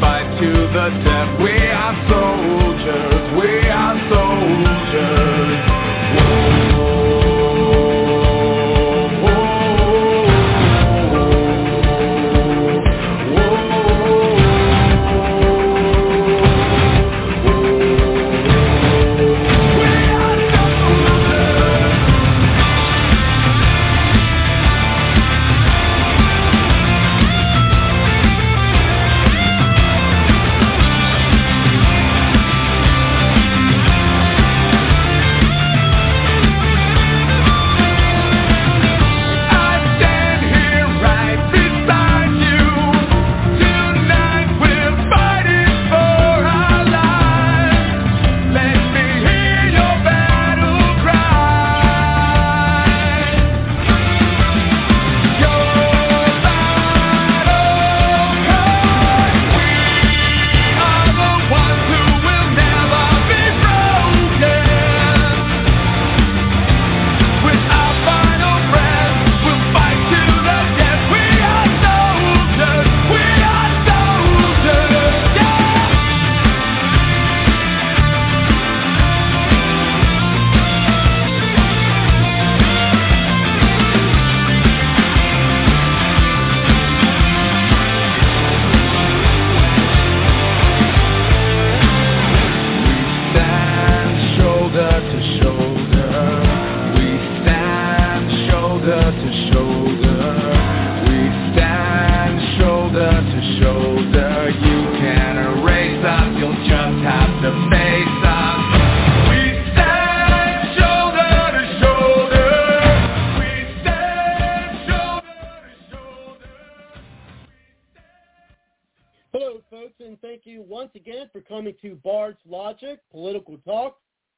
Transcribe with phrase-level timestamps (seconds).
[0.00, 1.40] Fight to the death.
[1.42, 1.63] We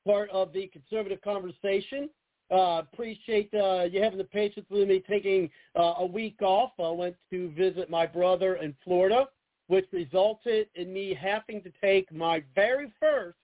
[0.07, 2.09] part of the conservative conversation.
[2.49, 6.71] Uh, appreciate uh, you having the patience with me taking uh, a week off.
[6.79, 9.27] I went to visit my brother in Florida,
[9.67, 13.37] which resulted in me having to take my very first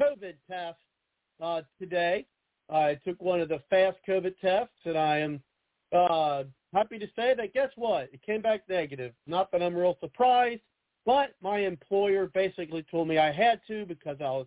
[0.00, 0.78] COVID test
[1.42, 2.26] uh, today.
[2.70, 5.42] I took one of the fast COVID tests, and I am
[5.92, 8.08] uh, happy to say that guess what?
[8.14, 9.12] It came back negative.
[9.26, 10.62] Not that I'm real surprised,
[11.04, 14.46] but my employer basically told me I had to because I was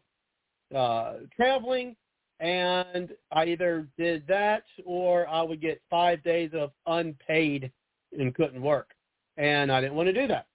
[0.76, 1.96] uh, traveling,
[2.40, 7.72] and I either did that or I would get five days of unpaid
[8.18, 8.92] and couldn't work,
[9.38, 10.48] and I didn't want to do that.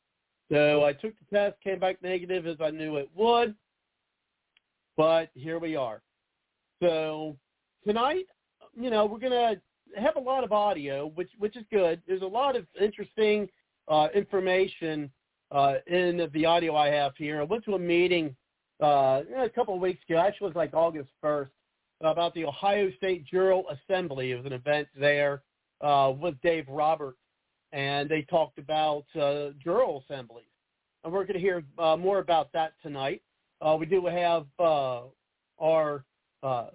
[0.51, 3.55] So I took the test, came back negative as I knew it would,
[4.97, 6.03] but here we are.
[6.83, 7.37] So
[7.87, 8.27] tonight,
[8.75, 9.57] you know, we're gonna
[9.97, 12.01] have a lot of audio, which which is good.
[12.07, 13.49] There's a lot of interesting
[13.89, 15.11] uh, information
[15.51, 17.41] uh, in the audio I have here.
[17.41, 18.35] I went to a meeting
[18.83, 20.19] uh, a couple of weeks ago.
[20.19, 21.50] Actually, it was like August 1st
[22.00, 24.33] about the Ohio State Jural Assembly.
[24.33, 25.43] It was an event there
[25.81, 27.19] uh, with Dave Roberts,
[27.72, 30.47] and they talked about uh, jural assemblies.
[31.05, 33.22] And we're going to hear uh, more about that tonight.
[33.61, 35.03] Uh, we do have uh,
[35.60, 36.05] our
[36.43, 36.69] uh,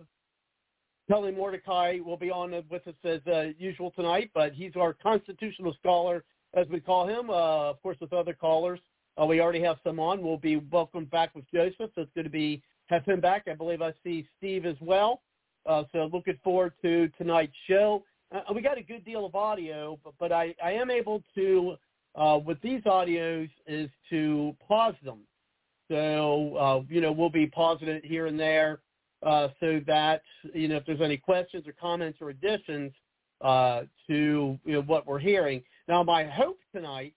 [1.09, 5.73] Kelly Mordecai will be on with us as uh, usual tonight, but he's our constitutional
[5.79, 6.23] scholar,
[6.53, 8.79] as we call him, uh, of course, with other callers.
[9.21, 10.21] Uh, we already have some on.
[10.21, 13.47] We'll be welcomed back with Joseph, so it's going to be have him back.
[13.47, 15.21] I believe I see Steve as well.
[15.65, 18.03] Uh, so looking forward to tonight's show.
[18.33, 21.75] Uh, we got a good deal of audio, but, but I, I am able to,
[22.15, 25.19] uh, with these audios, is to pause them.
[25.89, 28.79] So, uh, you know, we'll be pausing it here and there
[29.21, 30.21] uh, so that,
[30.53, 32.91] you know, if there's any questions or comments or additions
[33.41, 35.63] uh, to you know, what we're hearing.
[35.87, 37.13] Now, my hope tonight,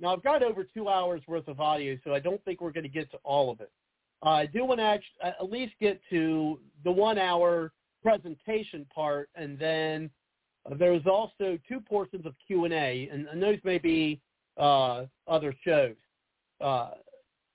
[0.00, 2.84] now I've got over two hours worth of audio, so I don't think we're going
[2.84, 3.70] to get to all of it.
[4.24, 7.72] Uh, I do want to act- at least get to the one hour
[8.02, 10.10] presentation part and then
[10.66, 14.20] Uh, there's also two portions of Q&A, and, those may be
[14.58, 15.96] uh, other shows.
[16.60, 16.90] Uh,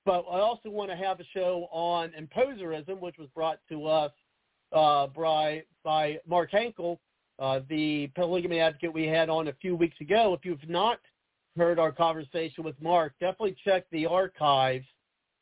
[0.05, 4.11] but I also want to have a show on imposerism, which was brought to us
[4.73, 6.99] uh, by, by Mark Henkel,
[7.39, 10.33] uh, the polygamy advocate we had on a few weeks ago.
[10.33, 10.99] If you've not
[11.55, 14.85] heard our conversation with Mark, definitely check the archives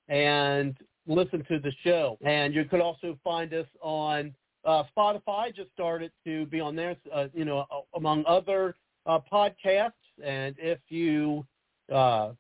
[0.08, 0.76] and
[1.08, 2.18] listen to the show.
[2.24, 4.34] And you could also find us on
[4.66, 5.56] uh, Spotify.
[5.56, 7.66] Just started to be on there, uh, you know,
[7.96, 8.76] among other
[9.06, 9.92] uh, podcasts.
[10.24, 11.46] And if you
[11.92, 12.32] uh,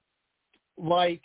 [0.77, 1.23] like,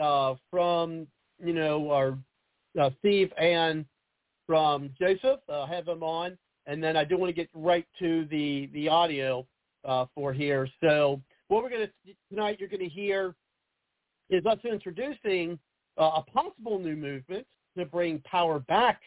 [0.00, 1.08] uh, from,
[1.44, 2.16] you know, our
[2.80, 3.84] uh, Steve and
[4.46, 5.40] from Joseph.
[5.48, 8.88] Uh, have them on, and then I do want to get right to the the
[8.88, 9.44] audio
[9.84, 10.68] uh, for here.
[10.80, 13.34] So what we're going to tonight, you're going to hear
[14.30, 15.58] is us introducing
[15.98, 19.00] uh, a possible new movement to bring power back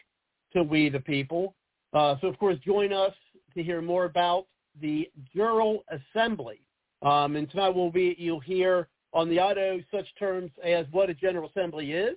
[0.52, 1.54] to we the people.
[1.92, 3.14] Uh, so of course, join us
[3.54, 4.46] to hear more about
[4.80, 6.60] the Jural Assembly.
[7.02, 11.14] Um, and tonight we'll be you'll hear on the audio such terms as what a
[11.14, 12.16] General Assembly is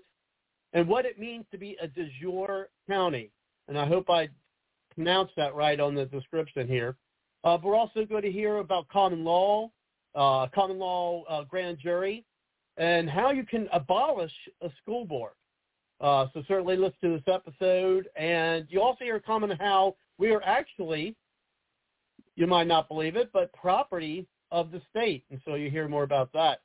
[0.73, 3.31] and what it means to be a de jure county.
[3.67, 4.29] And I hope I
[4.95, 6.95] pronounced that right on the description here.
[7.43, 9.69] Uh, we're also going to hear about common law,
[10.15, 12.25] uh, common law uh, grand jury,
[12.77, 15.33] and how you can abolish a school board.
[16.01, 18.09] Uh, so certainly listen to this episode.
[18.15, 21.15] And you also hear a comment how we are actually,
[22.35, 25.23] you might not believe it, but property of the state.
[25.29, 26.59] And so you hear more about that.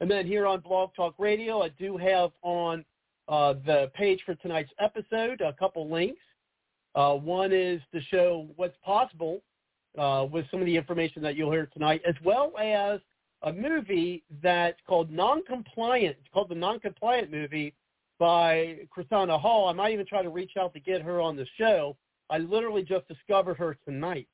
[0.00, 2.84] And then here on Blog Talk Radio, I do have on
[3.28, 6.20] uh, the page for tonight's episode a couple links.
[6.94, 9.42] Uh, one is to show what's possible
[9.98, 13.00] uh, with some of the information that you'll hear tonight, as well as
[13.42, 16.16] a movie that's called Non-Compliant.
[16.20, 17.74] It's called the Non-Compliant movie
[18.18, 19.68] by Krissanne Hall.
[19.68, 21.96] I might even try to reach out to get her on the show.
[22.30, 24.28] I literally just discovered her tonight,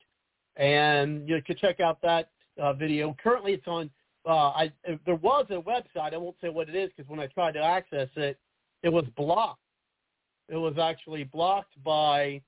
[0.57, 2.29] and you can check out that
[2.61, 3.15] uh, video.
[3.21, 3.89] Currently, it's on.
[4.25, 4.71] Uh, I
[5.05, 6.13] there was a website.
[6.13, 8.37] I won't say what it is because when I tried to access it,
[8.83, 9.61] it was blocked.
[10.49, 12.41] It was actually blocked by,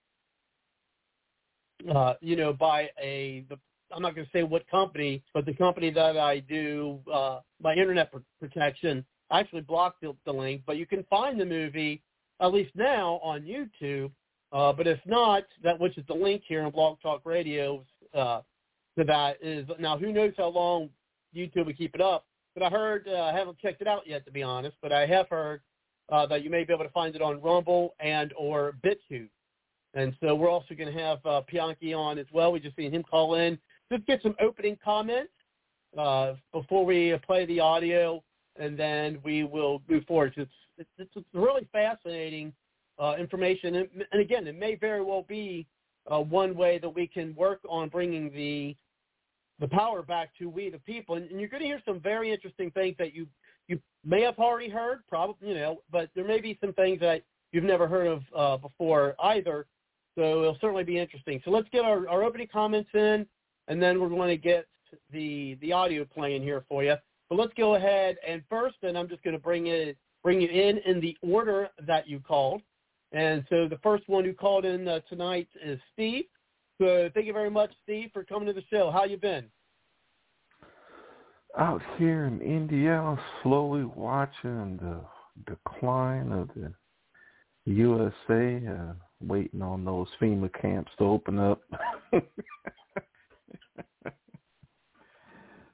[1.93, 3.57] uh, you know, by a the
[3.93, 7.73] I'm not going to say what company, but the company that I do uh, my
[7.73, 10.61] internet protection actually blocked the, the link.
[10.65, 12.01] But you can find the movie
[12.39, 14.11] at least now on YouTube.
[14.51, 18.41] Uh, but if not, that which is the link here on Blog Talk Radio uh,
[18.97, 19.97] to that is now.
[19.97, 20.89] Who knows how long
[21.35, 22.25] YouTube will keep it up?
[22.53, 24.75] But I heard uh, I haven't checked it out yet to be honest.
[24.81, 25.61] But I have heard
[26.11, 29.29] uh, that you may be able to find it on Rumble and or Bitchute.
[29.93, 31.41] And so we're also going to have uh,
[31.95, 32.51] on as well.
[32.51, 33.59] We just seen him call in
[33.91, 35.31] just get some opening comments
[35.97, 38.23] uh, before we play the audio,
[38.57, 40.33] and then we will move forward.
[40.37, 42.53] It's, it's, it's really fascinating
[42.99, 45.67] uh, information, and, and, again, it may very well be
[46.11, 48.75] uh, one way that we can work on bringing the
[49.59, 51.15] the power back to we the people.
[51.15, 53.27] And, and you're going to hear some very interesting things that you
[53.67, 57.21] you may have already heard, probably you know, but there may be some things that
[57.51, 59.67] you've never heard of uh, before either.
[60.15, 61.41] So it'll certainly be interesting.
[61.45, 63.25] So let's get our, our opening comments in
[63.67, 64.67] and then we're going to get
[65.11, 66.95] the the audio playing here for you.
[67.29, 70.49] But let's go ahead and first, and I'm just going to bring it bring you
[70.49, 72.61] in in the order that you called.
[73.13, 76.25] And so the first one who called in uh, tonight is Steve.
[76.79, 78.89] So thank you very much, Steve, for coming to the show.
[78.91, 79.45] How you been?
[81.57, 85.01] Out here in Indiana, slowly watching the
[85.45, 86.73] decline of the
[87.65, 91.61] USA, uh, waiting on those FEMA camps to open up.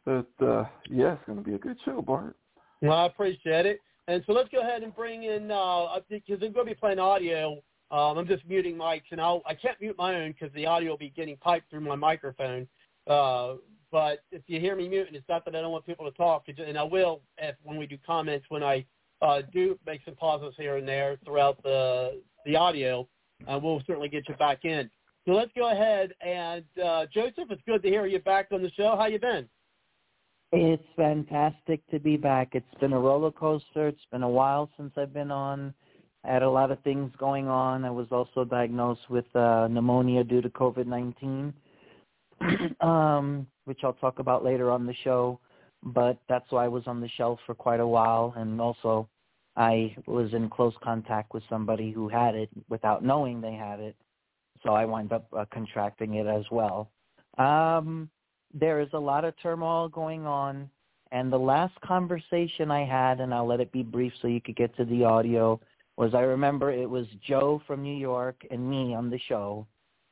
[0.08, 2.38] But uh, yeah, it's going to be a good show, Bart.
[2.82, 3.82] Well, I appreciate it.
[4.08, 6.98] And so let's go ahead and bring in uh, because I'm going to be playing
[6.98, 7.62] audio.
[7.92, 10.92] Um, I'm just muting mics, and I'll I can't mute my own because the audio
[10.92, 12.70] will be getting piped through my microphone.
[13.06, 13.56] Uh,
[13.92, 16.46] but if you hear me muting, it's not that I don't want people to talk,
[16.48, 18.86] and I will if, when we do comments when I
[19.22, 23.10] uh, do make some pauses here and there throughout the the audio.
[23.46, 24.90] Uh, we'll certainly get you back in.
[25.26, 28.72] So let's go ahead and uh, Joseph, it's good to hear you back on the
[28.72, 28.96] show.
[28.98, 29.48] How you been?
[30.54, 32.50] It's fantastic to be back.
[32.54, 33.90] It's been a roller coaster.
[33.90, 35.74] It's been a while since I've been on,
[36.28, 37.86] I had a lot of things going on.
[37.86, 41.54] I was also diagnosed with uh, pneumonia due to COVID-19,
[42.82, 45.40] um, which I'll talk about later on the show.
[45.84, 49.08] But that's why I was on the shelf for quite a while, and also
[49.58, 53.96] I was in close contact with somebody who had it without knowing they had it,
[54.64, 56.92] so I wound up uh, contracting it as well.
[57.40, 58.10] Um,
[58.54, 60.70] there is a lot of turmoil going on,
[61.12, 64.56] and the last conversation I had, and I'll let it be brief so you could
[64.56, 65.60] get to the audio,
[65.98, 69.66] was I remember it was Joe from New York and me on the show,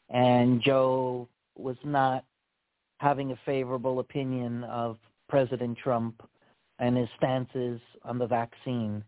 [0.09, 2.25] and Joe was not
[2.99, 4.97] having a favorable opinion of
[5.29, 6.27] President Trump
[6.79, 9.03] and his stances on the vaccine.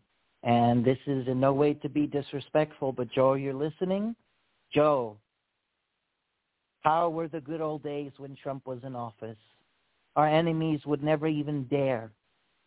[0.48, 4.16] And this is in no way to be disrespectful, but Joe, you're listening?
[4.74, 5.18] Joe,
[6.80, 9.38] how were the good old days when Trump was in office?
[10.16, 12.12] Our enemies would never even dare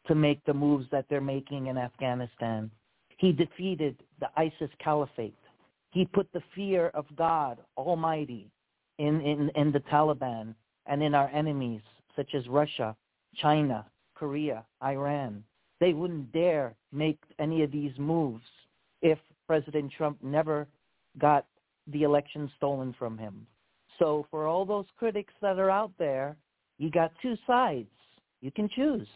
[0.08, 2.70] to make the moves that they're making in Afghanistan.
[3.16, 5.38] He defeated the ISIS caliphate.
[5.90, 8.50] He put the fear of God Almighty
[8.98, 11.80] in, in, in the Taliban and in our enemies
[12.14, 12.94] such as Russia,
[13.36, 15.42] China, Korea, Iran.
[15.80, 18.44] They wouldn't dare make any of these moves
[19.02, 20.68] if President Trump never
[21.18, 21.46] got
[21.88, 23.46] the election stolen from him.
[23.98, 26.36] So for all those critics that are out there,
[26.78, 27.88] you got two sides.
[28.40, 29.08] You can choose.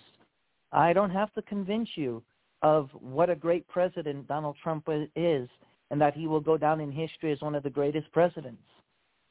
[0.73, 2.23] I don't have to convince you
[2.63, 5.49] of what a great president Donald Trump is
[5.91, 8.63] and that he will go down in history as one of the greatest presidents.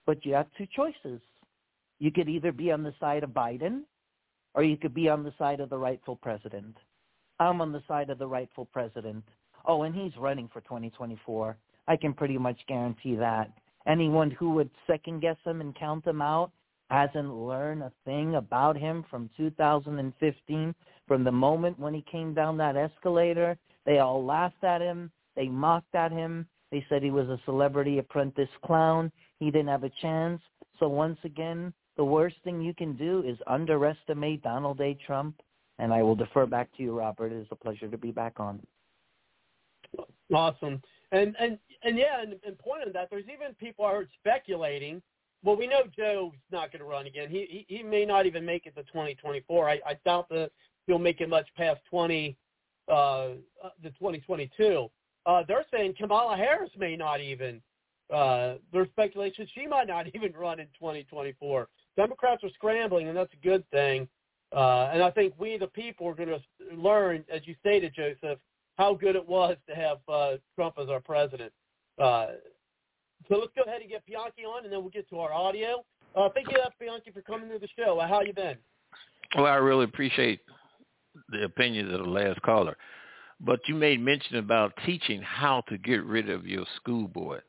[0.06, 1.20] But you have two choices.
[2.00, 3.82] You could either be on the side of Biden
[4.54, 6.78] or you could be on the side of the rightful president.
[7.40, 9.24] I'm on the side of the rightful president.
[9.66, 11.58] Oh, and he's running for 2024.
[11.88, 13.52] I can pretty much guarantee that.
[13.88, 16.52] Anyone who would second guess him and count him out
[16.90, 20.76] hasn't learned a thing about him from 2015
[21.08, 25.12] from the moment when he came down that escalator, they all laughed at him.
[25.36, 26.48] They mocked at him.
[26.72, 29.12] They said he was a celebrity apprentice clown.
[29.40, 30.42] He didn't have a chance.
[30.80, 34.98] So once again, the worst thing you can do is underestimate Donald J.
[35.06, 35.36] Trump.
[35.80, 37.32] And I will defer back to you, Robert.
[37.32, 38.62] It is a pleasure to be back on.
[40.34, 40.82] Awesome.
[41.12, 45.02] And and and yeah, and, and point on that, there's even people are speculating.
[45.44, 47.30] Well, we know Joe's not going to run again.
[47.30, 49.70] He, he he may not even make it to 2024.
[49.70, 50.52] I, I doubt that
[50.88, 52.36] he'll make it much past 20,
[52.90, 53.30] uh, uh
[53.82, 54.90] the 2022.
[55.26, 57.62] Uh, they're saying Kamala Harris may not even.
[58.14, 61.68] Uh, there's speculation she might not even run in 2024.
[61.96, 64.08] Democrats are scrambling, and that's a good thing.
[64.56, 66.40] Uh, and I think we, the people, are going to
[66.76, 68.40] learn, as you stated, Joseph,
[68.78, 71.52] how good it was to have uh, Trump as our president.
[72.00, 72.28] Uh,
[73.30, 75.84] so let's go ahead and get Bianchi on, and then we'll get to our audio.
[76.16, 78.00] Uh, thank you, Bianchi, for coming to the show.
[78.08, 78.58] How you been?
[79.36, 80.42] Well, I really appreciate
[81.30, 82.78] the opinions of the last caller.
[83.40, 87.42] But you made mention about teaching how to get rid of your school board.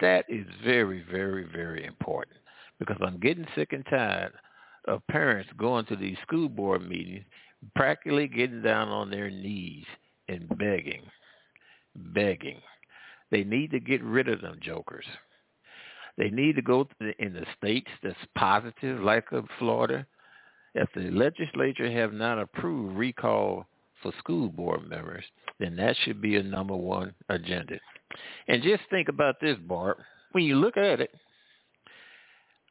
[0.00, 2.36] That is very, very, very important
[2.78, 4.32] because I'm getting sick and tired
[4.88, 7.24] of parents going to these school board meetings,
[7.76, 9.84] practically getting down on their knees
[10.28, 11.02] and begging,
[11.94, 12.60] begging.
[13.30, 15.06] They need to get rid of them jokers.
[16.18, 19.26] They need to go to the, in the states that's positive, like
[19.58, 20.06] Florida,
[20.74, 23.66] if the legislature have not approved recall
[24.02, 25.24] for school board members,
[25.58, 27.78] then that should be a number one agenda.
[28.48, 29.98] And just think about this, Bart.
[30.32, 31.14] When you look at it,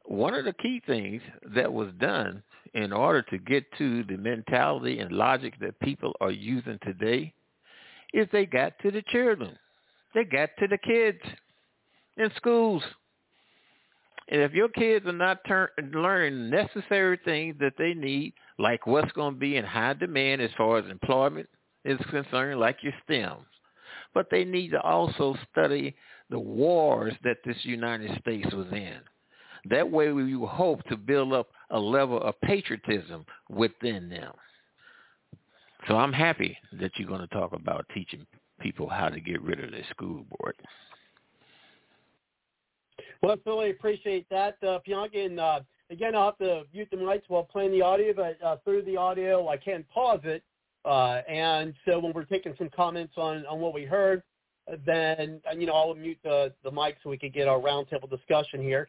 [0.04, 1.22] one of the key things
[1.54, 2.42] that was done
[2.74, 7.32] in order to get to the mentality and logic that people are using today
[8.12, 9.58] is they got to the children.
[10.14, 11.20] They got to the kids
[12.16, 12.82] in schools.
[14.28, 19.12] And if your kids are not turn, learning necessary things that they need, like what's
[19.12, 21.48] going to be in high demand as far as employment
[21.84, 23.44] is concerned, like your STEMs,
[24.14, 25.94] but they need to also study
[26.30, 29.00] the wars that this United States was in.
[29.70, 34.32] That way we hope to build up a level of patriotism within them.
[35.88, 38.26] So I'm happy that you're going to talk about teaching
[38.60, 40.54] people how to get rid of their school board.
[43.20, 45.24] Well, I really appreciate that, uh, Bianchi.
[45.24, 48.56] And uh, again, I'll have to mute the mics while playing the audio, but uh,
[48.64, 50.42] through the audio, I can pause it.
[50.84, 54.22] Uh, and so when we're taking some comments on, on what we heard,
[54.84, 58.60] then, you know, I'll mute the, the mic so we can get our roundtable discussion
[58.60, 58.88] here.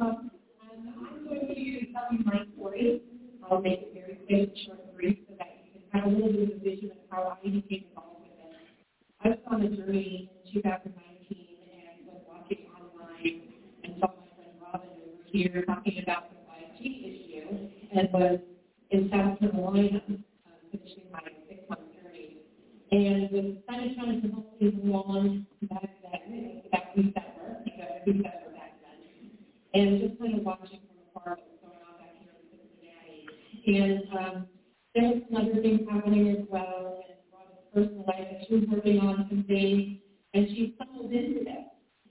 [0.00, 0.30] Um,
[0.62, 3.02] I'm going to tell you my story.
[3.50, 6.32] I'll make it very quick, short, and brief so that you can have a little
[6.32, 8.54] bit of a vision of how I became involved with it.
[9.24, 11.46] I was on a journey in 2019
[11.82, 13.42] and was watching online
[13.82, 18.38] and saw my friend Robin over here talking about the 5G issue and was
[18.90, 22.38] in South Carolina uh, finishing my six-month journey.
[22.92, 26.22] And was kind of trying to hold people on that, that,
[26.70, 28.22] that week that worked because I think
[29.74, 33.26] and just kind of watching from afar what was going on back here in Cincinnati.
[33.66, 34.46] And um,
[34.94, 38.64] there was some other things happening as well, and Robin's personal life, and she was
[38.70, 39.98] working on some things,
[40.34, 41.68] and she stumbled into this.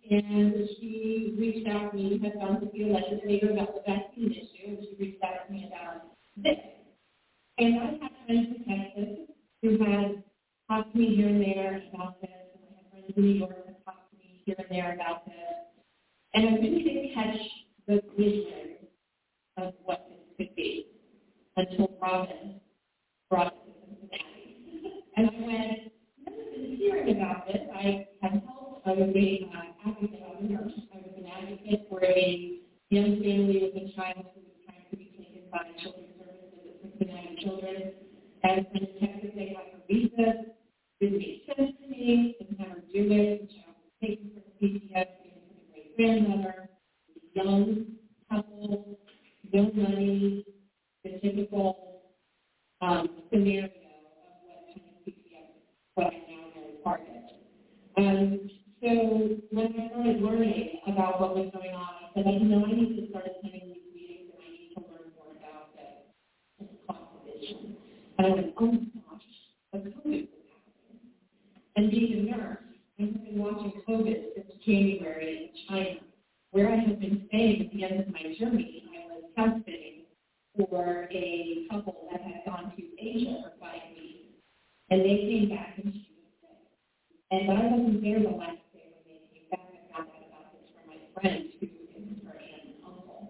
[0.10, 4.32] And she reached out to me, had gone to be a legislator about the vaccine
[4.32, 6.60] issue, and she reached out to me about this.
[7.58, 10.24] And I had friends in Texas who had
[10.70, 13.66] talked to me here and there about this, and I had friends in New York
[13.66, 15.67] that talked to me here and there about this.
[16.38, 17.42] And I really didn't catch
[17.88, 18.76] the vision
[19.58, 20.86] of what this could be
[21.56, 22.62] until Robin
[23.28, 25.04] brought it to Cincinnati.
[25.18, 25.92] And I went,
[26.28, 27.64] I've been hearing about this.
[27.74, 28.86] I had helped.
[28.86, 30.22] I was a uh, advocate.
[30.22, 30.72] I was.
[30.94, 32.60] I was an advocate for a
[32.92, 37.00] young family with a child who was trying to be taken by children's services at
[37.00, 37.94] Cincinnati Children.
[38.44, 40.54] As in Texas, they have a visa.
[41.02, 42.36] Didn't make sense to me.
[42.38, 43.42] Didn't have do it.
[43.42, 46.70] The child was taken from PTS, given to the great grandmother.
[47.34, 47.86] Young
[48.30, 49.00] couple,
[49.54, 50.46] no money,
[51.04, 52.02] the typical
[52.82, 53.72] um, scenario of
[54.44, 55.16] what PTS,
[55.96, 57.24] what I now know is target.
[57.98, 58.50] Um,
[58.82, 58.88] so
[59.52, 63.02] when I started learning about what was going on, I said, I know I need
[63.02, 65.74] to start attending these meetings and I need to learn more about
[66.60, 67.76] this cost vision.
[68.18, 69.22] And I went, oh my gosh,
[69.74, 70.30] the COVID was
[70.62, 71.08] happening.
[71.76, 72.67] And being a nurse,
[73.00, 76.00] I have been watching COVID since January in China,
[76.50, 78.84] where I have been staying at the end of my journey.
[78.90, 80.06] I was house sitting
[80.58, 84.34] for a couple that had gone to Asia for five weeks,
[84.90, 86.58] and they came back and she was sick.
[87.30, 89.70] And I wasn't there the last day when they came back.
[89.70, 93.30] I found out about this from my friend who is her aunt and uncle.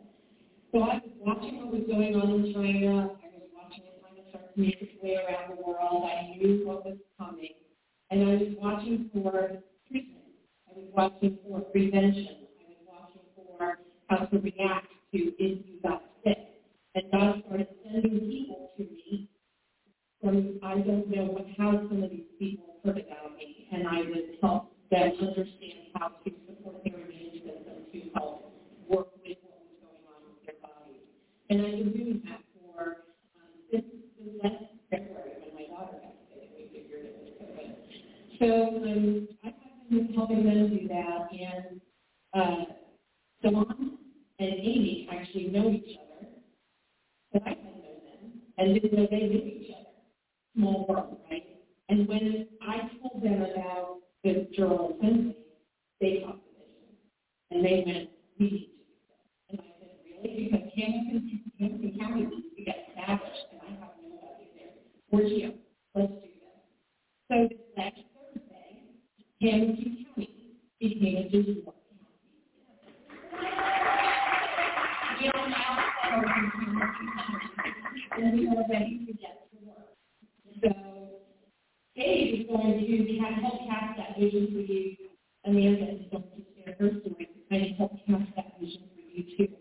[0.72, 3.12] So I was watching what was going on in China.
[3.20, 6.08] I was watching it kind of start to make its way around the world.
[6.08, 7.67] I knew what was coming.
[8.10, 10.24] And I was watching for treatment.
[10.70, 12.28] I was watching for prevention.
[12.60, 16.38] I was watching for how to react to if you got sick.
[16.96, 19.30] And God started sending people to me
[20.22, 24.00] from I don't know what, how some of these people heard about me, and I
[24.00, 28.52] would help them understand how to support their immune system to help
[28.90, 31.06] work with what was going on with their bodies.
[31.50, 33.06] And I've been doing that for
[33.38, 33.84] um, this
[34.18, 37.78] this last February when my daughter got sick, and we figured it was COVID.
[38.40, 41.82] So um, I have been helping them do that, and
[42.34, 42.66] uh,
[43.42, 43.98] Dawn
[44.38, 46.28] and Amy actually know each other.
[47.34, 49.86] But I didn't know them and didn't know they knew each other.
[50.56, 51.46] Small world, right?
[51.90, 55.38] And when I told them about the jural assembly,
[56.00, 56.96] they talked to vision.
[57.50, 58.76] And they went, we need to do
[59.08, 59.20] this.
[59.50, 60.50] And I said, really?
[60.52, 64.74] Because Hamilton, Hamilton County needs to get established, and I have nobody there.
[65.12, 65.54] We're here.
[65.96, 66.38] Let's do this.
[67.30, 68.07] So this next
[69.40, 71.74] Hamilton County became a de jure
[78.18, 79.94] and we are ready to get to work.
[80.64, 80.70] So
[81.96, 84.96] Dave is going to have help cast that vision for you.
[85.46, 89.38] Amanda is going to share her story to of help cast that vision for you
[89.38, 89.54] too.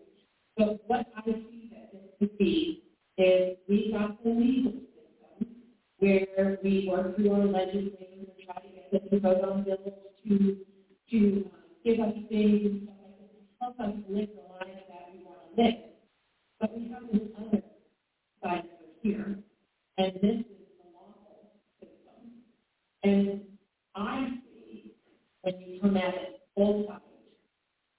[0.56, 2.82] But what I see that this could be
[3.18, 5.54] is we got the legal system
[5.98, 8.35] where we work through our legislators
[9.02, 9.78] them to vote on bills
[10.26, 10.56] to
[11.10, 11.50] to
[11.84, 12.88] give us things and
[13.56, 15.74] stuff like that us live the lives that we want to live.
[16.60, 17.62] But we have this other
[18.42, 19.38] side it here,
[19.98, 20.44] and this is
[20.78, 22.42] the lawful system.
[23.04, 23.42] And
[23.94, 24.94] I see
[25.42, 27.02] when you come at it both sides,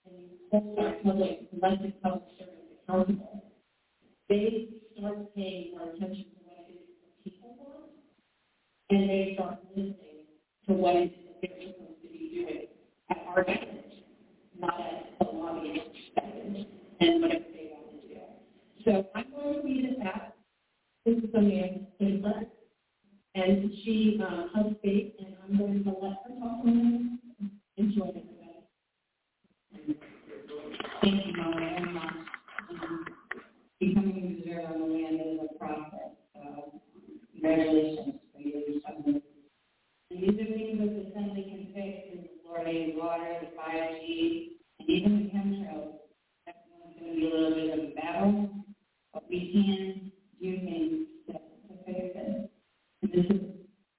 [0.05, 3.43] and you hold our public, elected public servants accountable,
[4.27, 6.79] they start paying more attention to what it is
[7.23, 7.89] the people want,
[8.89, 10.06] and they start listening
[10.67, 12.67] to what it is they're supposed to be doing
[13.09, 13.85] at our government,
[14.59, 16.65] not at the lobbyist perspective,
[16.99, 18.19] and whatever they want to do.
[18.83, 20.33] So I'm going to read it out.
[21.05, 22.43] This is Amanda Stabler,
[23.35, 27.19] and she uh, helps Faith, and I'm going to let her talk a minute.
[27.77, 28.35] Enjoy everybody.
[31.01, 32.13] Thank you, Mama, very much.
[32.71, 33.05] Um,
[33.79, 36.81] Becoming a reserve on the land is a process, so
[37.31, 39.21] congratulations for you.
[40.19, 44.47] These are things that the Assembly can fix through the fluoridated water, the 5G,
[44.79, 45.93] and even the chemtrails.
[46.47, 48.49] That's going to be a little bit of a battle,
[49.13, 51.33] but we can do things to,
[51.85, 52.49] fix it.
[53.03, 53.41] And this is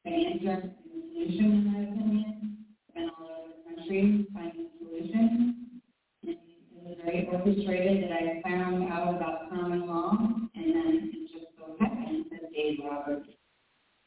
[0.07, 2.65] an answer and a solution, in my opinion.
[2.97, 5.55] And all over the country finding solutions.
[6.27, 6.39] And it
[6.83, 11.77] was very orchestrated that I found out about common law, and then it just so
[11.79, 13.38] happened that Dave Roberts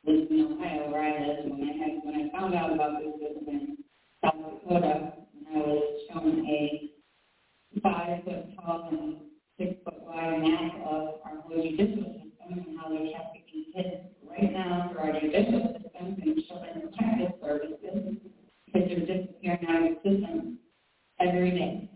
[0.05, 1.45] lives in Ohio where I live.
[1.45, 3.77] When I had when I found out about this, was in
[4.23, 6.91] South Dakota, and I was shown a
[7.81, 9.17] five foot tall and
[9.57, 14.51] six foot wide map of our whole judicial system and how they're trafficking kids right
[14.51, 18.17] now through our judicial system and children protective services
[18.65, 20.57] because they're disappearing out of the system
[21.19, 21.89] every day.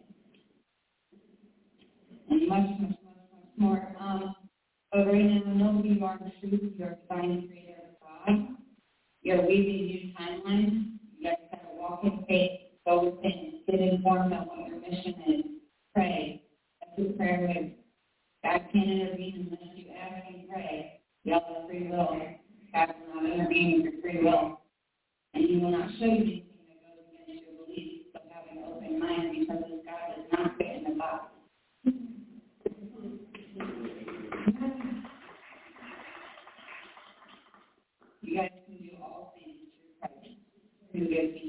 [2.29, 3.95] And much, much, much, much more.
[3.99, 4.35] Um,
[4.91, 6.73] but right now, no, you are the truth.
[6.77, 7.49] You're a divine
[8.27, 8.47] of God.
[9.21, 10.91] You're weaving new timelines.
[11.17, 15.15] You guys got to walk in faith, go within, get informed on what your mission
[15.27, 15.45] is,
[15.93, 16.43] pray.
[16.79, 17.71] That's what prayer is.
[18.43, 21.01] God can't intervene unless you ask and pray.
[21.33, 22.21] All have free will.
[22.71, 24.61] God will not intervene with your free will.
[25.33, 28.05] And he will not show you anything that goes against your beliefs.
[28.13, 31.31] So have an open mind because this God does not fit in the box.
[38.21, 40.37] You guys can do all things through Christ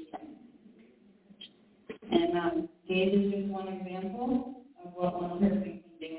[0.08, 0.40] strength.
[2.10, 6.16] And um, Dave is just one example of what one person can do.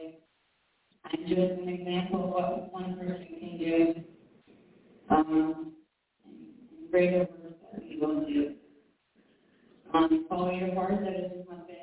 [1.06, 3.96] I'm just an example of what one person can do.
[5.10, 5.74] Um,
[6.26, 8.56] and greater works that we will do.
[9.94, 11.76] Um, follow your heart, that is nothing.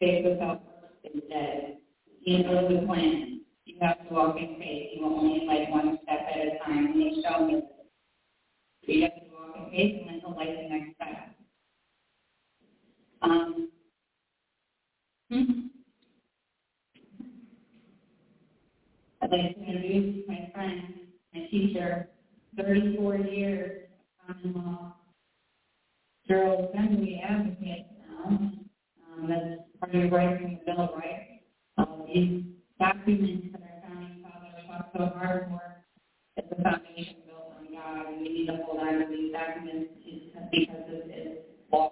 [0.00, 1.78] Faith without works is dead.
[2.22, 3.40] He knows the plan.
[3.66, 4.90] You have to walk in faith.
[4.96, 6.86] You will only like one step at a time.
[6.86, 7.64] And he this.
[8.86, 9.23] So you have
[9.70, 11.36] faith and then he'll light the next step.
[13.22, 13.70] Um,
[15.30, 15.52] hmm.
[19.22, 20.82] I'd like to introduce my friend,
[21.34, 22.08] my teacher,
[22.58, 23.82] 34 years
[24.28, 24.94] of common law,
[26.28, 28.26] General Assembly advocate now.
[28.26, 31.42] Um, that's part of right the Bill of Rights.
[31.78, 32.42] Um, these
[32.78, 35.62] documents that our founding fathers fought so hard for,
[36.36, 39.90] it's a foundation built on God, and we need to hold on to these documents
[40.04, 41.38] because it is
[41.72, 41.90] law,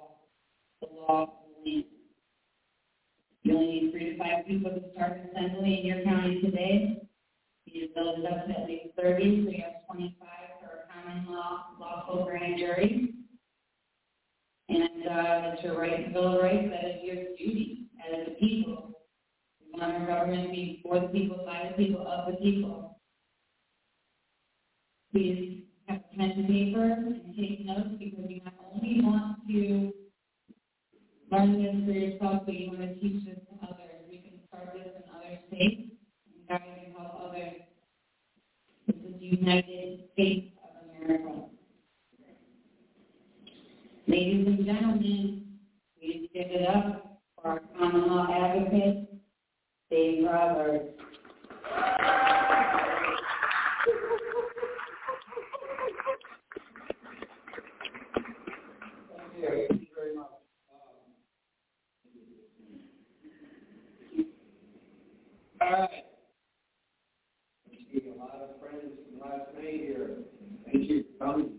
[0.81, 1.29] the law of
[1.67, 1.85] land.
[3.43, 7.03] You only need three to five people to start assembly in your county today.
[7.65, 10.29] You build it up to at least 30, so you have 25
[10.61, 13.15] for a common law lawful grand jury.
[14.69, 16.69] And uh, it's your right to Bill of Rights.
[16.71, 19.01] That is your duty as the people.
[19.61, 23.01] We want our government to be for the people, by the people, of the people.
[25.13, 25.62] Please
[26.17, 29.93] pen and paper and take notes because you not only want to
[31.31, 34.05] learn this for yourself, but you want to teach this to others.
[34.11, 35.93] We can start this in other states
[36.27, 37.55] and guide and help others.
[38.87, 41.45] This is the United States of America.
[44.07, 45.45] Ladies and gentlemen,
[45.99, 49.09] please give it up for our common law advocate,
[49.91, 50.93] Dave Roberts.
[59.43, 60.31] Thank you very much.
[65.61, 65.91] Um, All right.
[67.93, 70.11] See a lot of friends from last night here.
[70.65, 71.51] Thank you for coming.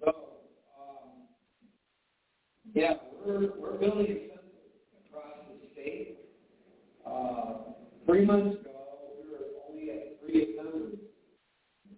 [0.00, 1.28] So, um,
[2.74, 6.18] yeah, we're, we're building a census across the state.
[7.06, 7.72] Uh,
[8.04, 8.70] three months ago,
[9.16, 10.98] we were only at three assemblies.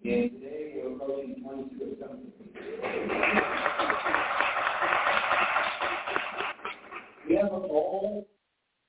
[0.05, 2.34] And today, we're approaching 22 assemblies.
[7.29, 8.29] We have a goal,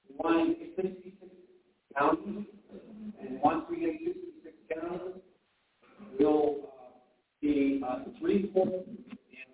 [0.09, 1.31] we want to get 66
[1.97, 2.45] counties,
[3.21, 5.21] and once we get 66 counties,
[6.19, 6.99] we'll uh,
[7.41, 8.97] be uh, three quarters, and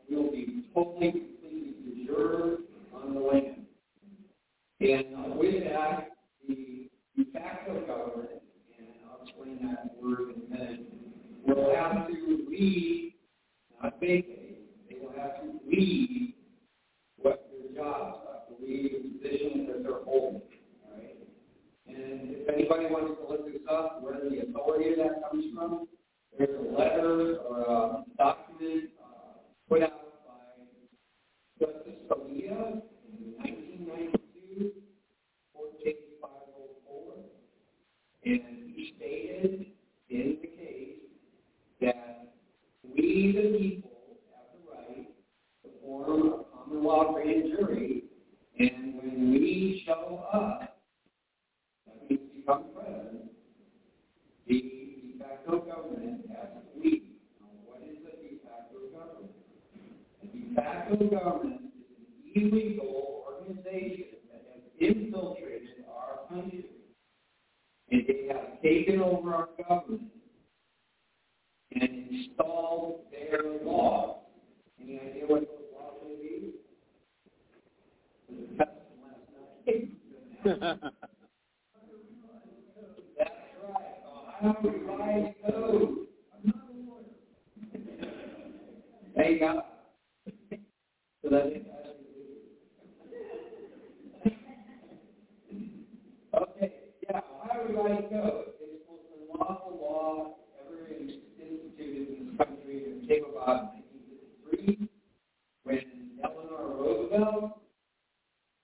[0.10, 2.08] we'll be totally, completely
[2.94, 3.66] on the land.
[4.82, 6.10] And uh, with that,
[6.48, 6.90] de
[7.34, 8.42] facto government,
[8.78, 10.86] and I'll explain that word in a minute,
[11.46, 13.14] will have to lead,
[13.84, 16.34] not vacate, they will have to lead
[17.18, 20.42] what their jobs are, to lead the positions that they're holding,
[20.92, 21.18] right?
[21.88, 25.88] And if anybody wants to look this up, where the authority of that comes from,
[26.38, 30.64] there's a letter or a document uh, put out by
[31.60, 34.72] Justice Scalia in 1992,
[35.54, 37.14] court case 504,
[38.26, 38.42] and
[38.76, 39.66] he stated
[40.10, 41.00] in the case
[41.82, 42.21] that
[43.02, 43.92] we, the people,
[44.32, 45.08] have the right
[45.64, 48.04] to form a common law grand jury,
[48.60, 50.78] and when we show up,
[51.88, 53.32] that means become president,
[54.48, 57.04] the de facto government has to lead.
[57.40, 59.32] Now, what is a de facto government?
[60.22, 61.62] A de facto government
[62.36, 66.66] is an illegal organization that has infiltrated our country.
[67.90, 70.21] And they have taken over our government
[71.74, 74.18] and installed their laws.
[74.82, 76.54] Any idea what those laws may be?
[78.58, 78.72] That's
[80.46, 80.82] right.
[84.44, 85.98] Ohio Revised Code.
[89.16, 89.64] Thank God.
[91.24, 91.66] So that is
[96.34, 96.74] Okay,
[97.10, 98.46] yeah, Ohio Revised Code.
[98.48, 99.04] It's the most
[99.34, 103.18] unlawful law ever instituted in this country.
[103.18, 103.74] It about
[104.68, 104.90] in 1953
[105.64, 105.82] when
[106.24, 107.62] Eleanor Roosevelt.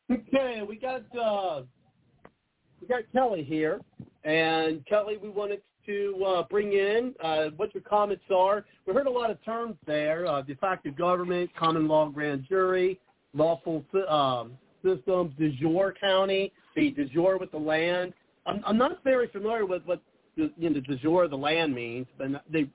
[0.09, 1.63] Okay, we got uh,
[2.81, 3.81] we got Kelly here,
[4.23, 8.65] and Kelly, we wanted to uh, bring in uh, what your comments are.
[8.85, 12.99] We heard a lot of terms there: uh, de facto government, common law grand jury,
[13.33, 18.13] lawful um, systems, de jure county, the de jure with the land.
[18.45, 20.01] I'm, I'm not very familiar with what
[20.37, 22.69] the, you know, the de jure of the land means, but they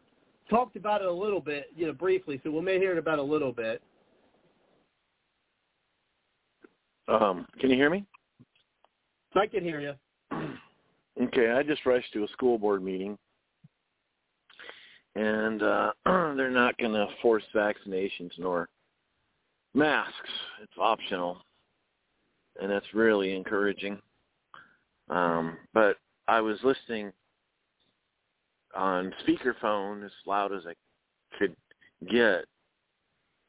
[0.53, 2.41] talked about it a little bit, you know, briefly.
[2.45, 3.83] So we may hear it about a little bit.
[7.09, 8.05] Um, can you hear me?
[9.35, 9.95] I can hear you.
[11.21, 13.19] Okay, I just rushed to a school board meeting,
[15.15, 18.69] and uh, they're not going to force vaccinations nor
[19.75, 20.31] masks.
[20.63, 21.39] It's optional,
[22.61, 23.99] and that's really encouraging.
[25.09, 25.97] Um, but
[26.29, 27.13] I was listening
[28.75, 30.75] on speakerphone as loud as I
[31.39, 31.55] could
[32.11, 32.45] get,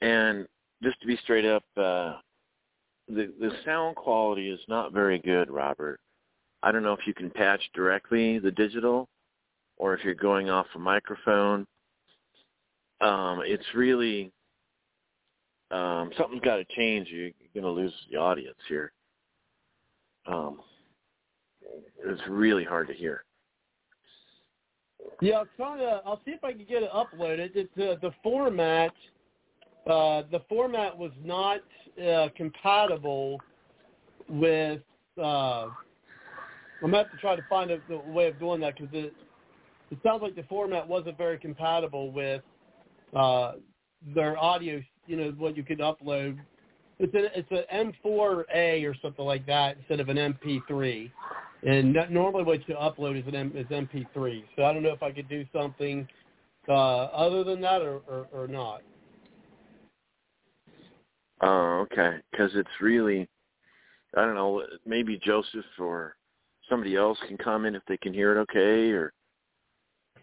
[0.01, 0.47] and
[0.81, 2.17] just to be straight up, uh,
[3.07, 5.99] the the sound quality is not very good, Robert.
[6.61, 9.09] I don't know if you can patch directly the digital
[9.77, 11.67] or if you're going off a microphone.
[13.01, 14.31] Um, it's really
[15.71, 17.09] um, something's got to change.
[17.09, 18.91] You're going to lose the audience here.
[20.27, 20.59] Um,
[22.05, 23.23] it's really hard to hear.
[25.23, 26.01] Yeah, I'll try to.
[26.05, 27.51] I'll see if I can get it uploaded.
[27.55, 28.91] It's uh, the format.
[29.87, 31.61] Uh, the format was not
[32.05, 33.39] uh, compatible
[34.27, 34.81] with
[35.17, 35.67] uh,
[36.83, 39.13] I'm have to try to find a, a way of doing that because it
[39.91, 42.41] it sounds like the format wasn't very compatible with
[43.15, 43.53] uh,
[44.13, 44.81] their audio.
[45.07, 46.37] You know what you could upload.
[46.99, 51.09] It's a it's an M4A or something like that instead of an MP3.
[51.65, 54.43] And normally what you upload is an M, is MP3.
[54.55, 56.07] So I don't know if I could do something
[56.67, 58.81] uh, other than that or, or, or not.
[61.41, 62.17] Oh, okay.
[62.31, 63.27] Because it's really,
[64.17, 66.15] I don't know, maybe Joseph or
[66.69, 69.13] somebody else can comment if they can hear it okay or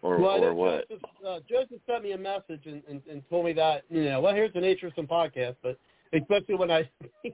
[0.03, 0.89] or, well, or what?
[0.89, 4.19] Joseph, uh, Joseph sent me a message and, and, and told me that you know,
[4.21, 5.77] well, here's the nature of some podcasts, but
[6.13, 6.89] especially when I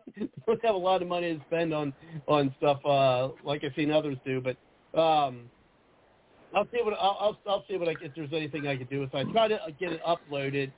[0.48, 1.94] don't have a lot of money to spend on
[2.28, 4.42] on stuff uh, like I've seen others do.
[4.42, 4.58] But
[5.00, 5.50] um,
[6.54, 9.08] I'll see what I'll, I'll I'll see what I, if there's anything I can do.
[9.12, 10.72] So I try to get it uploaded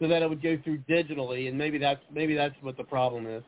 [0.00, 3.26] so that it would go through digitally, and maybe that's maybe that's what the problem
[3.26, 3.42] is.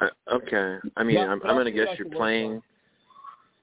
[0.00, 0.78] Uh, okay.
[0.96, 2.62] I mean, Yeah, I'm, I'm going to guess you're playing.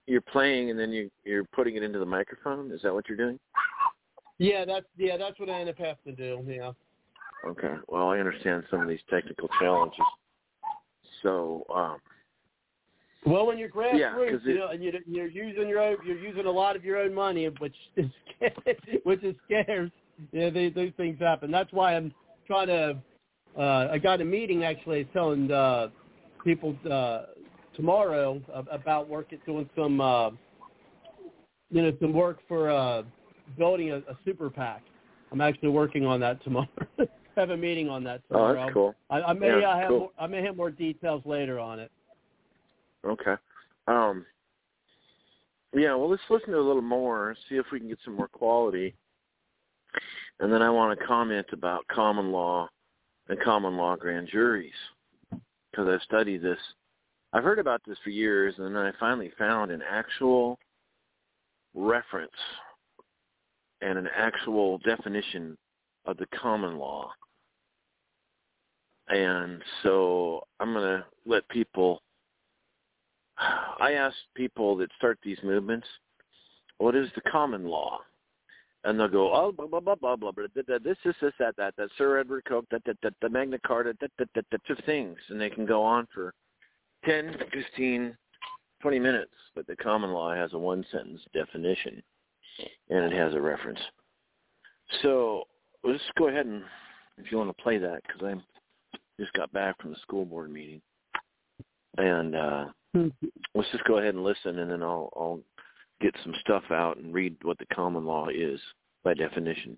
[0.08, 2.72] You're playing, and then you you're putting it into the microphone.
[2.72, 3.40] Is that what you're doing?
[4.40, 6.44] Yeah, that's yeah, that's what I end up having to do.
[6.46, 6.72] Yeah.
[7.46, 7.74] Okay.
[7.88, 10.06] Well, I understand some of these technical challenges.
[11.22, 11.98] So, um,
[13.26, 15.98] Well, when you're grassroots, Yeah, 'cause you it- know, and you're, you're using your own,
[16.06, 18.10] you're using a lot of your own money, which is
[19.04, 19.92] which is scarce.
[20.32, 21.52] Yeah, they, those things happen.
[21.52, 22.14] That's why I'm
[22.48, 22.98] trying to.
[23.58, 25.90] Uh, I got a meeting actually telling uh,
[26.44, 27.24] people uh,
[27.76, 30.32] tomorrow ab- about working doing some, uh,
[31.70, 33.04] you know, some work for uh,
[33.58, 34.84] building a, a super PAC.
[35.32, 36.68] I'm actually working on that tomorrow.
[37.36, 38.96] Have a meeting on that oh, that's cool.
[39.10, 40.00] I, I may Yeah, uh, have cool.
[40.00, 41.92] more, I may have more details later on it.
[43.06, 43.36] Okay.
[43.88, 44.26] Um,
[45.74, 45.96] yeah.
[45.96, 47.36] Well, let's listen to a little more.
[47.50, 48.96] See if we can get some more quality.
[50.40, 52.70] And then I want to comment about common law
[53.30, 54.74] and common law grand juries
[55.72, 56.60] because I've studied this.
[57.34, 60.60] I've heard about this for years, and then I finally found an actual
[61.74, 62.32] reference
[63.82, 65.58] and an actual definition
[66.06, 67.12] of the common law.
[69.10, 72.02] And so I'm going to let people
[73.80, 75.88] I ask people that start these movements,
[76.78, 78.00] what is the common law?
[78.84, 81.56] And they'll go, oh, blah, blah, blah, blah, blah, blah, blah, this, this, this, that,
[81.58, 84.86] that, that, Sir Edward Coke, that, that, that, the Magna Carta, that, that, that, that,
[84.86, 85.18] things.
[85.30, 86.34] And they can go on for
[87.06, 88.18] 10, 15,
[88.82, 89.32] 20 minutes.
[89.56, 92.04] But the common law has a one-sentence definition,
[92.90, 93.80] and it has a reference.
[95.02, 95.44] So
[95.84, 96.64] let's go ahead and,
[97.18, 98.44] if you want to play that, because I'm
[99.24, 100.82] just got back from the school board meeting,
[101.98, 103.08] and uh, Hmm.
[103.56, 105.42] let's just go ahead and listen, and then I'll I'll
[106.02, 108.60] get some stuff out and read what the common law is
[109.04, 109.78] by definition.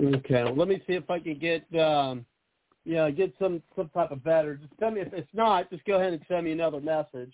[0.00, 2.26] Okay, well, let me see if I can get um,
[2.84, 4.56] yeah, get some some type of better.
[4.56, 7.32] Just send me if it's not, just go ahead and send me another message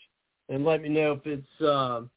[0.49, 2.11] and let me know if it's um,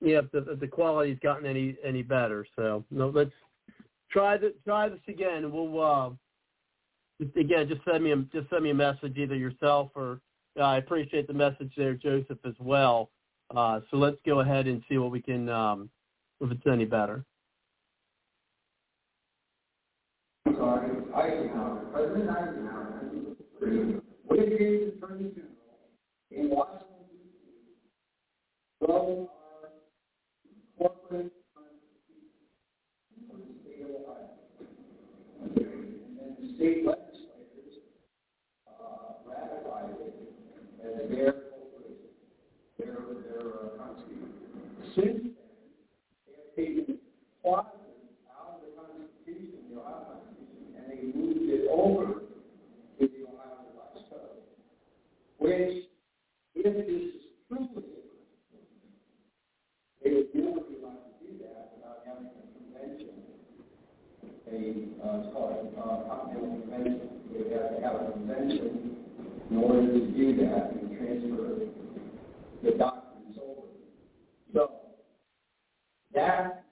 [0.00, 2.46] yeah, if the if the quality's gotten any any better.
[2.56, 3.32] So no, let's
[4.10, 5.50] try the try this again.
[5.50, 6.10] We'll uh,
[7.36, 10.20] again just send me a just send me a message either yourself or
[10.58, 13.10] uh, I appreciate the message there, Joseph, as well.
[13.54, 15.90] Uh, so let's go ahead and see what we can um,
[16.40, 17.24] if it's any better.
[20.44, 20.90] Sorry,
[21.92, 22.40] President
[24.28, 25.50] with his attorney general
[26.30, 26.86] in Washington,
[28.88, 29.28] our
[30.78, 31.32] corporate
[33.28, 34.30] the state of Ohio.
[35.42, 37.74] And then the state legislators
[38.66, 38.72] uh,
[39.26, 40.14] ratified it
[40.84, 42.00] as their corporate,
[42.78, 44.30] their, their uh, constitution.
[44.96, 45.06] Have
[46.56, 46.98] taken
[47.46, 52.26] out of the Constitution, Ohio Constitution, and they moved it over
[52.98, 54.42] to the Ohio Revised Code,
[55.38, 55.86] which,
[56.56, 57.86] if this is truly
[60.02, 63.14] they would never be allowed to do that without having a convention,
[64.50, 66.10] a, uh, called uh,
[66.50, 67.10] convention.
[67.32, 67.94] They would to have
[69.50, 71.66] in order to do that and transfer
[72.64, 73.09] the over.
[74.52, 74.70] So,
[76.14, 76.64] that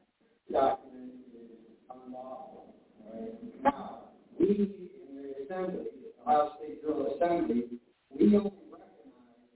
[0.52, 1.50] document is
[1.90, 3.34] unlawful, right?
[3.62, 4.00] Now,
[4.38, 7.64] we in the Assembly, the Ohio State General Assembly,
[8.18, 9.52] we only recognize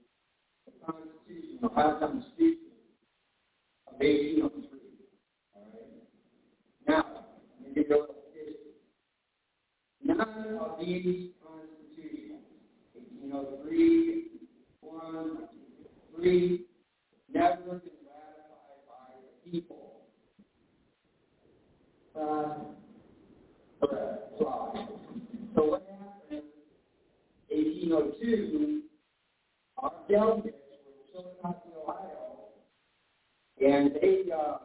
[0.66, 2.70] the Constitution, the Ohio Constitution
[3.88, 4.80] of 1803,
[5.54, 5.90] all right?
[6.88, 7.04] Now,
[7.74, 8.56] give you a little history.
[10.04, 10.20] None
[10.60, 12.44] of these constitutions,
[12.94, 14.30] 1803,
[14.80, 15.48] 1,
[16.16, 16.66] 3,
[17.32, 19.76] never been ratified by the people.
[22.18, 22.54] Uh,
[23.84, 23.96] okay,
[24.42, 24.88] fine.
[25.54, 26.48] So what happened,
[27.50, 28.80] in 1802,
[29.76, 30.56] our delegates
[31.14, 32.48] were in Ohio,
[33.60, 34.58] and they, uh,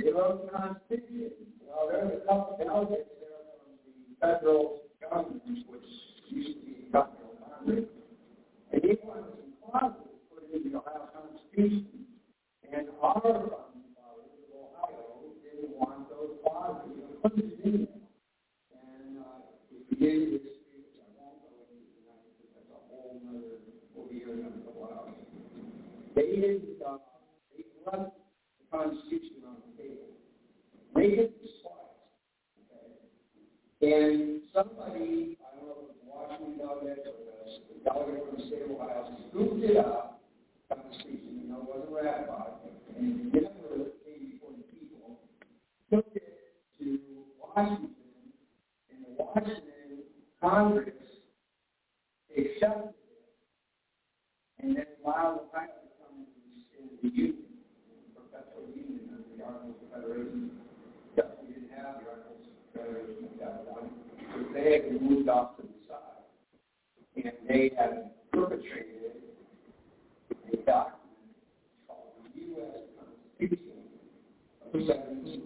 [0.00, 1.32] they wrote the Constitution.
[1.66, 5.82] Well, there was a couple delegates there from the federal government, which
[6.28, 7.84] used to be the Continental Congress,
[8.72, 11.95] and they wanted some clauses put in the Ohio Constitution.
[12.76, 13.56] And our Ohio
[15.40, 16.36] didn't want those
[17.24, 17.88] them.
[18.76, 19.48] And uh,
[19.96, 23.64] get this, which I won't go into tonight, because that's a whole nother,
[23.96, 25.16] we'll here in a couple hours.
[26.14, 30.12] They didn't, they left the Constitution on the table.
[30.94, 31.32] They did
[31.64, 31.96] twice.
[32.60, 32.92] Okay?
[33.88, 38.44] And somebody, I don't know if it was Washington delegate or the delegate from the
[38.52, 40.20] state of Ohio, scooped it up,
[40.68, 42.58] Constitution, you know, wasn't ratified,
[42.98, 45.20] and it never came before the people,
[45.90, 46.22] took it
[46.78, 46.98] to
[47.40, 47.90] Washington,
[48.90, 49.62] and the Washington
[50.40, 50.94] Congress
[52.36, 52.96] accepted it,
[54.60, 57.36] and then allowed Ohio to come into the Union,
[58.14, 60.50] the perpetual Union under the Articles of Federation.
[61.16, 65.28] Yes, we didn't have the Articles of Federation at that point, because they had moved
[65.28, 66.26] off to the side,
[67.16, 69.22] and they had perpetrated
[70.52, 71.32] a document
[71.86, 72.84] called the U.S.
[72.98, 73.80] Constitution
[74.66, 75.45] of 1789.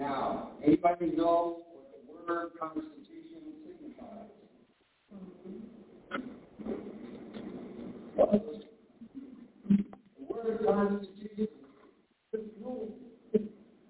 [0.00, 4.30] Now, anybody know what the word Constitution signifies?
[8.16, 8.24] The
[10.26, 11.48] word Constitution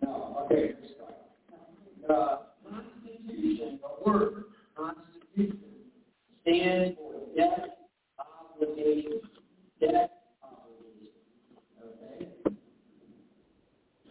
[0.03, 1.15] no, okay, let's start.
[2.09, 2.19] The
[2.69, 4.45] Constitution, the word
[4.77, 5.61] Constitution,
[6.43, 7.79] stands for debt
[8.19, 9.21] obligation.
[9.81, 10.11] Debt
[10.43, 11.13] obligation.
[11.85, 12.57] Okay?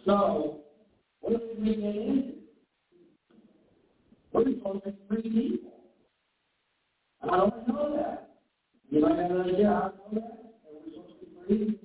[0.06, 0.60] So,
[1.22, 2.34] what did we into?
[4.32, 5.72] We're supposed to free people.
[7.24, 8.38] I don't know that.
[8.90, 10.54] You might have an idea how to know that?
[10.66, 11.80] We're supposed to be free?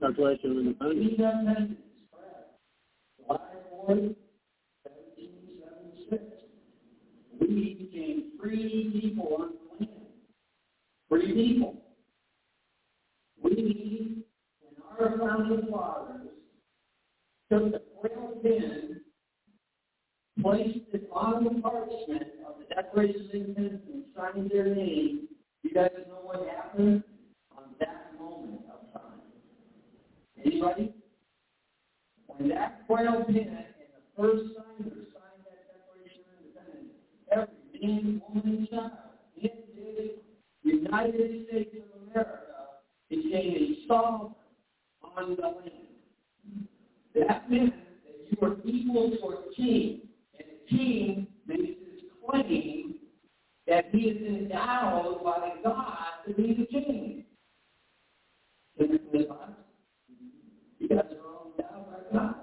[0.00, 1.00] Declaration of Independence.
[1.00, 1.76] Independence,
[2.10, 2.48] correct.
[3.18, 3.38] July
[3.70, 4.16] fourth,
[4.82, 6.22] seventeen seventy-six.
[7.40, 10.00] We became free people on the land.
[11.08, 11.72] Free people.
[13.44, 14.24] We,
[14.66, 16.28] and our founding fathers,
[17.50, 19.00] took the quill pen,
[20.42, 25.28] placed it on the parchment of the Declaration of Independence and signed their name.
[25.62, 27.04] You guys know what happened
[27.56, 29.20] on that moment of time?
[30.44, 30.92] Anybody?
[32.26, 36.92] When that quill pen and the first signer signed that Declaration of Independence,
[37.30, 38.90] every man, woman, child.
[40.64, 42.38] In the United States of America
[43.10, 44.34] became a sovereign
[45.02, 45.82] on the land.
[47.14, 47.74] That meant
[48.32, 50.00] you are equal to a king,
[50.38, 52.94] and a king makes his claim
[53.66, 57.24] that he is endowed by God to be the king.
[58.78, 58.88] You
[60.88, 62.34] guys are all endowed by God.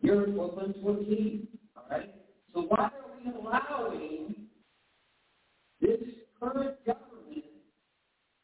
[0.00, 1.46] You're equivalent to a king.
[1.76, 2.10] All right?
[2.54, 2.90] So why are
[3.22, 4.34] we allowing
[5.80, 6.00] this
[6.40, 7.44] current government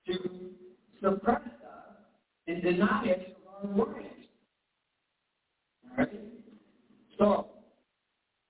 [0.06, 0.14] to
[1.02, 1.96] suppress us
[2.46, 4.11] and deny us our rights?
[5.96, 6.10] Right?
[7.18, 7.48] So,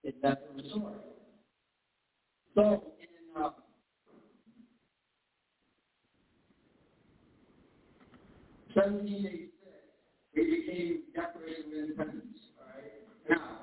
[0.04, 0.94] it's that story.
[2.54, 3.50] So, in uh,
[8.74, 9.74] seventeen eighty six,
[10.36, 12.38] we became Declaration of Independence.
[12.60, 12.92] All right.
[13.30, 13.58] Now,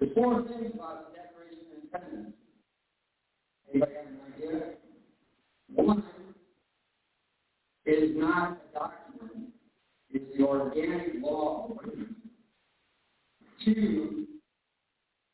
[0.00, 2.36] there's four things about the Declaration of Independence.
[3.70, 4.74] Anybody have an idea?
[5.74, 6.04] One
[7.86, 9.50] is not a document;
[10.10, 11.70] it's the organic law.
[13.64, 14.26] Two,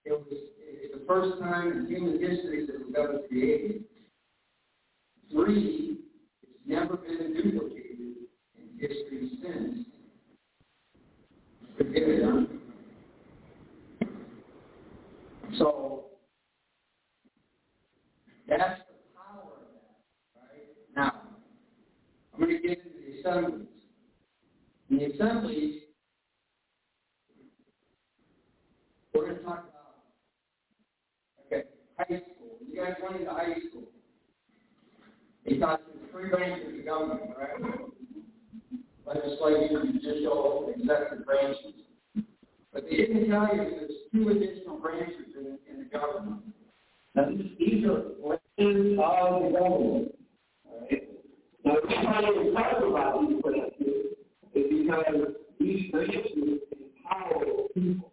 [0.04, 3.84] it was it's the first time in human history that was ever created.
[5.30, 5.98] Three,
[6.42, 8.16] it's never been duplicated
[8.56, 9.86] in history since.
[11.76, 12.48] Forget it.
[15.56, 16.04] So
[18.48, 20.66] that's the power of that, right?
[20.94, 21.22] Now,
[22.34, 23.66] I'm going to get into the assemblies.
[24.90, 25.82] In the assemblies,
[29.18, 29.98] we're going to talk about
[31.46, 32.58] okay, high school.
[32.64, 33.82] You guys went into high school.
[35.44, 37.80] They taught you three branches of government, right?
[39.06, 41.74] Legislature, judicial, executive branches.
[42.72, 46.42] But they didn't tell you there's two additional branches in, in the government.
[47.16, 50.14] Now, these are branches of the government.
[50.80, 51.08] Right?
[51.64, 53.94] Now, the reason I didn't talk about these branches
[54.54, 56.26] is because these branches
[56.70, 57.44] empower
[57.74, 58.12] people.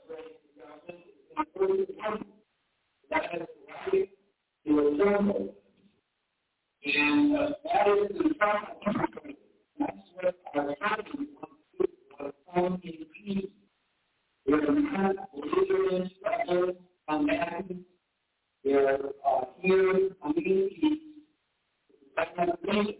[1.35, 1.87] first grade,
[3.09, 3.47] that is
[4.65, 5.55] to assemble.
[6.83, 9.35] And that is the problem.
[9.79, 11.85] That's what our country wants to
[12.55, 13.49] do, in peace.
[14.45, 16.75] They're not belligerent, rebels,
[17.07, 17.85] combatants.
[18.63, 20.99] They're uh, here coming peace.
[22.15, 22.95] That's not the nation.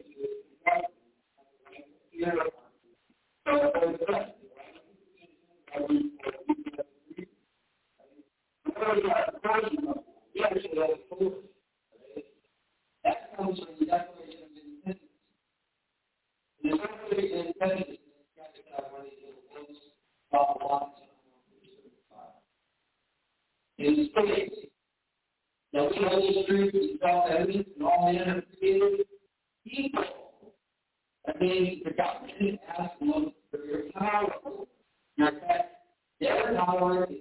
[2.12, 2.34] Here,
[3.46, 4.36] so for the right?
[5.80, 5.90] Yes,
[6.78, 6.91] that
[13.38, 15.00] comes from the Declaration of Independence.
[16.64, 17.98] The Declaration of Independence is
[18.38, 18.62] got to
[18.92, 19.80] one of these little books
[20.32, 21.02] called Lots
[23.78, 24.56] in the states
[25.74, 29.06] that we hold the truth and self-evident and all men are created
[29.66, 30.04] equal.
[31.26, 34.34] That means the government asks them for your power.
[35.18, 35.72] Now, that
[36.20, 37.18] their power is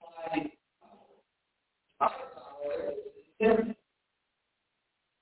[0.00, 0.50] applied
[0.80, 0.90] power.
[2.00, 3.76] Our power is different.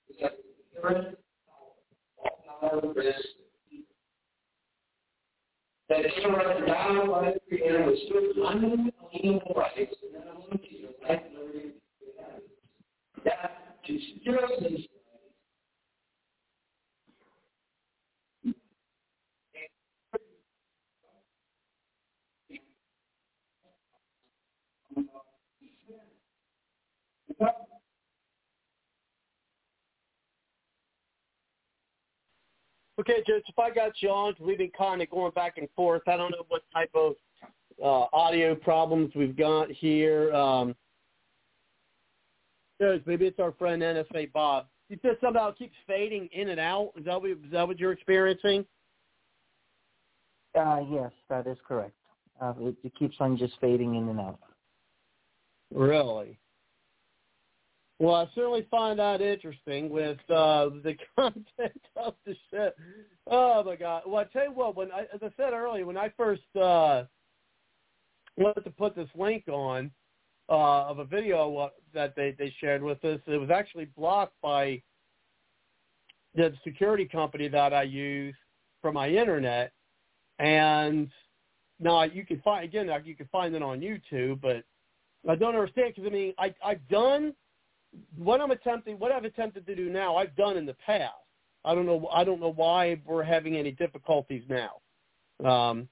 [0.09, 0.33] Because
[0.75, 1.19] different
[2.61, 3.15] power is
[5.89, 11.61] that they are endowed by the Creator with certain unalienable rights and unlimited life, liberty,
[11.65, 12.53] and happiness.
[13.25, 14.87] That to secure these
[33.01, 36.03] Okay, Judge, if I got you on, we've been kind of going back and forth.
[36.07, 37.15] I don't know what type of
[37.83, 40.33] uh, audio problems we've got here.
[40.33, 40.75] Um,
[42.81, 44.67] maybe it's our friend NFA Bob.
[44.89, 46.93] He said somehow it keeps fading in and out.
[46.97, 48.65] Is that what, is that what you're experiencing?
[50.59, 51.95] Uh, yes, that is correct.
[52.41, 54.39] Uh, it, it keeps on just fading in and out.
[55.75, 56.39] Really?
[58.03, 62.75] Well, I certainly find that interesting with uh, the content of the shit.
[63.29, 64.03] Oh my god!
[64.09, 67.05] Well, I tell you what, when I, as I said earlier, when I first uh,
[68.37, 69.93] wanted to put this link on,
[70.49, 73.21] uh, of a video that they they shared with us.
[73.29, 74.83] It was actually blocked by
[76.35, 78.35] the security company that I use
[78.81, 79.71] for my internet,
[80.41, 81.09] and
[81.79, 84.65] now you can find again you can find it on YouTube, but
[85.31, 87.33] I don't understand because I mean I I've done
[88.17, 91.15] what I'm attempting what I've attempted to do now I've done in the past.
[91.65, 94.81] I don't know I don't know why we're having any difficulties now.
[95.49, 95.89] Um,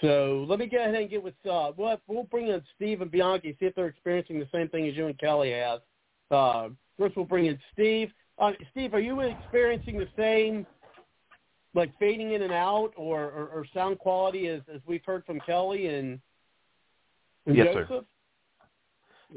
[0.00, 3.10] so let me go ahead and get with uh, we'll, we'll bring in Steve and
[3.10, 5.80] Bianchi see if they're experiencing the same thing as you and Kelly have.
[6.30, 6.68] Uh,
[6.98, 8.10] first, we'll bring in Steve.
[8.38, 10.66] Uh, Steve, are you experiencing the same
[11.74, 15.40] like fading in and out or, or, or sound quality as, as we've heard from
[15.40, 16.20] Kelly and,
[17.46, 17.88] and yes, Joseph?
[17.88, 18.00] Sir.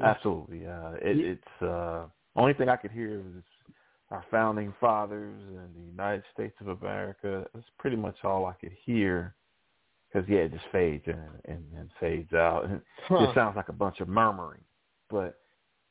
[0.02, 0.66] Absolutely.
[0.66, 2.04] Uh, it, it's uh,
[2.36, 3.42] only thing I could hear was
[4.10, 7.46] our founding fathers and the United States of America.
[7.54, 9.34] That's pretty much all I could hear.
[10.12, 13.28] Because yeah, it just fades in and, and fades out, and huh.
[13.28, 14.62] it sounds like a bunch of murmuring.
[15.10, 15.38] But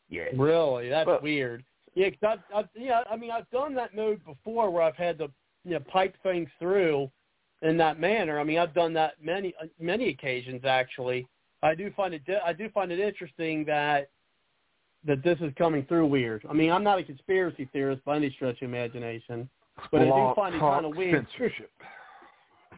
[0.10, 1.64] yeah, really, that's but, weird.
[1.96, 5.18] Yeah, cause I've, I've, yeah, I mean, I've done that mode before where I've had
[5.20, 5.30] to
[5.64, 7.12] you know pipe things through
[7.62, 8.40] in that manner.
[8.40, 11.28] I mean, I've done that many many occasions actually.
[11.66, 14.10] I do find it I do find it interesting that
[15.06, 16.46] that this is coming through weird.
[16.50, 19.50] I mean, I'm not a conspiracy theorist by any stretch of imagination,
[19.92, 21.28] but I do find it kind of weird.
[21.32, 21.72] Censorship.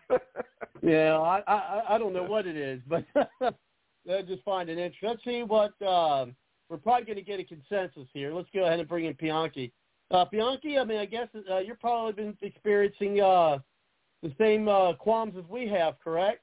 [0.82, 3.04] yeah, I, I I don't know what it is, but
[3.42, 5.10] I just find it interesting.
[5.10, 6.28] Let's see what uh,
[6.70, 8.34] we're probably going to get a consensus here.
[8.34, 9.74] Let's go ahead and bring in Bianchi.
[10.12, 13.58] Uh, Bianchi, I mean, I guess uh, you've probably been experiencing uh,
[14.24, 16.42] the same uh, qualms as we have, correct?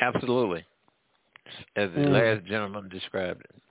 [0.00, 0.64] Absolutely,
[1.76, 2.10] as the mm.
[2.10, 3.62] last gentleman described it.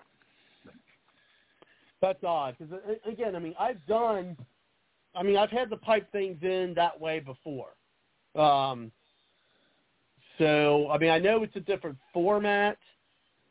[2.02, 2.74] That's odd because
[3.06, 4.36] again, I mean, I've done,
[5.16, 7.70] I mean, I've had to pipe things in that way before.
[8.36, 8.92] Um,
[10.40, 12.78] so I mean, I know it's a different format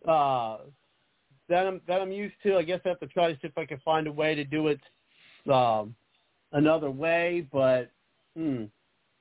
[0.07, 0.59] uh,
[1.49, 2.57] that I'm that I'm used to.
[2.57, 4.45] I guess I have to try to see if I can find a way to
[4.45, 4.81] do it
[5.53, 5.95] um,
[6.53, 7.47] another way.
[7.53, 7.91] But
[8.37, 8.65] hmm,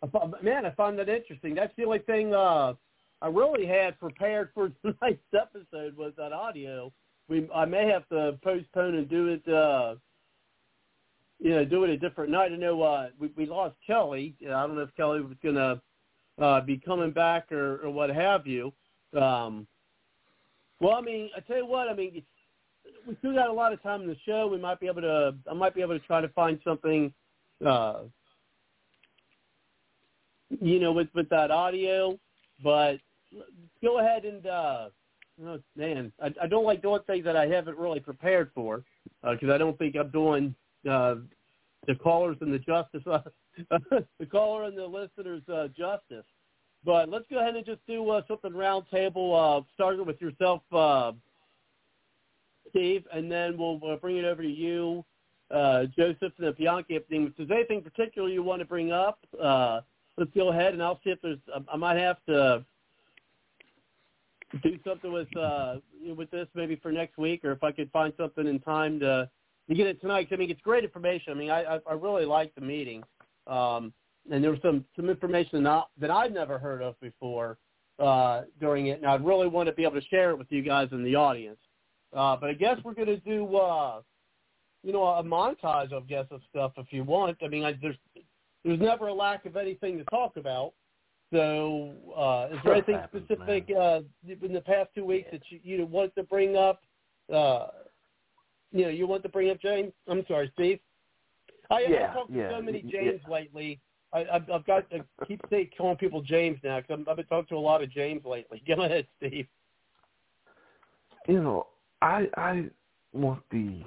[0.01, 0.07] I,
[0.41, 1.53] man, I found that interesting.
[1.53, 2.73] That's the only thing uh,
[3.21, 6.91] I really had prepared for tonight's episode was that audio
[7.29, 9.47] we I may have to postpone and do it.
[9.47, 9.95] Uh,
[11.39, 12.51] you know, do it a different night.
[12.51, 14.35] I know uh, we we lost Kelly.
[14.41, 15.81] I don't know if Kelly was gonna
[16.41, 18.73] uh, be coming back or, or what have you.
[19.13, 19.67] Um,
[20.81, 21.87] well, I mean, I tell you what.
[21.87, 22.25] I mean, it's,
[23.07, 24.47] we still got a lot of time in the show.
[24.47, 25.35] We might be able to.
[25.49, 27.13] I might be able to try to find something.
[27.65, 28.01] Uh,
[30.61, 32.19] you know, with with that audio,
[32.63, 32.97] but
[33.81, 34.89] go ahead and uh,
[35.45, 38.83] oh, man, I, I don't like doing things that I haven't really prepared for
[39.23, 40.55] because uh, I don't think I'm doing
[40.89, 41.15] uh,
[41.87, 43.19] the callers and the justice, uh,
[44.19, 46.25] the caller and the listeners uh, justice.
[46.85, 51.11] But let's go ahead and just do uh, something roundtable, uh, starting with yourself, uh,
[52.69, 55.03] Steve, and then we'll uh, bring it over to you,
[55.51, 56.95] uh, Joseph, and then Bianchi.
[56.95, 59.81] If there's anything particular you want to bring up, uh,
[60.17, 61.39] let's go ahead, and I'll see if there's.
[61.71, 62.63] I might have to
[64.57, 65.75] do something with uh,
[66.15, 69.29] with this maybe for next week, or if I could find something in time to
[69.69, 70.27] to get it tonight.
[70.31, 71.31] I mean, it's great information.
[71.31, 73.03] I mean, I I, I really liked the meeting,
[73.47, 73.93] um,
[74.31, 77.57] and there was some some information not, that I'd never heard of before
[77.99, 80.61] uh, during it, and I'd really want to be able to share it with you
[80.61, 81.59] guys in the audience.
[82.15, 84.01] Uh, but I guess we're going to do, uh,
[84.83, 87.37] you know, a montage, of guess, of stuff if you want.
[87.43, 87.97] I mean, I, there's
[88.65, 90.73] there's never a lack of anything to talk about.
[91.31, 95.59] So, uh, is there anything happens, specific uh, in the past two weeks that you,
[95.63, 96.81] you want to bring up?
[97.33, 97.67] Uh,
[98.71, 99.93] you know, you want to bring up James?
[100.07, 100.79] I'm sorry, Steve.
[101.69, 103.01] I, yeah, I've talked to so many yeah.
[103.01, 103.79] James lately.
[104.11, 107.47] I, I've, I've got to keep saying, calling people James now because I've been talking
[107.49, 108.63] to a lot of James lately.
[108.67, 109.45] Go ahead, Steve.
[111.27, 111.67] You know,
[112.01, 112.65] I I
[113.13, 113.83] want the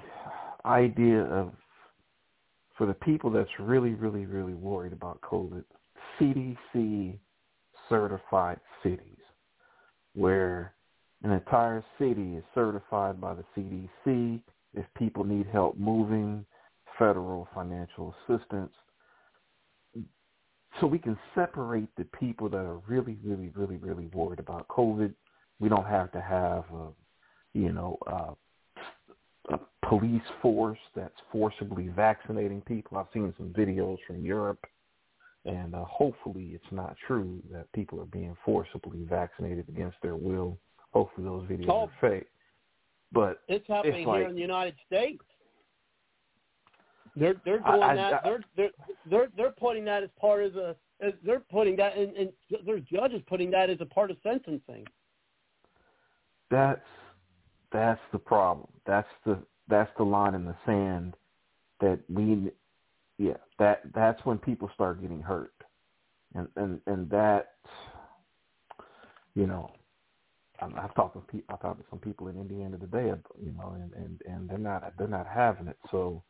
[0.65, 1.51] idea of
[2.77, 5.63] for the people that's really, really, really worried about COVID,
[6.19, 7.17] CDC
[7.93, 9.19] certified cities
[10.15, 10.73] where
[11.23, 14.41] an entire city is certified by the CDC.
[14.73, 16.43] If people need help moving,
[16.97, 18.71] federal financial assistance.
[20.81, 25.13] So we can separate the people that are really, really, really, really worried about COVID.
[25.59, 26.87] We don't have to have, a,
[27.53, 32.97] you know, a, a police force that's forcibly vaccinating people.
[32.97, 34.65] I've seen some videos from Europe
[35.45, 40.57] and uh, hopefully it's not true that people are being forcibly vaccinated against their will.
[40.91, 42.27] Hopefully those videos oh, are fake.
[43.11, 45.23] But it's happening it's like, here in the United States.
[47.15, 48.13] They're they're doing I, that.
[48.13, 48.69] I, they're they're
[49.09, 50.75] they're they're putting that as part of the.
[51.01, 52.29] As they're putting that, and, and
[52.65, 54.85] there's judges putting that as a part of sentencing.
[56.49, 56.79] that's
[57.73, 58.69] that's the problem.
[58.85, 61.15] That's the that's the line in the sand
[61.81, 62.51] that we
[63.23, 65.53] yeah that that's when people start getting hurt
[66.35, 67.55] and and and that
[69.35, 69.71] you know
[70.77, 71.55] I've talked to people.
[71.55, 73.11] I talked to some people in Indiana today,
[73.43, 75.77] you know, and and and they're not they're not having it.
[75.91, 76.23] So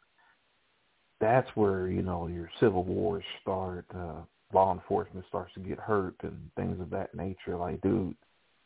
[1.19, 3.85] that's where you know your civil wars start.
[3.93, 4.21] Uh,
[4.53, 7.57] law enforcement starts to get hurt and things of that nature.
[7.57, 8.15] Like, dude,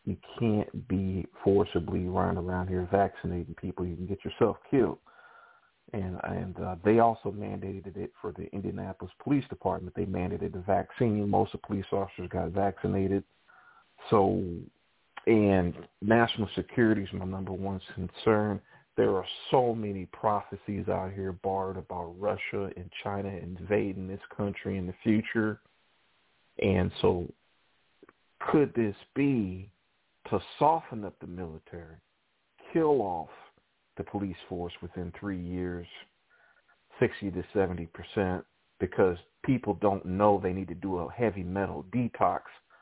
[0.05, 3.85] you can't be forcibly running around here vaccinating people.
[3.85, 4.99] You can get yourself killed.
[5.93, 9.95] And and uh, they also mandated it for the Indianapolis Police Department.
[9.95, 11.29] They mandated the vaccine.
[11.29, 13.23] Most of the police officers got vaccinated.
[14.09, 14.43] So,
[15.25, 18.59] and national security is my number one concern.
[18.97, 24.77] There are so many prophecies out here, Bard, about Russia and China invading this country
[24.77, 25.61] in the future.
[26.61, 27.31] And so
[28.39, 29.69] could this be
[30.29, 31.97] to soften up the military,
[32.73, 33.29] kill off
[33.97, 35.87] the police force within three years,
[36.99, 38.43] 60 to 70 percent,
[38.79, 42.41] because people don't know they need to do a heavy metal detox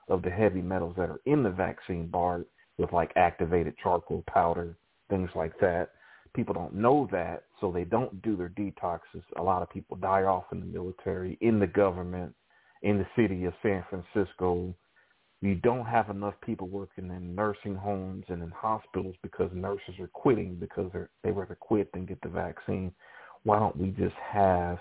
[0.09, 2.45] of the heavy metals that are in the vaccine bar
[2.77, 4.75] with like activated charcoal powder,
[5.09, 5.89] things like that.
[6.35, 9.23] People don't know that, so they don't do their detoxes.
[9.37, 12.33] A lot of people die off in the military, in the government,
[12.81, 14.75] in the city of San Francisco,
[15.45, 20.07] you don't have enough people working in nursing homes and in hospitals because nurses are
[20.07, 22.91] quitting because they're, they rather quit than get the vaccine.
[23.43, 24.79] Why don't we just have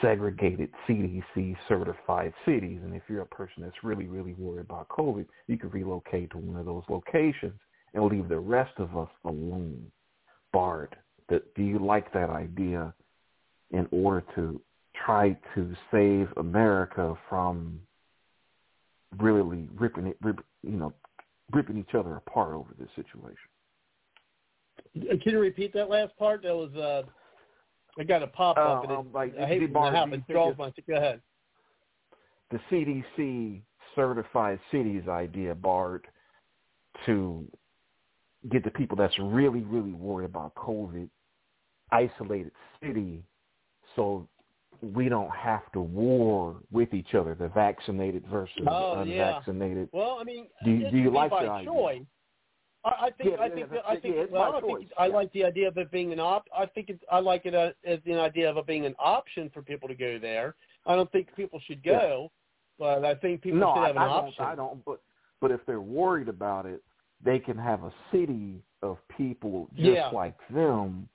[0.00, 2.80] segregated CDC certified cities?
[2.84, 6.38] And if you're a person that's really, really worried about COVID, you could relocate to
[6.38, 7.58] one of those locations
[7.94, 9.90] and leave the rest of us alone.
[10.52, 10.94] Bard,
[11.28, 12.94] do you like that idea
[13.72, 14.60] in order to
[15.04, 17.80] try to save America from
[19.16, 20.92] really ripping it, rip, you know,
[21.52, 23.36] ripping each other apart over this situation.
[24.94, 26.42] Can you repeat that last part?
[26.42, 27.02] That was uh,
[27.98, 28.88] I got a pop up.
[28.88, 30.22] Uh, um, like, I hate when that happens.
[30.28, 30.54] Go
[30.88, 31.20] ahead.
[32.50, 33.60] The CDC
[33.94, 36.06] certified cities idea, Bard,
[37.06, 37.46] to
[38.50, 41.08] get the people that's really, really worried about COVID
[41.90, 42.52] isolated
[42.82, 43.22] city
[43.96, 44.28] so
[44.82, 49.88] we don't have to war with each other, the vaccinated versus oh, the unvaccinated.
[49.92, 50.00] Yeah.
[50.00, 51.66] Well, I mean, do, you, do you like by choice.
[51.68, 52.06] idea?
[52.84, 55.32] I, I think yeah, I think yeah, I think yeah, well, I think I like
[55.32, 56.46] the idea of it being an op.
[56.56, 59.50] I think it's I like it as, as the idea of it being an option
[59.52, 60.54] for people to go there.
[60.86, 62.30] I don't think people should go,
[62.78, 64.44] but I think people no, should have I, an I option.
[64.44, 64.84] Don't, I don't.
[64.84, 65.00] But
[65.40, 66.82] but if they're worried about it,
[67.24, 71.08] they can have a city of people just like them,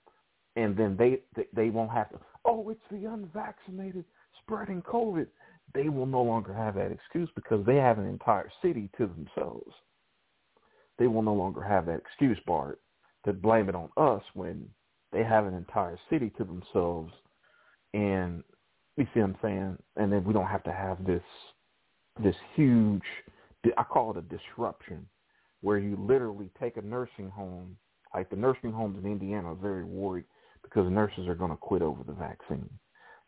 [0.56, 2.20] and then they, they they won't have to.
[2.46, 4.06] Oh, it's the unvaccinated
[4.42, 5.28] spreading COVID,
[5.74, 9.72] they will no longer have that excuse because they have an entire city to themselves.
[11.00, 12.78] They will no longer have that excuse, Bard,
[13.26, 14.68] to blame it on us when
[15.12, 17.14] they have an entire city to themselves.
[17.94, 18.44] And
[18.98, 19.78] you see what I'm saying?
[19.96, 21.24] And then we don't have to have this
[22.22, 23.02] this huge,
[23.76, 25.08] I call it a disruption,
[25.62, 27.76] where you literally take a nursing home,
[28.14, 30.26] like the nursing homes in Indiana are very worried
[30.64, 32.70] because nurses are going to quit over the vaccine.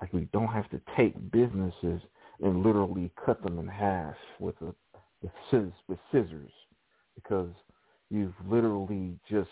[0.02, 2.02] Like we don't have to take businesses
[2.42, 4.74] and literally cut them in half with a
[5.22, 6.52] with scissors, with scissors
[7.16, 7.50] because
[8.10, 9.50] you've literally just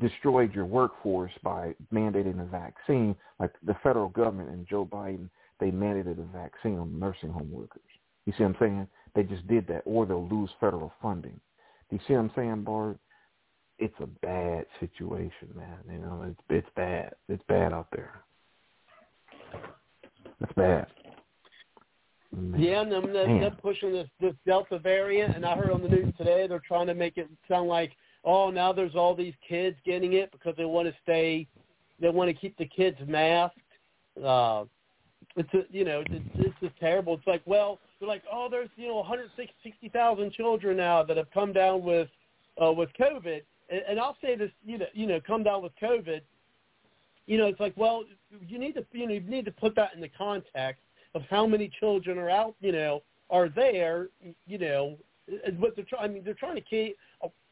[0.00, 3.16] destroyed your workforce by mandating a vaccine.
[3.38, 5.30] Like the federal government and Joe Biden,
[5.60, 7.82] they mandated a vaccine on nursing home workers.
[8.26, 8.88] You see what I'm saying?
[9.14, 11.40] They just did that, or they'll lose federal funding.
[11.88, 12.98] Do you see what I'm saying, Bard?
[13.78, 15.78] It's a bad situation, man.
[15.90, 17.14] You know, it's it's bad.
[17.28, 18.22] It's bad out there.
[20.40, 20.86] It's bad.
[22.56, 26.12] Yeah, and they're, they're pushing this this Delta variant, and I heard on the news
[26.18, 27.92] today they're trying to make it sound like,
[28.24, 31.46] oh, now there's all these kids getting it because they want to stay,
[32.00, 33.58] they want to keep the kids masked.
[34.22, 34.64] Uh,
[35.36, 37.14] it's a, you know, it's, it's just terrible.
[37.14, 41.52] It's like, well, they're like, oh, there's you know 160,000 children now that have come
[41.52, 42.08] down with
[42.62, 45.72] uh, with COVID, and, and I'll say this, you know, you know, come down with
[45.82, 46.20] COVID
[47.28, 48.04] you know, it's like, well,
[48.48, 50.82] you need to, you know, you need to put that in the context
[51.14, 54.08] of how many children are out, you know, are there,
[54.46, 54.96] you know,
[55.60, 56.04] but they're trying.
[56.04, 56.96] I mean, they're trying to keep,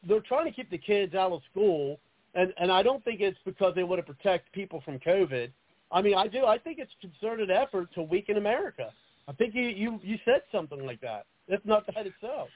[0.07, 1.99] they're trying to keep the kids out of school,
[2.33, 5.51] and and I don't think it's because they want to protect people from COVID.
[5.91, 6.45] I mean, I do.
[6.45, 8.91] I think it's concerted effort to weaken America.
[9.27, 11.27] I think you you you said something like that.
[11.47, 12.49] If not that itself.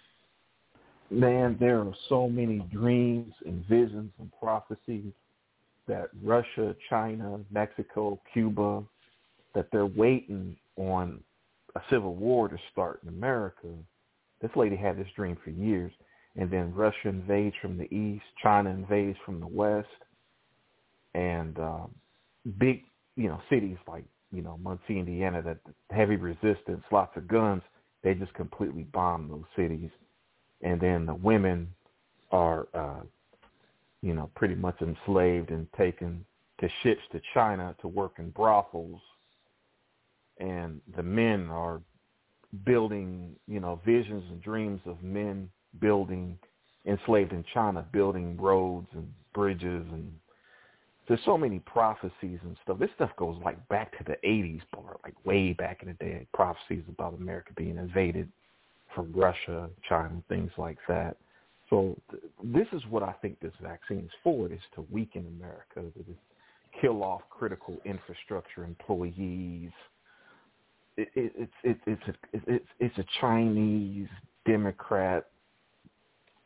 [1.11, 5.11] Man, there are so many dreams and visions and prophecies
[5.85, 8.81] that Russia, China, Mexico, Cuba,
[9.53, 11.19] that they're waiting on
[11.75, 13.67] a civil war to start in America.
[14.41, 15.91] This lady had this dream for years.
[16.37, 19.89] and then Russia invades from the east, China invades from the west,
[21.13, 21.87] and uh,
[22.57, 22.83] big,
[23.17, 25.57] you know, cities like you know Muncie, Indiana, that
[25.89, 27.63] heavy resistance, lots of guns,
[28.01, 29.89] they just completely bomb those cities,
[30.61, 31.67] and then the women
[32.31, 33.01] are, uh,
[34.01, 36.25] you know, pretty much enslaved and taken
[36.59, 39.01] to ships to China to work in brothels,
[40.39, 41.81] and the men are
[42.65, 45.49] building, you know, visions and dreams of men
[45.79, 46.37] building
[46.85, 50.11] enslaved in China, building roads and bridges and
[51.07, 52.79] there's so many prophecies and stuff.
[52.79, 56.25] This stuff goes like back to the 80s, Bard, like way back in the day,
[56.33, 58.29] prophecies about America being invaded
[58.95, 61.17] from Russia, China, things like that.
[61.69, 65.91] So th- this is what I think this vaccine is for, is to weaken America,
[65.97, 66.15] to
[66.79, 69.71] kill off critical infrastructure employees,
[70.97, 74.09] it, it, it's it, it's a it's it's a Chinese
[74.45, 75.27] Democrat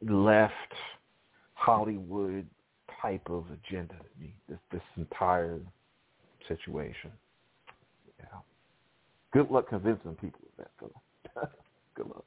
[0.08, 0.54] left
[1.54, 2.46] Hollywood
[3.02, 3.96] type of agenda.
[4.48, 5.60] This this entire
[6.48, 7.12] situation.
[8.20, 8.40] Yeah.
[9.34, 11.42] Good luck convincing people of that, though.
[11.96, 12.26] Good luck.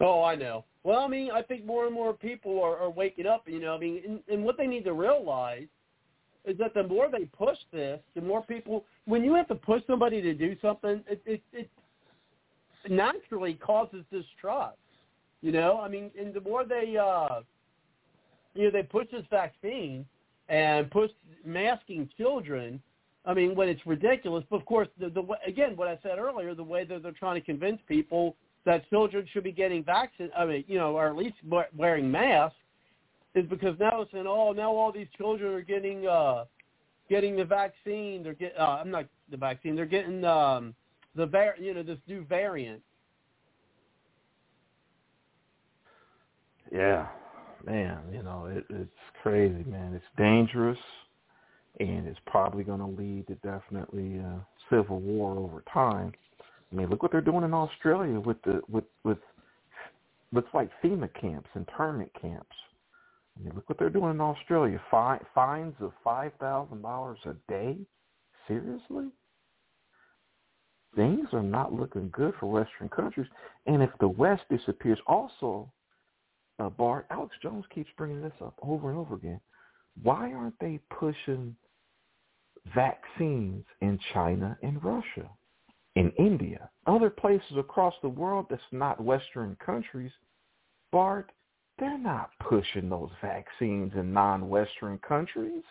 [0.00, 0.64] Oh, I know.
[0.84, 3.42] Well, I mean, I think more and more people are, are waking up.
[3.46, 5.66] You know, I mean, and, and what they need to realize
[6.44, 8.84] is that the more they push this, the more people.
[9.04, 11.68] When you have to push somebody to do something, it it, it
[12.88, 14.78] naturally causes distrust.
[15.40, 17.40] You know, I mean, and the more they, uh,
[18.54, 20.04] you know, they push this vaccine
[20.48, 21.10] and push
[21.44, 22.80] masking children.
[23.24, 24.44] I mean, when it's ridiculous.
[24.48, 27.34] But of course, the, the again, what I said earlier, the way that they're trying
[27.34, 30.34] to convince people that children should be getting vaccinated.
[30.36, 31.36] I mean, you know, or at least
[31.76, 32.56] wearing masks
[33.34, 36.44] is because now it's saying, oh, now all these children are getting uh
[37.08, 38.22] getting the vaccine.
[38.22, 39.76] They're getting, uh, I'm not the vaccine.
[39.76, 40.74] They're getting um
[41.14, 42.82] the var, you know, this new variant.
[46.70, 47.06] Yeah,
[47.64, 48.90] man, you know, it, it's
[49.22, 49.94] crazy, man.
[49.94, 50.78] It's dangerous,
[51.80, 56.12] and it's probably going to lead to definitely uh, civil war over time.
[56.70, 59.18] I mean, look what they're doing in Australia with the with with
[60.32, 62.56] looks like FEMA camps, internment camps.
[63.36, 64.80] I mean, look what they're doing in Australia.
[64.90, 67.78] Fine, fines of five thousand dollars a day.
[68.46, 69.08] Seriously,
[70.96, 73.28] things are not looking good for Western countries.
[73.66, 75.70] And if the West disappears, also,
[76.58, 79.40] uh, Bard Alex Jones keeps bringing this up over and over again.
[80.02, 81.56] Why aren't they pushing
[82.74, 85.28] vaccines in China and Russia,
[85.98, 90.12] in India, other places across the world that's not Western countries?
[90.92, 91.32] Bard,
[91.78, 95.64] they're not pushing those vaccines in non-Western countries.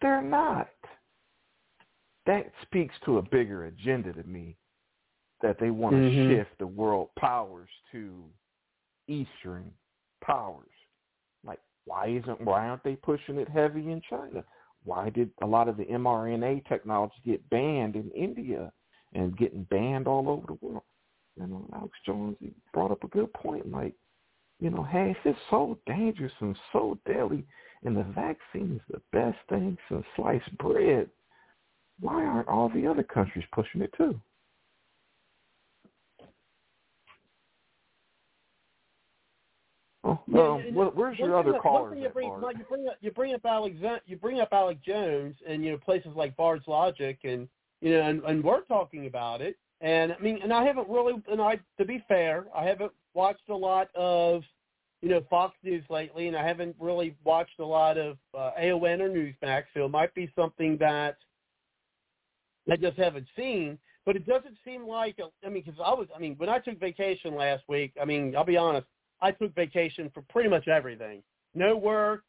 [0.00, 0.68] They're not.
[2.26, 4.56] That speaks to a bigger agenda to me
[5.42, 6.30] that they want to mm-hmm.
[6.30, 8.24] shift the world powers to
[9.08, 9.70] Eastern
[10.22, 10.66] powers.
[11.44, 14.44] Like, why isn't why aren't they pushing it heavy in China?
[14.84, 18.72] Why did a lot of the mRNA technology get banned in India
[19.16, 20.82] and getting banned all over the world?
[21.38, 23.70] You know, Alex Jones he brought up a good point.
[23.70, 23.94] Like,
[24.60, 27.44] you know, hey, if it's so dangerous and so deadly,
[27.84, 31.08] and the vaccine is the best thing since sliced bread,
[32.00, 34.18] why aren't all the other countries pushing it too?
[40.04, 41.98] Oh, um, well, where's your other callers?
[42.00, 45.64] You bring, you bring up you bring up Alex you bring up Alex Jones and
[45.64, 47.48] you know places like Bard's Logic and
[47.86, 51.14] you know and, and we're talking about it and I mean and I haven't really
[51.30, 54.42] and I to be fair I haven't watched a lot of,
[55.02, 59.00] you know, Fox News lately, and I haven't really watched a lot of uh, AON
[59.00, 61.16] or Newsmax, so it might be something that
[62.70, 63.78] I just haven't seen.
[64.04, 66.78] But it doesn't seem like, I mean, because I was, I mean, when I took
[66.78, 68.86] vacation last week, I mean, I'll be honest,
[69.20, 71.24] I took vacation for pretty much everything.
[71.56, 72.22] No work,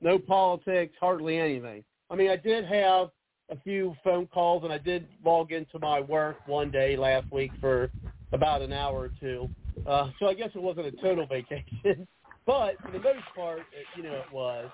[0.00, 1.82] no politics, hardly anything.
[2.08, 3.08] I mean, I did have
[3.50, 7.52] a few phone calls, and I did log into my work one day last week
[7.60, 7.90] for
[8.32, 9.48] about an hour or two.
[9.86, 12.06] Uh, so I guess it wasn't a total vacation,
[12.46, 14.68] but for the most part, it, you know, it was.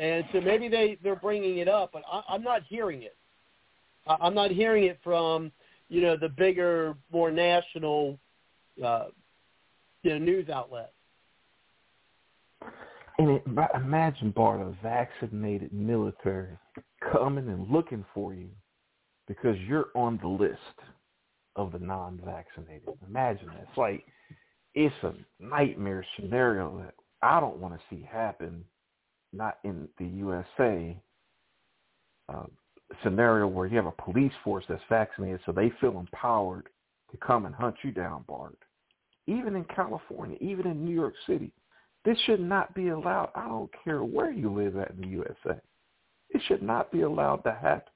[0.00, 3.16] And so maybe they they're bringing it up, but I, I'm not hearing it.
[4.06, 5.52] I, I'm not hearing it from
[5.88, 8.18] you know the bigger, more national,
[8.82, 9.06] uh,
[10.02, 10.92] you know, news outlets.
[13.18, 13.42] And it,
[13.74, 16.56] imagine, Bard, a vaccinated military
[17.10, 18.48] coming and looking for you
[19.26, 20.58] because you're on the list
[21.56, 22.88] of the non-vaccinated.
[23.08, 23.66] Imagine that.
[23.68, 24.04] It's like
[24.74, 28.64] it's a nightmare scenario that I don't want to see happen,
[29.32, 30.96] not in the USA.
[32.32, 32.44] Uh,
[33.02, 36.68] scenario where you have a police force that's vaccinated, so they feel empowered
[37.10, 38.56] to come and hunt you down, Bard.
[39.26, 41.52] even in California, even in New York City.
[42.04, 43.30] This should not be allowed.
[43.34, 45.60] I don't care where you live at in the USA.
[46.32, 47.92] It should not be allowed to happen.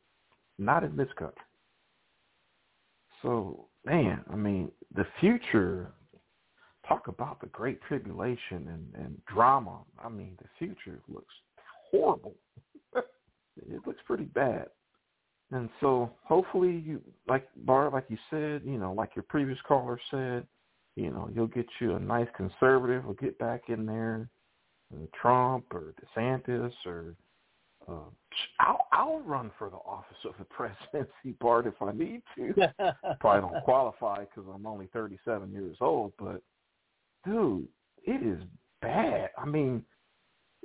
[0.58, 1.42] Not in this country.
[3.22, 5.92] So, man, I mean, the future,
[6.86, 9.80] talk about the great tribulation and, and drama.
[10.02, 11.34] I mean, the future looks
[11.90, 12.34] horrible.
[12.94, 14.66] it looks pretty bad.
[15.52, 19.98] And so hopefully you like Bard, like you said, you know, like your previous caller
[20.10, 20.46] said,
[20.96, 24.28] you know, you'll get you a nice conservative will get back in there,
[25.20, 27.14] Trump or DeSantis or
[27.88, 27.92] uh,
[28.60, 32.72] I'll I'll run for the office of the presidency, Bard, if I need to.
[33.20, 36.42] Probably don't qualify because I'm only 37 years old, but
[37.24, 37.66] dude,
[38.04, 38.42] it is
[38.82, 39.30] bad.
[39.38, 39.84] I mean,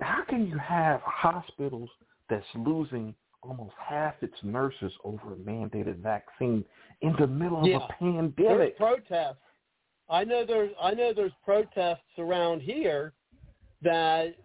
[0.02, 1.90] how can you have hospitals
[2.30, 3.14] that's losing
[3.44, 6.64] almost half its nurses over a mandated vaccine
[7.02, 7.78] in the middle yeah.
[7.78, 8.38] of a pandemic.
[8.38, 9.38] There's protests.
[10.10, 13.14] I know there's I know there's protests around here
[13.82, 14.36] that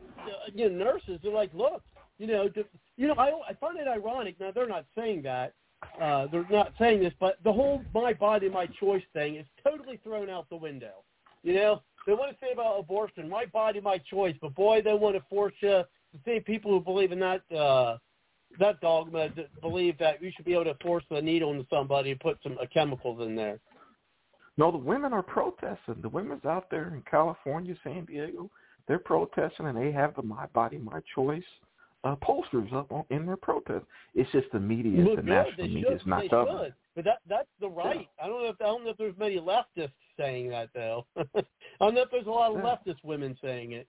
[0.55, 1.83] you know nurses are like, look,
[2.19, 2.49] you know,
[2.97, 4.39] you know, I I find it ironic.
[4.41, 5.55] Now they're not saying that.
[6.01, 10.01] Uh, they're not saying this, but the whole my body, my choice thing is totally
[10.03, 11.05] thrown out the window.
[11.43, 14.95] You know, they want to say about abortion, my body, my choice, but boy, they
[14.95, 15.83] want to force you.
[16.13, 17.99] The same people who believe in that uh,
[18.59, 22.13] that dogma that believe that you should be able to force the needle into somebody
[22.13, 23.59] and put some uh, chemicals in there.
[24.57, 26.01] No, the women are protesting.
[26.01, 28.51] The women's out there in California, San Diego,
[28.89, 31.45] they're protesting, and they have the "My Body, My Choice"
[32.07, 33.85] uh, posters up on, in their protest.
[34.15, 35.31] It's just the media, Look the good.
[35.31, 36.73] national media, is not covering.
[36.95, 38.09] But that that's the right.
[38.23, 41.07] I don't know if I don't know if there's many leftists saying that though.
[41.19, 41.43] I
[41.81, 42.77] don't know if there's a lot of Yeah.
[42.77, 43.89] leftist women saying it.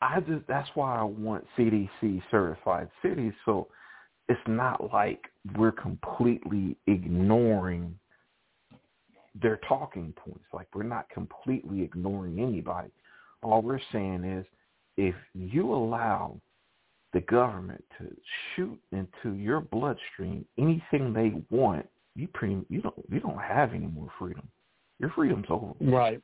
[0.00, 3.32] I just that's why I want CDC certified cities.
[3.44, 3.68] So
[4.28, 5.24] it's not like
[5.56, 7.98] we're completely ignoring
[9.42, 10.44] their talking points.
[10.52, 12.90] Like we're not completely ignoring anybody.
[13.42, 14.46] All we're saying is
[14.98, 16.38] if you allow
[17.14, 18.14] the government to
[18.54, 23.86] shoot into your bloodstream anything they want, you pretty you don't you don't have any
[23.86, 24.46] more freedom.
[24.98, 25.72] Your freedom's over.
[25.80, 26.20] Right.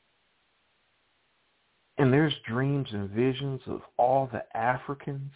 [1.97, 5.31] And there's dreams and visions of all the Africans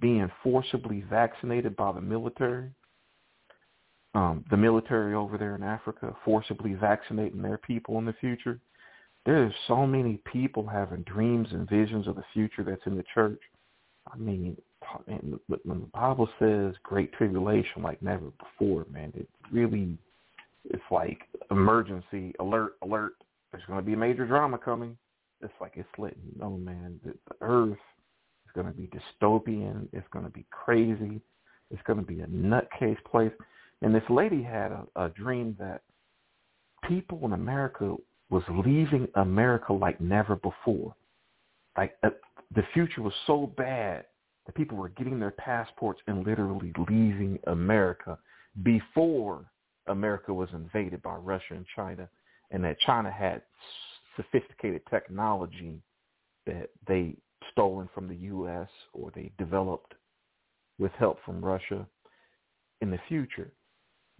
[0.00, 2.70] being forcibly vaccinated by the military.
[4.14, 8.58] Um, the military over there in Africa forcibly vaccinating their people in the future.
[9.26, 13.40] There's so many people having dreams and visions of the future that's in the church.
[14.12, 14.56] I mean,
[15.12, 19.98] when the Bible says great tribulation like never before, man, it really,
[20.64, 23.12] it's like emergency alert, alert.
[23.52, 24.96] There's going to be a major drama coming
[25.42, 29.88] it's like it's letting you know, man, that the earth is going to be dystopian.
[29.92, 31.20] It's going to be crazy.
[31.70, 33.32] It's going to be a nutcase place.
[33.82, 35.82] And this lady had a, a dream that
[36.86, 37.96] people in America
[38.30, 40.94] was leaving America like never before.
[41.76, 42.10] Like uh,
[42.54, 44.04] the future was so bad
[44.46, 48.18] that people were getting their passports and literally leaving America
[48.62, 49.44] before
[49.86, 52.08] America was invaded by Russia and China,
[52.50, 53.42] and that China had
[54.16, 55.80] sophisticated technology
[56.46, 57.16] that they
[57.52, 58.68] stolen from the U.S.
[58.92, 59.94] or they developed
[60.78, 61.86] with help from Russia
[62.80, 63.52] in the future.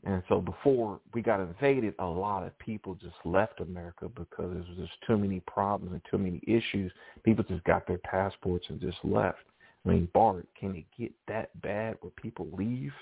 [0.05, 4.65] And so before we got invaded, a lot of people just left America because there
[4.67, 6.91] was just too many problems and too many issues.
[7.23, 9.39] People just got their passports and just left.
[9.85, 12.93] I mean, Bard, can it get that bad where people leave?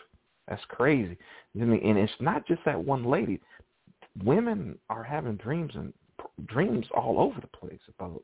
[0.48, 1.16] That's crazy.
[1.54, 3.40] And it's not just that one lady.
[4.24, 5.92] Women are having dreams and
[6.46, 8.22] dreams all over the place about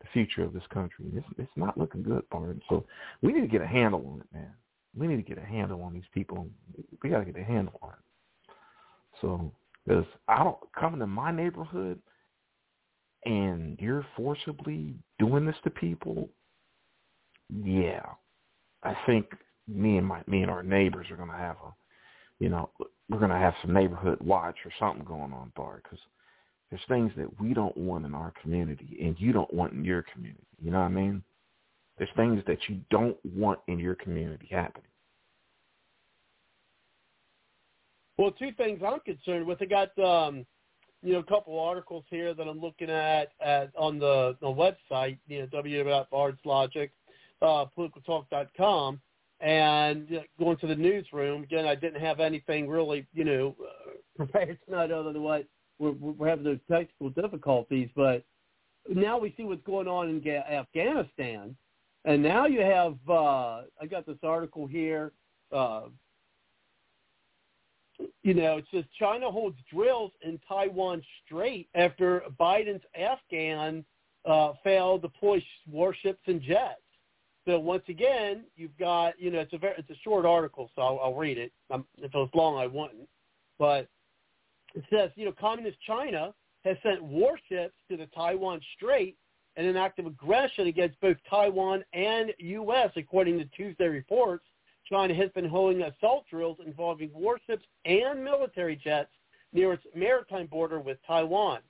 [0.00, 1.06] the future of this country.
[1.14, 2.60] It's it's not looking good, Bard.
[2.68, 2.84] So
[3.22, 4.52] we need to get a handle on it, man.
[4.96, 6.48] We need to get a handle on these people.
[7.02, 8.09] We got to get a handle on it.
[9.20, 9.52] So
[9.86, 12.00] because I don't come to my neighborhood
[13.24, 16.28] and you're forcibly doing this to people,
[17.64, 18.06] yeah,
[18.82, 19.26] I think
[19.68, 21.72] me and my me and our neighbors are gonna have a,
[22.38, 22.70] you know,
[23.08, 25.98] we're gonna have some neighborhood watch or something going on, Bard, because
[26.70, 30.04] there's things that we don't want in our community and you don't want in your
[30.12, 30.46] community.
[30.62, 31.22] You know what I mean?
[31.98, 34.89] There's things that you don't want in your community happening.
[38.20, 39.62] Well, two things I'm concerned with.
[39.62, 40.44] I got um,
[41.02, 45.16] you know a couple articles here that I'm looking at, at on the, the website,
[45.26, 46.90] you know, www.bardslogic,
[47.40, 49.00] uh, politicaltalk.com,
[49.40, 51.44] and uh, going to the newsroom.
[51.44, 55.46] Again, I didn't have anything really, you know, uh, prepared tonight other than what
[55.78, 57.88] we're, we're having those technical difficulties.
[57.96, 58.22] But
[58.86, 61.56] now we see what's going on in Ga- Afghanistan,
[62.04, 62.98] and now you have.
[63.08, 65.12] Uh, I got this article here.
[65.50, 65.84] Uh,
[68.22, 73.84] you know, it says China holds drills in Taiwan Strait after Biden's Afghan
[74.24, 76.80] uh, failed to deploy warships and jets.
[77.46, 80.82] So once again, you've got, you know, it's a very, it's a short article, so
[80.82, 81.52] I'll, I'll read it.
[81.70, 83.08] Um, if it was long, I wouldn't.
[83.58, 83.88] But
[84.74, 86.34] it says, you know, communist China
[86.64, 89.16] has sent warships to the Taiwan Strait
[89.56, 94.44] in an act of aggression against both Taiwan and U.S., according to Tuesday reports.
[94.90, 99.10] China has been holding assault drills involving warships and military jets
[99.52, 101.60] near its maritime border with Taiwan.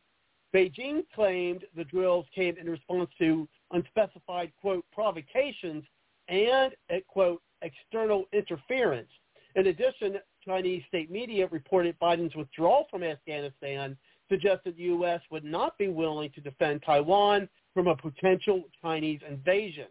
[0.55, 5.85] Beijing claimed the drills came in response to unspecified, quote, provocations
[6.29, 9.11] and, uh, quote, external interference.
[9.55, 13.97] In addition, Chinese state media reported Biden's withdrawal from Afghanistan
[14.29, 15.21] suggested the U.S.
[15.31, 19.87] would not be willing to defend Taiwan from a potential Chinese invasion.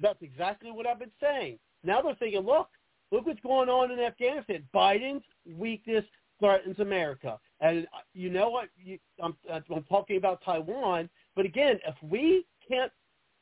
[0.00, 1.58] That's exactly what I've been saying.
[1.84, 2.68] Now they're thinking, look,
[3.10, 4.64] look what's going on in Afghanistan.
[4.74, 5.24] Biden's
[5.56, 6.04] weakness
[6.40, 7.38] threatens America.
[7.60, 8.68] And uh, you know what?
[8.76, 11.08] You, I'm, I'm talking about Taiwan.
[11.36, 12.90] But again, if we can't,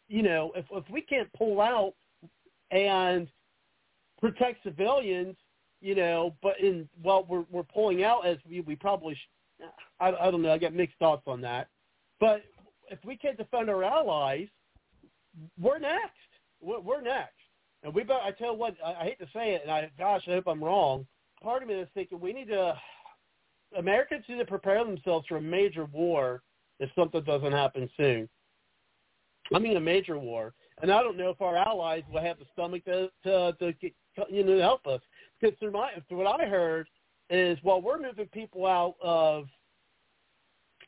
[0.08, 1.94] you know, if, if we can't pull out
[2.70, 3.28] and
[4.20, 5.36] protect civilians,
[5.80, 9.64] you know, but in well, we're we're pulling out as we we probably, sh-
[9.98, 10.52] I I don't know.
[10.52, 11.68] I get mixed thoughts on that.
[12.18, 12.42] But
[12.90, 14.48] if we can't defend our allies,
[15.58, 16.18] we're next.
[16.60, 17.39] We're, we're next.
[17.82, 20.22] And we, I tell you what, I, I hate to say it, and I, gosh,
[20.28, 21.06] I hope I'm wrong.
[21.42, 22.74] Part of me is thinking we need to.
[23.78, 26.42] Americans need to prepare themselves for a major war
[26.80, 28.28] if something doesn't happen soon.
[29.54, 32.46] I mean, a major war, and I don't know if our allies will have the
[32.52, 33.94] stomach to to, to get,
[34.28, 35.00] you know help us.
[35.40, 36.88] Because through my through what I heard
[37.30, 39.46] is while we're moving people out of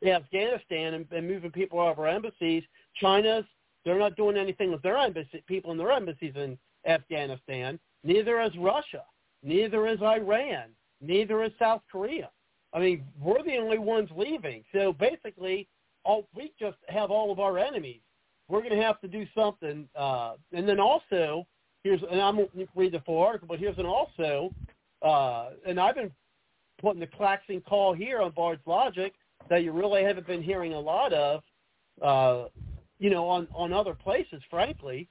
[0.06, 2.64] Afghanistan and, and moving people out of our embassies,
[2.96, 3.44] China's
[3.84, 7.78] they're not doing anything with their embassy people in their embassies in Afghanistan.
[8.04, 9.04] Neither is Russia.
[9.42, 10.70] Neither is Iran.
[11.00, 12.30] Neither is South Korea.
[12.72, 14.64] I mean, we're the only ones leaving.
[14.72, 15.68] So basically,
[16.04, 18.00] all, we just have all of our enemies.
[18.48, 19.88] We're going to have to do something.
[19.94, 21.46] Uh, and then also,
[21.84, 24.52] here's, and I'm going to read the full article, but here's an also,
[25.02, 26.12] uh, and I've been
[26.80, 29.12] putting the claxing call here on Bard's Logic
[29.48, 31.42] that you really haven't been hearing a lot of,
[32.00, 32.48] uh,
[32.98, 35.08] you know, on, on other places, frankly.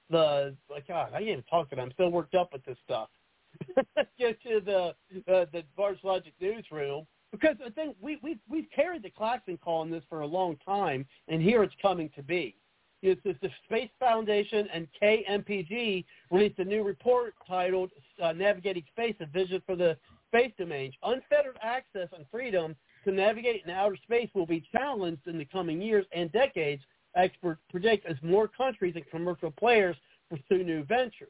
[0.10, 1.86] the like God, I can't even talk to them.
[1.86, 3.08] I'm still worked up with this stuff.
[4.20, 4.94] go to the
[5.32, 9.80] uh, the Bard's Logic newsroom because I think we we we've carried the Claxon call
[9.80, 12.58] on this for a long time, and here it's coming to be.
[13.06, 17.91] It's the Space Foundation and KMPG released a new report titled
[18.22, 19.97] uh, Navigating Space, a Vision for the
[20.30, 20.93] Space Domain.
[21.04, 25.82] Unfettered access and freedom to navigate in outer space will be challenged in the coming
[25.82, 26.82] years and decades,
[27.14, 29.97] experts predict, as more countries and commercial players
[30.30, 31.28] pursue new ventures.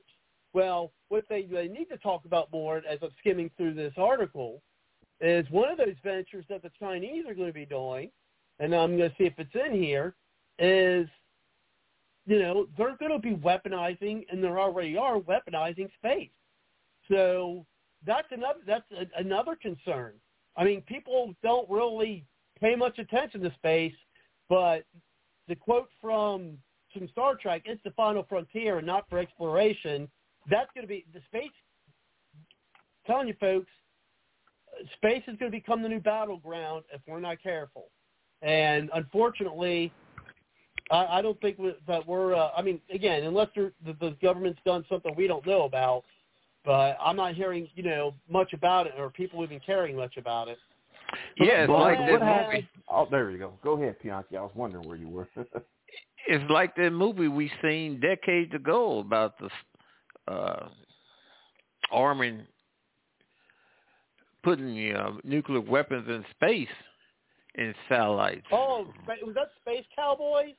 [0.54, 4.62] Well, what they, they need to talk about more, as I'm skimming through this article,
[5.22, 8.12] is one of those ventures that the Chinese are going to be doing,
[8.60, 10.14] and I'm going to see if it's in here,
[10.60, 11.08] is
[12.26, 16.30] you know, they're going to be weaponizing, and they already are weaponizing space.
[17.10, 17.66] So
[18.06, 20.14] that's another that's a, another concern.
[20.56, 22.26] I mean, people don't really
[22.60, 23.96] pay much attention to space,
[24.50, 24.86] but
[25.48, 26.58] the quote from
[26.94, 30.10] from Star Trek, "It's the final frontier, and not for exploration."
[30.50, 31.52] That's going to be the space.
[33.06, 33.72] telling you folks,
[34.96, 37.90] space is going to become the new battleground if we're not careful.
[38.42, 39.92] And unfortunately,
[40.94, 42.36] I, I don't think that we're.
[42.36, 46.04] Uh, I mean, again, unless the, the government's done something we don't know about,
[46.64, 50.48] but I'm not hearing you know much about it or people even caring much about
[50.48, 50.60] it.
[51.38, 52.70] Yeah, it's well, like that that movie.
[52.88, 53.54] Oh, there you go.
[53.64, 54.38] Go ahead, Pianki.
[54.38, 55.28] I was wondering where you were.
[56.28, 59.50] it's like that movie we seen decades ago about the
[60.32, 60.70] uh
[61.92, 62.46] arming
[64.44, 66.68] putting the uh, nuclear weapons in space
[67.56, 68.46] in satellites.
[68.52, 70.56] Oh, was that Space Cowboys?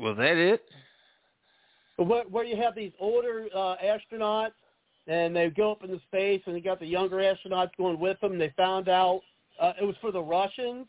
[0.00, 0.64] Was that it?
[1.96, 4.52] Where, where you have these older uh, astronauts
[5.06, 8.38] and they go up into space and they got the younger astronauts going with them.
[8.38, 9.20] They found out
[9.60, 10.86] uh, it was for the Russians,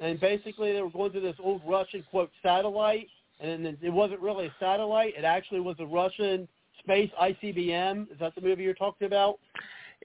[0.00, 3.06] and basically they were going to this old Russian quote satellite,
[3.40, 5.14] and it wasn't really a satellite.
[5.16, 6.48] It actually was a Russian
[6.80, 8.10] space ICBM.
[8.10, 9.38] Is that the movie you're talking about?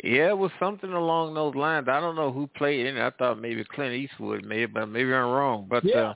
[0.04, 1.88] Yeah, it was something along those lines.
[1.88, 3.02] I don't know who played in it.
[3.02, 5.68] I thought maybe Clint Eastwood may, but maybe I'm wrong.
[5.70, 5.96] But yeah.
[5.96, 6.14] uh,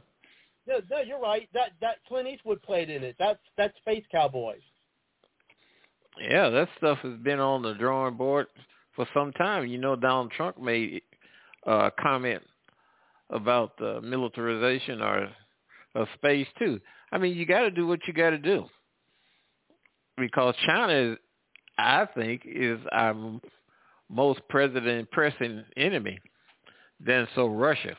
[0.68, 1.48] no, no, you're right.
[1.54, 3.16] That that Clint Eastwood played in it.
[3.20, 4.62] That's that's Space Cowboys.
[6.20, 8.48] Yeah, that stuff has been on the drawing board
[8.96, 9.68] for some time.
[9.68, 11.02] You know, Donald Trump made
[11.66, 12.42] a uh, comment
[13.30, 15.30] about the militarization or
[15.96, 16.80] of space too.
[17.12, 18.66] I mean, you got to do what you got to do
[20.18, 21.18] because China is,
[21.78, 23.40] I think, is our
[24.10, 26.20] most president pressing enemy.
[27.00, 27.96] Then so Russia.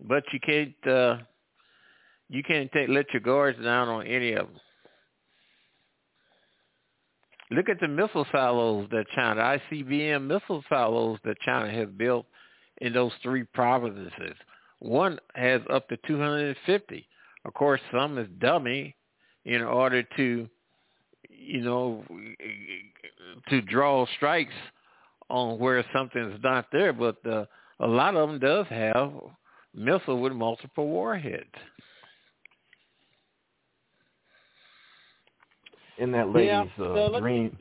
[0.00, 1.18] But you can't uh,
[2.28, 4.60] you can't take let your guards down on any of them.
[7.50, 12.24] Look at the missile silos that China, ICBM missile silos that China has built
[12.80, 14.34] in those three provinces.
[14.78, 17.06] One has up to 250.
[17.44, 18.96] Of course, some is dummy
[19.44, 20.48] in order to,
[21.28, 22.04] you know,
[23.50, 24.54] to draw strikes
[25.28, 26.94] on where something's not there.
[26.94, 27.44] But uh,
[27.80, 29.12] a lot of them does have
[29.74, 31.44] missile with multiple warheads.
[35.98, 37.56] In that lady's yeah, uh, dream.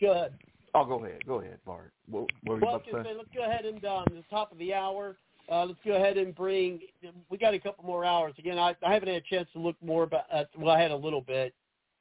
[0.00, 0.34] Go ahead.
[0.74, 1.24] Oh, go ahead.
[1.26, 1.92] Go ahead, Bart.
[2.08, 3.10] What, what were you Well, about to say?
[3.10, 5.16] say, let's go ahead and um, the top of the hour.
[5.50, 6.80] Uh, let's go ahead and bring.
[7.28, 8.34] We got a couple more hours.
[8.38, 10.24] Again, I, I haven't had a chance to look more about.
[10.32, 11.54] Uh, well, I had a little bit,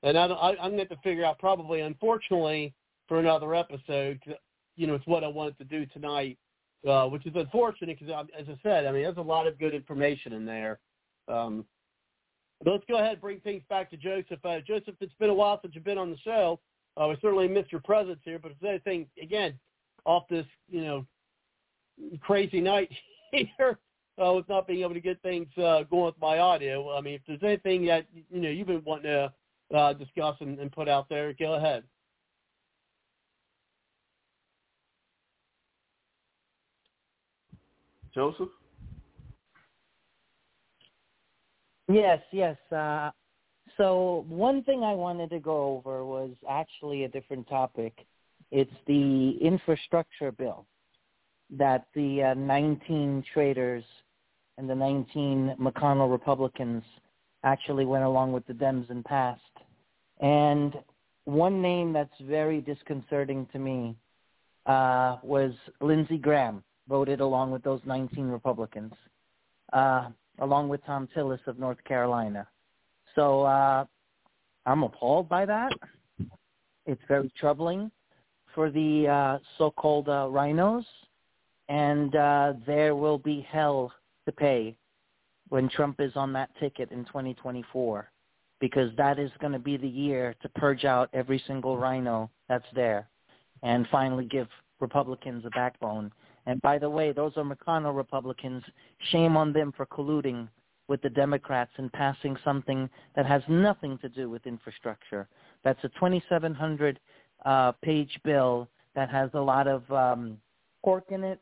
[0.03, 2.73] and I, don't, I, I'm going to have to figure out probably, unfortunately,
[3.07, 4.19] for another episode.
[4.75, 6.37] You know, it's what I wanted to do tonight,
[6.87, 9.73] uh, which is unfortunate because, as I said, I mean, there's a lot of good
[9.73, 10.79] information in there.
[11.27, 11.65] Um,
[12.65, 14.39] let's go ahead and bring things back to Joseph.
[14.43, 16.59] Uh, Joseph, it's been a while since you've been on the show.
[16.97, 19.57] Uh, we certainly missed your presence here, but if there's anything, again,
[20.05, 21.05] off this, you know,
[22.21, 22.89] crazy night
[23.31, 23.77] here
[24.21, 27.15] uh, with not being able to get things uh, going with my audio, I mean,
[27.15, 29.33] if there's anything that, you know, you've been wanting to
[29.75, 31.83] uh, discuss and, and put out there, go ahead.
[38.13, 38.49] Joseph?
[41.87, 42.57] Yes, yes.
[42.71, 43.11] Uh,
[43.77, 47.93] so one thing I wanted to go over was actually a different topic.
[48.51, 50.65] It's the infrastructure bill
[51.57, 53.83] that the uh, 19 traders
[54.57, 56.83] and the 19 McConnell Republicans
[57.43, 59.41] actually went along with the Dems and passed.
[60.19, 60.73] And
[61.25, 63.95] one name that's very disconcerting to me
[64.65, 68.93] uh, was Lindsey Graham, voted along with those 19 Republicans,
[69.73, 70.09] uh,
[70.39, 72.47] along with Thom Tillis of North Carolina.
[73.15, 73.85] So uh,
[74.65, 75.71] I'm appalled by that.
[76.85, 77.91] It's very troubling
[78.55, 80.83] for the uh, so-called uh, RINOs,
[81.69, 83.93] and uh, there will be hell
[84.25, 84.75] to pay
[85.49, 88.09] when Trump is on that ticket in 2024,
[88.59, 92.65] because that is going to be the year to purge out every single RINO that's
[92.73, 93.07] there,
[93.61, 94.47] and finally give
[94.79, 96.11] Republicans a backbone.
[96.49, 98.63] And by the way, those are McConnell Republicans.
[99.11, 100.47] Shame on them for colluding
[100.87, 105.27] with the Democrats in passing something that has nothing to do with infrastructure.
[105.63, 106.99] That's a 2,700
[107.45, 110.39] uh, page bill that has a lot of um,
[110.83, 111.39] pork in it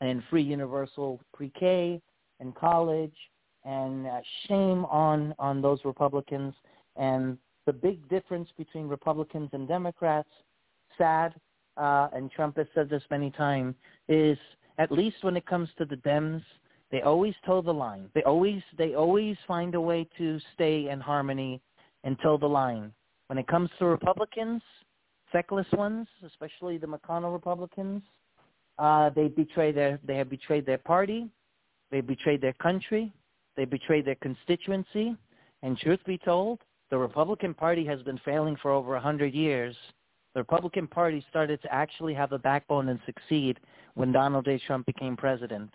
[0.00, 2.02] and free universal pre-K
[2.40, 3.14] and college
[3.64, 6.52] and uh, shame on, on those Republicans.
[6.96, 10.30] And the big difference between Republicans and Democrats,
[10.98, 11.32] sad,
[11.76, 13.74] uh, and Trump has said this many times,
[14.08, 14.38] is
[14.78, 16.42] at least when it comes to the Dems,
[16.90, 18.08] they always toe the line.
[18.14, 21.60] They always they always find a way to stay in harmony
[22.04, 22.92] and toe the line.
[23.28, 24.60] When it comes to Republicans,
[25.32, 28.02] feckless ones, especially the McConnell Republicans,
[28.78, 31.28] uh, they betray their they have betrayed their party,
[31.90, 33.10] they betrayed their country,
[33.56, 35.16] they betrayed their constituency,
[35.62, 36.58] and truth be told,
[36.90, 39.74] the Republican Party has been failing for over a hundred years.
[40.34, 43.60] The Republican Party started to actually have a backbone and succeed
[43.94, 44.60] when Donald J.
[44.66, 45.70] Trump became president.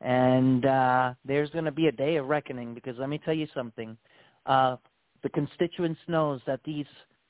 [0.00, 3.46] And uh, there's going to be a day of reckoning because let me tell you
[3.54, 3.96] something.
[4.46, 4.76] Uh,
[5.22, 6.86] the constituents knows that these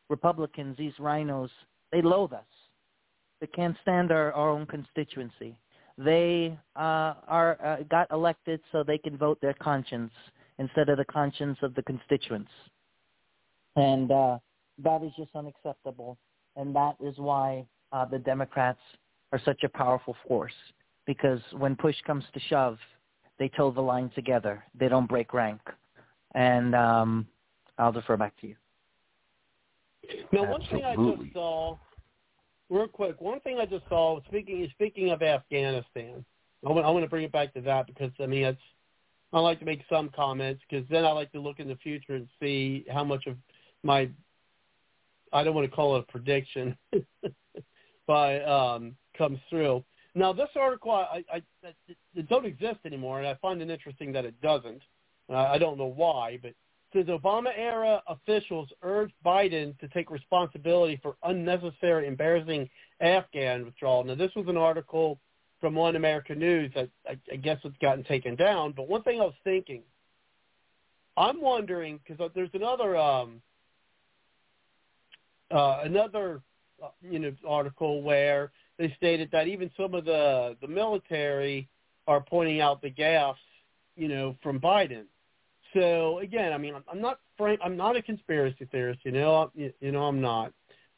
[0.09, 1.51] Republicans, these RINOs,
[1.93, 2.45] they loathe us.
[3.41, 5.59] They can't stand our, our own constituency.
[5.99, 10.13] They uh, are uh, got elected so they can vote their conscience
[10.59, 12.51] instead of the conscience of the constituents.
[13.77, 14.39] And uh,
[14.83, 16.17] that is just unacceptable.
[16.57, 18.81] And that is why uh, the Democrats
[19.33, 20.53] are such a powerful force
[21.07, 22.79] because when push comes to shove,
[23.39, 24.63] they toe the line together.
[24.79, 25.61] They don't break rank.
[26.35, 27.27] And um,
[27.79, 28.57] I'll defer back to you.
[30.33, 31.79] Now, one thing I just saw,
[32.69, 36.25] real quick, one thing I just saw, speaking speaking of Afghanistan,
[36.65, 38.61] I want, I want to bring it back to that because, I mean, it's,
[39.33, 42.15] I like to make some comments because then I like to look in the future
[42.15, 43.37] and see how much of
[43.83, 44.11] my
[45.33, 46.77] I don't want to call it a prediction,
[48.07, 49.85] but um, comes through.
[50.15, 54.13] Now, this article, I, I, it, it don't exist anymore, and I find it interesting
[54.13, 54.83] that it doesn't.
[55.29, 56.53] Uh, I don't know why, but
[56.93, 62.69] says Obama-era officials urged Biden to take responsibility for unnecessary, embarrassing
[63.01, 64.05] Afghan withdrawal.
[64.05, 65.21] Now, this was an article
[65.61, 68.73] from One American News that I, I guess it's gotten taken down.
[68.73, 69.83] But one thing I was thinking,
[71.17, 73.41] I'm wondering because there's another um,
[75.51, 76.43] uh, another
[76.83, 81.69] uh, you know article where they stated that even some of the the military
[82.07, 83.35] are pointing out the gaffes
[83.97, 85.05] you know from Biden.
[85.75, 87.61] So again, I mean, I'm not frank.
[87.63, 89.01] I'm not a conspiracy theorist.
[89.05, 90.53] You know, you know, I'm not.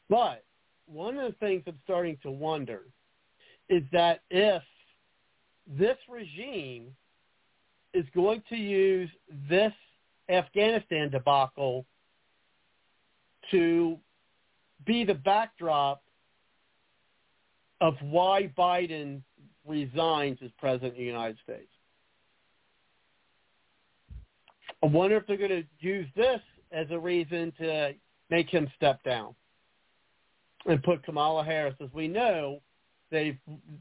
[0.09, 0.43] But
[0.87, 2.81] one of the things I'm starting to wonder
[3.69, 4.61] is that if
[5.67, 6.87] this regime
[7.93, 9.09] is going to use
[9.49, 9.73] this
[10.29, 11.85] Afghanistan debacle
[13.51, 13.97] to
[14.85, 16.03] be the backdrop
[17.81, 19.21] of why Biden
[19.67, 21.69] resigns as president of the United States.
[24.81, 26.41] I wonder if they're going to use this
[26.71, 27.93] as a reason to
[28.29, 29.33] make him step down
[30.65, 31.75] and put Kamala Harris.
[31.81, 32.61] As we know,
[33.11, 33.37] they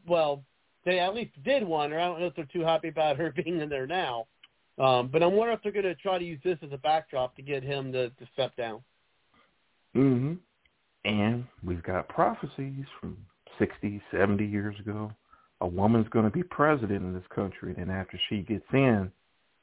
[0.07, 0.45] well,
[0.85, 3.33] they at least did one, or I don't know if they're too happy about her
[3.45, 4.27] being in there now.
[4.79, 7.37] Um, but I'm wondering if they're going to try to use this as a backdrop
[7.37, 8.81] to get him to, to step down.
[9.95, 10.39] Mhm.
[11.05, 13.17] And we've got prophecies from
[13.59, 15.13] 60, 70 years ago.
[15.61, 19.11] A woman's going to be president in this country, and after she gets in,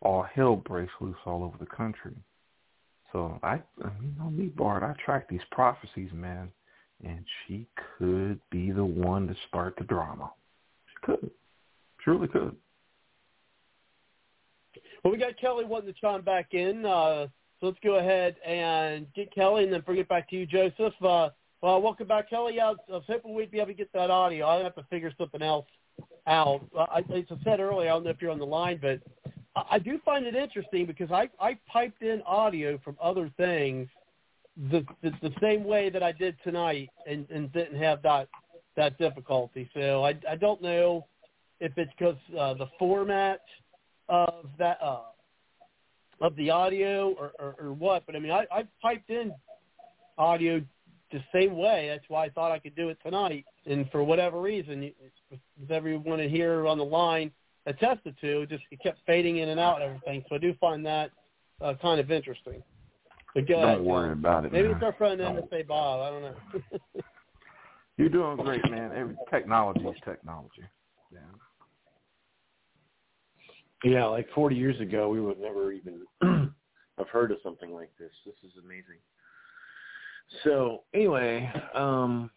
[0.01, 2.15] all hell breaks loose all over the country.
[3.11, 6.51] So I, you know me, Bart, I track these prophecies, man,
[7.03, 7.67] and she
[7.97, 10.31] could be the one to start the drama.
[10.87, 11.31] She could,
[12.03, 12.55] surely could.
[15.03, 16.85] Well, we got Kelly wanting to chime back in.
[16.85, 17.27] Uh,
[17.59, 20.93] so let's go ahead and get Kelly and then bring it back to you, Joseph.
[21.01, 21.29] Uh,
[21.61, 22.55] well, welcome back, Kelly.
[22.55, 24.47] Yeah, I was hoping we'd be able to get that audio.
[24.47, 25.65] I have to figure something else
[26.25, 26.61] out.
[26.77, 29.01] I, as I said earlier, I don't know if you're on the line, but
[29.55, 33.87] I, I do find it interesting because I, I piped in audio from other things
[34.71, 38.27] the, the the same way that I did tonight and, and didn't have that
[38.75, 39.69] that difficulty.
[39.73, 41.05] So I, I don't know
[41.59, 43.41] if it's because uh, the format
[44.07, 45.01] of that uh,
[46.21, 48.05] of the audio or, or, or what.
[48.05, 49.31] But I mean, I, I piped in
[50.17, 50.61] audio
[51.11, 51.87] the same way.
[51.89, 53.45] That's why I thought I could do it tonight.
[53.65, 54.91] And for whatever reason,
[55.59, 57.31] with everyone here on the line
[57.65, 60.23] attested to, just it kept fading in and out and everything.
[60.29, 61.11] So I do find that
[61.61, 62.61] uh, kind of interesting.
[63.33, 64.51] But go don't ahead, worry about it.
[64.51, 64.77] Maybe man.
[64.77, 66.01] it's our friend NSA Bob.
[66.01, 67.01] I don't know.
[67.97, 68.91] You're doing great, man.
[68.95, 70.63] Every technology is technology.
[71.11, 71.19] Yeah.
[73.83, 76.01] Yeah, like 40 years ago, we would never even
[76.97, 78.11] have heard of something like this.
[78.25, 78.99] This is amazing.
[80.43, 82.29] So anyway, um,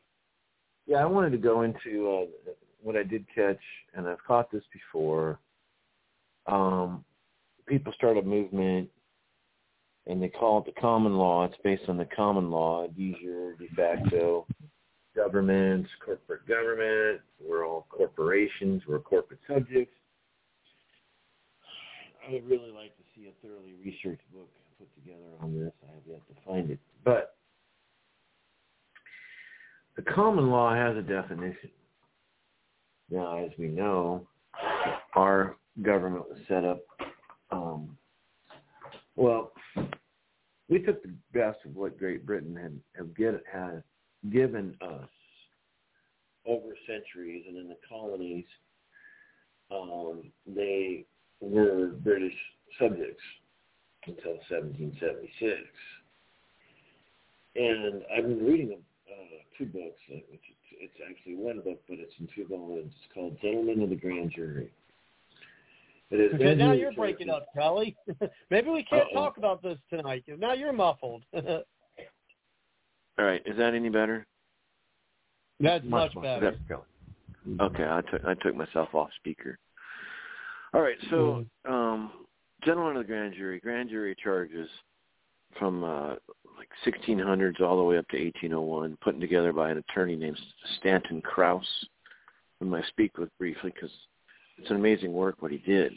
[0.87, 2.51] yeah, I wanted to go into uh,
[2.81, 3.61] what I did catch,
[3.95, 5.39] and I've caught this before.
[6.47, 7.05] Um,
[7.67, 8.89] people start a movement,
[10.07, 11.45] and they call it the common law.
[11.45, 14.47] It's based on the common law, de jure, de facto,
[15.15, 17.21] governments, corporate government.
[17.41, 18.83] We're all corporations.
[18.89, 19.95] We're corporate subjects.
[22.27, 25.73] I would really like to see a thoroughly researched book put together on this.
[25.83, 26.79] I have yet to find it.
[27.05, 27.37] But
[29.97, 31.71] the common law has a definition.
[33.11, 34.27] Now, as we know,
[35.15, 36.81] our government was set up,
[37.51, 37.97] um,
[39.17, 39.53] well,
[40.69, 43.83] we took the best of what Great Britain had, have get, had
[44.31, 45.09] given us
[46.47, 48.47] over centuries, and in the colonies,
[49.71, 51.05] um, they
[51.43, 52.35] were British
[52.79, 53.23] subjects
[54.07, 55.53] until 1776.
[57.55, 58.79] And I've been reading
[59.09, 59.99] uh, two books.
[60.09, 60.43] It's,
[60.81, 62.93] it's actually one book, but it's in two volumes.
[62.97, 64.73] It's called Gentlemen of the Grand Jury.
[66.11, 67.97] It is Okay, now you're breaking up, Kelly.
[68.51, 69.15] Maybe we can't Uh-oh.
[69.15, 70.25] talk about this tonight.
[70.39, 71.25] now you're muffled.
[71.35, 74.27] All right, is that any better?
[75.61, 76.57] That's much, better.
[77.61, 79.59] Okay, I took I took myself off speaker.
[80.75, 82.11] All right, so um,
[82.65, 84.71] gentlemen of the grand jury, grand jury charges
[85.59, 86.15] from uh,
[86.57, 90.39] like 1600s all the way up to 1801, put together by an attorney named
[90.79, 91.67] Stanton Krauss,
[92.59, 93.91] whom I speak with briefly because
[94.57, 95.93] it's an amazing work what he did.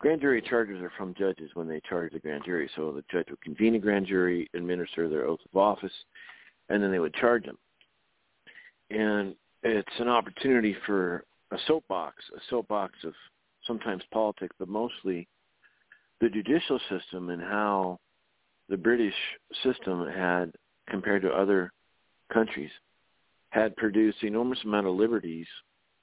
[0.00, 2.68] Grand jury charges are from judges when they charge the grand jury.
[2.74, 5.92] So the judge would convene a grand jury, administer their oath of office,
[6.70, 7.58] and then they would charge them.
[8.90, 13.12] And it's an opportunity for a soapbox, a soapbox of
[13.70, 15.28] sometimes politics, but mostly
[16.20, 18.00] the judicial system and how
[18.68, 19.14] the British
[19.62, 20.52] system had,
[20.88, 21.72] compared to other
[22.32, 22.70] countries,
[23.50, 25.46] had produced enormous amount of liberties.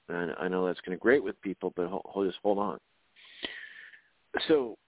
[0.08, 2.78] And I know that's going to grate with people, but hold, just hold on.
[4.48, 4.78] So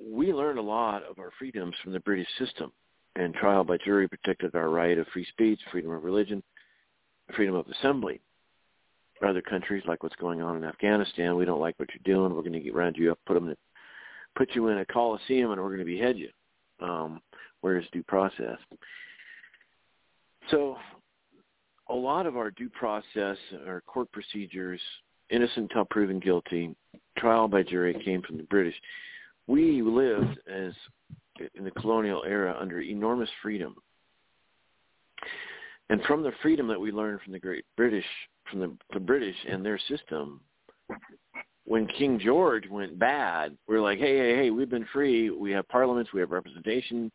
[0.00, 2.70] we learned a lot of our freedoms from the British system,
[3.16, 6.40] and trial by jury protected our right of free speech, freedom of religion,
[7.34, 8.20] freedom of assembly.
[9.26, 12.34] Other countries, like what's going on in Afghanistan, we don't like what you're doing.
[12.34, 13.56] We're going to get round you up, put them in,
[14.36, 16.28] put you in a coliseum, and we're going to behead you.
[16.80, 17.20] Um,
[17.60, 18.58] where's due process?
[20.50, 20.76] So,
[21.88, 23.36] a lot of our due process,
[23.66, 24.80] our court procedures,
[25.30, 26.74] innocent until proven guilty,
[27.16, 28.74] trial by jury came from the British.
[29.46, 30.72] We lived as
[31.54, 33.74] in the colonial era under enormous freedom.
[35.90, 38.04] And from the freedom that we learned from the great British,
[38.50, 40.40] from the, the British and their system,
[41.64, 45.30] when King George went bad, we are like, hey, hey, hey, we've been free.
[45.30, 46.12] We have parliaments.
[46.12, 47.12] We have representation.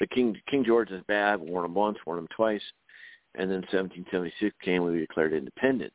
[0.00, 1.40] The King King George is bad.
[1.40, 2.62] We warned him once, warned him twice.
[3.34, 4.84] And then 1776 came.
[4.84, 5.94] We declared independence.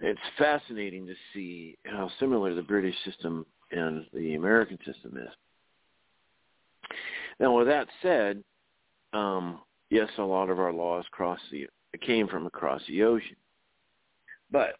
[0.00, 5.28] It's fascinating to see how similar the British system and the American system is.
[7.38, 8.42] Now, with that said,
[9.12, 9.60] um,
[9.90, 11.66] yes, a lot of our laws cross the
[11.96, 13.36] came from across the ocean,
[14.50, 14.76] but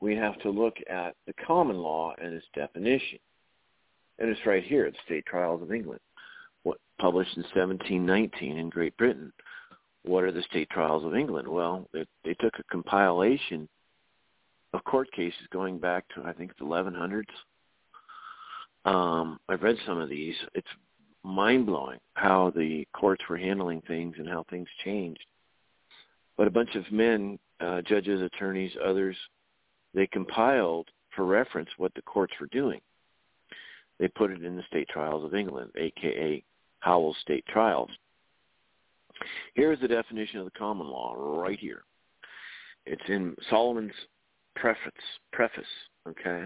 [0.00, 3.18] we have to look at the common law and its definition,
[4.18, 6.00] and it's right here: the State Trials of England,
[6.62, 9.32] what published in 1719 in Great Britain.
[10.04, 11.48] What are the State Trials of England?
[11.48, 13.68] Well, they, they took a compilation
[14.74, 17.24] of court cases going back to I think the 1100s.
[18.84, 20.34] Um, I've read some of these.
[20.54, 20.68] It's
[21.22, 25.24] mind blowing how the courts were handling things and how things changed.
[26.36, 29.16] But a bunch of men, uh, judges, attorneys, others,
[29.94, 32.80] they compiled for reference what the courts were doing.
[33.98, 36.42] They put it in the State Trials of England, aka
[36.80, 37.90] Howell's State Trials.
[39.54, 41.84] Here's the definition of the common law right here.
[42.86, 43.92] It's in Solomon's
[44.56, 44.92] preface.
[45.32, 45.64] Preface,
[46.08, 46.44] okay.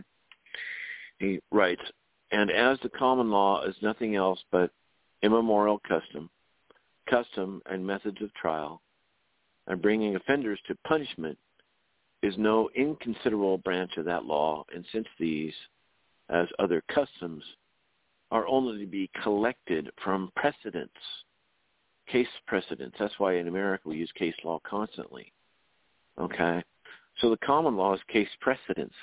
[1.19, 1.83] He writes,
[2.31, 4.71] and as the common law is nothing else but
[5.23, 6.29] immemorial custom,
[7.09, 8.83] custom and methods of trial,
[9.69, 11.39] and bringing offenders to punishment
[12.23, 15.53] is no inconsiderable branch of that law, and since these,
[16.29, 17.45] as other customs,
[18.31, 20.93] are only to be collected from precedents,
[22.09, 22.97] case precedents.
[22.99, 25.33] That's why in America we use case law constantly.
[26.19, 26.63] Okay?
[27.21, 28.95] So the common law is case precedents.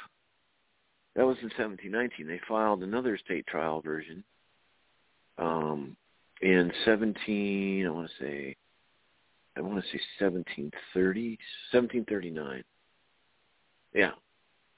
[1.16, 2.28] That was in 1719.
[2.28, 4.24] They filed another state trial version
[5.38, 5.96] um,
[6.42, 7.86] in 17.
[7.86, 8.56] I want to say,
[9.58, 11.30] I want to say 1730,
[11.72, 12.64] 1739.
[13.94, 14.12] Yeah.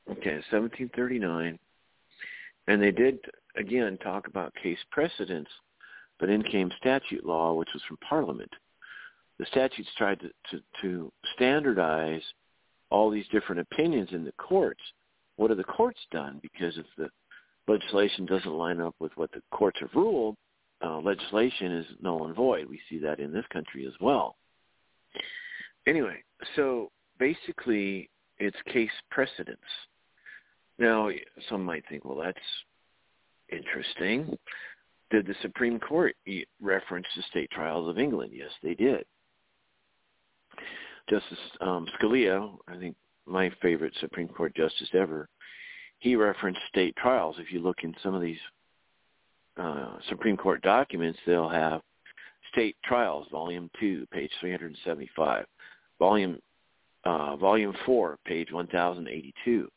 [0.09, 1.59] Okay, 1739.
[2.67, 3.19] And they did
[3.55, 5.49] again talk about case precedents,
[6.19, 8.51] but in came statute law, which was from Parliament.
[9.39, 12.21] The statutes tried to, to, to standardize
[12.89, 14.81] all these different opinions in the courts
[15.37, 16.39] what have the courts done?
[16.41, 17.09] Because if the
[17.71, 20.35] legislation doesn't line up with what the courts have ruled,
[20.83, 22.67] uh, legislation is null and void.
[22.67, 24.35] We see that in this country as well.
[25.85, 26.23] Anyway,
[26.55, 29.61] so basically it's case precedents.
[30.79, 31.09] Now,
[31.49, 32.37] some might think, well, that's
[33.49, 34.37] interesting.
[35.09, 36.15] Did the Supreme Court
[36.61, 38.31] reference the state trials of England?
[38.33, 39.05] Yes, they did.
[41.09, 42.95] Justice um, Scalia, I think
[43.25, 45.29] my favorite Supreme Court justice ever,
[45.99, 47.37] he referenced state trials.
[47.39, 48.37] If you look in some of these
[49.57, 51.81] uh, Supreme Court documents, they'll have
[52.51, 55.45] state trials, volume two, page 375,
[55.99, 56.39] volume
[57.03, 59.69] uh, volume four, page 1082.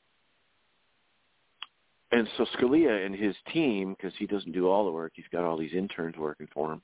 [2.13, 5.45] And so Scalia and his team, because he doesn't do all the work, he's got
[5.45, 6.83] all these interns working for him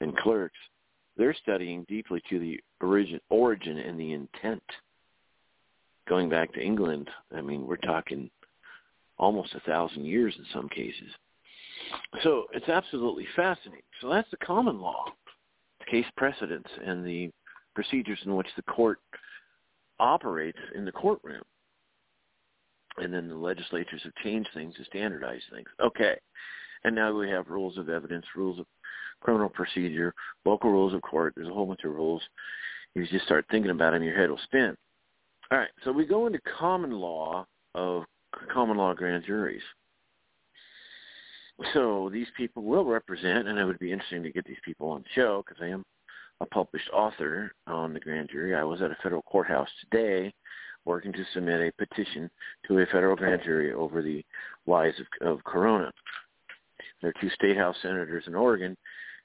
[0.00, 0.56] and clerks.
[1.18, 4.62] They're studying deeply to the origin, origin and the intent
[6.08, 8.30] going back to England, I mean, we're talking
[9.18, 11.10] almost a thousand years in some cases.
[12.22, 13.82] So it's absolutely fascinating.
[14.00, 15.04] So that's the common law,
[15.90, 17.30] case precedents, and the
[17.74, 18.98] procedures in which the court
[19.98, 21.42] operates in the courtroom.
[22.98, 25.68] And then the legislatures have changed things to standardize things.
[25.80, 26.16] Okay.
[26.84, 28.66] And now we have rules of evidence, rules of
[29.20, 30.14] criminal procedure,
[30.44, 31.34] local rules of court.
[31.36, 32.22] There's a whole bunch of rules.
[32.94, 34.76] You just start thinking about them, your head will spin.
[35.50, 38.04] All right, so we go into common law of
[38.52, 39.62] common law grand juries.
[41.72, 45.02] So these people will represent, and it would be interesting to get these people on
[45.02, 45.84] the show because I am
[46.40, 48.54] a published author on the grand jury.
[48.54, 50.34] I was at a federal courthouse today
[50.84, 52.30] working to submit a petition
[52.68, 54.24] to a federal grand jury over the
[54.66, 55.90] lies of, of Corona.
[57.00, 58.76] There are two state house senators in Oregon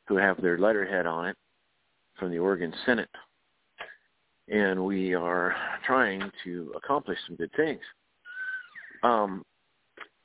[0.08, 1.38] who have their letterhead on it
[2.18, 3.10] from the Oregon Senate.
[4.48, 5.56] And we are
[5.86, 7.82] trying to accomplish some good things.
[9.04, 9.44] Um,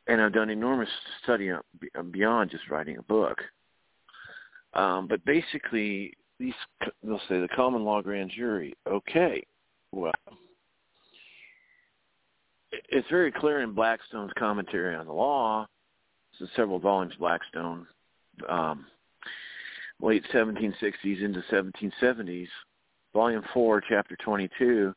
[0.06, 0.88] and I've done enormous
[1.22, 1.50] study
[2.10, 3.38] beyond just writing a book.
[4.74, 6.54] Um, but basically, these
[7.02, 8.74] they'll say the common law grand jury.
[8.86, 9.44] Okay,
[9.92, 10.12] well,
[12.70, 15.66] it's very clear in Blackstone's commentary on the law.
[16.32, 17.86] This is several volumes, Blackstone,
[18.48, 18.86] um,
[20.00, 22.48] late 1760s into 1770s,
[23.14, 24.94] volume four, chapter 22.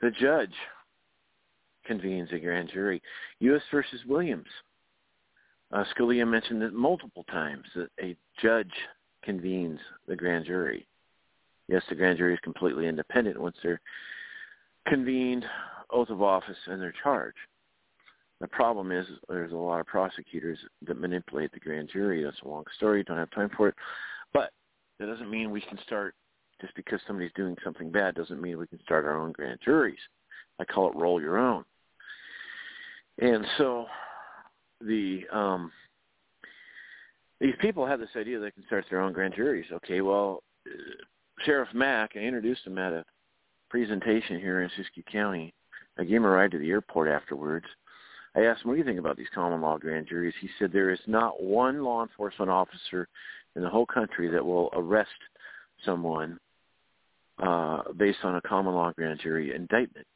[0.00, 0.54] The judge
[1.92, 3.02] convenes a grand jury.
[3.40, 3.62] U.S.
[3.70, 4.46] versus Williams.
[5.72, 8.72] Uh, Scalia mentioned it multiple times that a judge
[9.22, 9.78] convenes
[10.08, 10.86] the grand jury.
[11.68, 13.80] Yes, the grand jury is completely independent once they're
[14.88, 15.44] convened,
[15.90, 17.36] oath of office, and they're charged.
[18.40, 22.24] The problem is there's a lot of prosecutors that manipulate the grand jury.
[22.24, 23.04] That's a long story.
[23.04, 23.74] Don't have time for it.
[24.32, 24.50] But
[24.98, 26.14] that doesn't mean we can start
[26.60, 29.98] just because somebody's doing something bad doesn't mean we can start our own grand juries.
[30.58, 31.64] I call it roll your own.
[33.18, 33.86] And so
[34.80, 35.70] the um
[37.40, 39.66] these people have this idea they can start their own grand juries.
[39.72, 40.70] Okay, well, uh,
[41.44, 43.04] Sheriff Mack, I introduced him at a
[43.68, 45.52] presentation here in Siskiyou County.
[45.98, 47.66] I gave him a ride to the airport afterwards.
[48.36, 50.34] I asked him, what do you think about these common law grand juries?
[50.40, 53.08] He said there is not one law enforcement officer
[53.56, 55.10] in the whole country that will arrest
[55.84, 56.38] someone
[57.42, 60.06] uh, based on a common law grand jury indictment.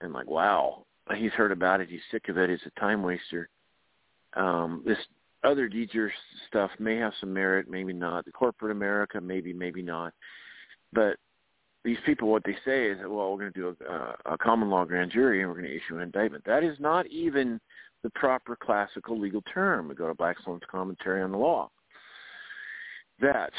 [0.00, 0.84] And like, wow,
[1.16, 1.88] he's heard about it.
[1.88, 2.50] He's sick of it.
[2.50, 3.48] It's a time waster.
[4.34, 4.98] Um, this
[5.44, 6.12] other de jure
[6.48, 8.24] stuff may have some merit, maybe not.
[8.24, 10.12] The corporate America, maybe, maybe not.
[10.92, 11.16] But
[11.84, 14.84] these people, what they say is well, we're going to do a, a common law
[14.84, 16.44] grand jury and we're going to issue an indictment.
[16.44, 17.60] That is not even
[18.02, 19.88] the proper classical legal term.
[19.88, 21.70] We go to Blackstone's commentary on the law.
[23.20, 23.52] That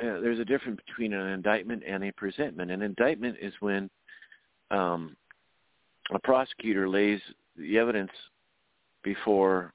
[0.00, 2.70] uh, there's a difference between an indictment and a presentment.
[2.70, 3.90] An indictment is when
[4.70, 5.16] um,
[6.10, 7.20] a prosecutor lays
[7.56, 8.10] the evidence
[9.04, 9.72] before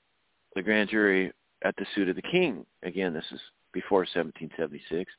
[0.56, 1.32] the grand jury
[1.64, 2.66] at the suit of the king.
[2.84, 3.40] Again, this is
[3.74, 5.12] before 1776.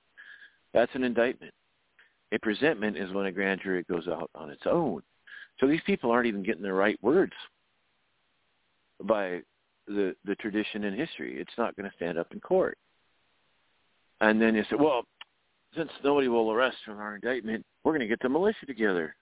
[0.73, 1.53] That's an indictment.
[2.33, 5.03] A presentment is when a grand jury goes out on its own.
[5.61, 7.33] So these people aren't even getting the right words
[9.03, 9.41] by
[9.87, 11.41] the the tradition and history.
[11.41, 12.77] It's not going to stand up in court.
[14.21, 15.05] And then you say, well,
[15.77, 19.15] since nobody will arrest from our indictment, we're going to get the militia together.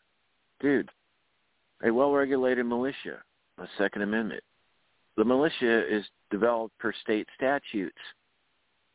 [0.60, 0.90] Dude,
[1.82, 3.22] a well-regulated militia,
[3.58, 4.42] a Second Amendment.
[5.16, 7.96] The militia is developed per state statutes.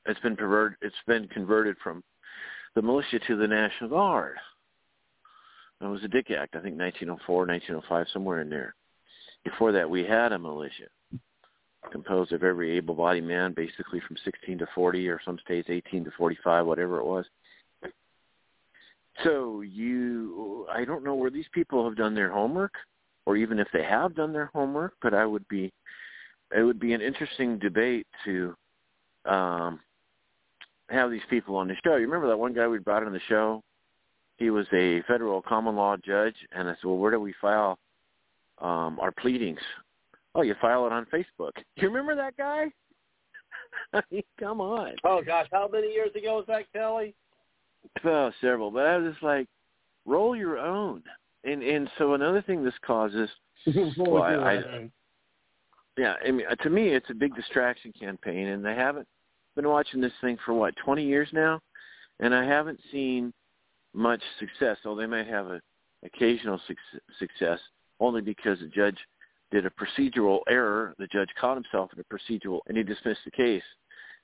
[0.05, 0.77] It's been perverted.
[0.81, 2.03] It's been converted from
[2.75, 4.37] the militia to the National Guard.
[5.81, 8.75] It was a Dick Act, I think 1904, 1905, somewhere in there.
[9.43, 10.87] Before that, we had a militia
[11.91, 16.11] composed of every able-bodied man, basically from 16 to 40, or some states 18 to
[16.11, 17.25] 45, whatever it was.
[19.23, 22.73] So you, I don't know where these people have done their homework,
[23.25, 24.93] or even if they have done their homework.
[25.01, 25.71] But I would be,
[26.55, 28.55] it would be an interesting debate to
[29.25, 29.79] um,
[30.89, 31.95] have these people on the show.
[31.95, 33.61] You remember that one guy we brought on the show?
[34.37, 37.77] He was a federal common law judge, and I said, "Well, where do we file
[38.59, 39.59] um, our pleadings?"
[40.33, 41.51] Oh, you file it on Facebook.
[41.75, 42.71] You remember that guy?
[43.93, 44.93] I mean, come on.
[45.03, 47.13] Oh gosh, how many years ago was that, Kelly?
[48.03, 49.47] Well, several, but I was just like,
[50.05, 51.03] roll your own.
[51.43, 53.29] And and so another thing this causes,
[53.97, 54.89] well, I, I,
[55.97, 59.07] yeah, I mean, uh, to me, it's a big distraction campaign, and I haven't
[59.55, 61.59] been watching this thing for what twenty years now,
[62.19, 63.33] and I haven't seen
[63.93, 64.77] much success.
[64.83, 65.61] So they might have a
[66.03, 67.59] occasional su- success,
[67.99, 68.97] only because the judge
[69.51, 70.93] did a procedural error.
[70.99, 73.63] The judge caught himself in a procedural, and he dismissed the case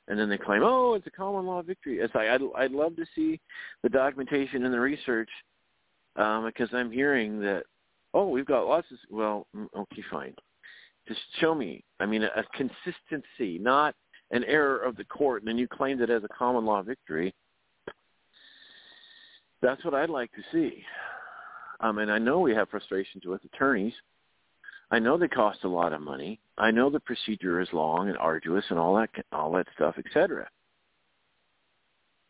[0.08, 2.00] and then they claim, oh, it's a common law victory.
[2.00, 3.40] It's like I'd I'd love to see
[3.84, 5.30] the documentation and the research
[6.16, 7.64] um, because I'm hearing that
[8.14, 10.34] oh, we've got lots of well, mm, okay, fine.
[11.08, 11.84] Just show me.
[12.00, 13.96] I mean, a, a consistency, not
[14.32, 17.34] an error of the court, and then you claimed it as a common law victory.
[19.62, 20.84] That's what I'd like to see.
[21.80, 23.94] Um, and I know we have frustrations with attorneys
[24.90, 26.40] I know they cost a lot of money.
[26.58, 30.48] I know the procedure is long and arduous and all that all that stuff, etc.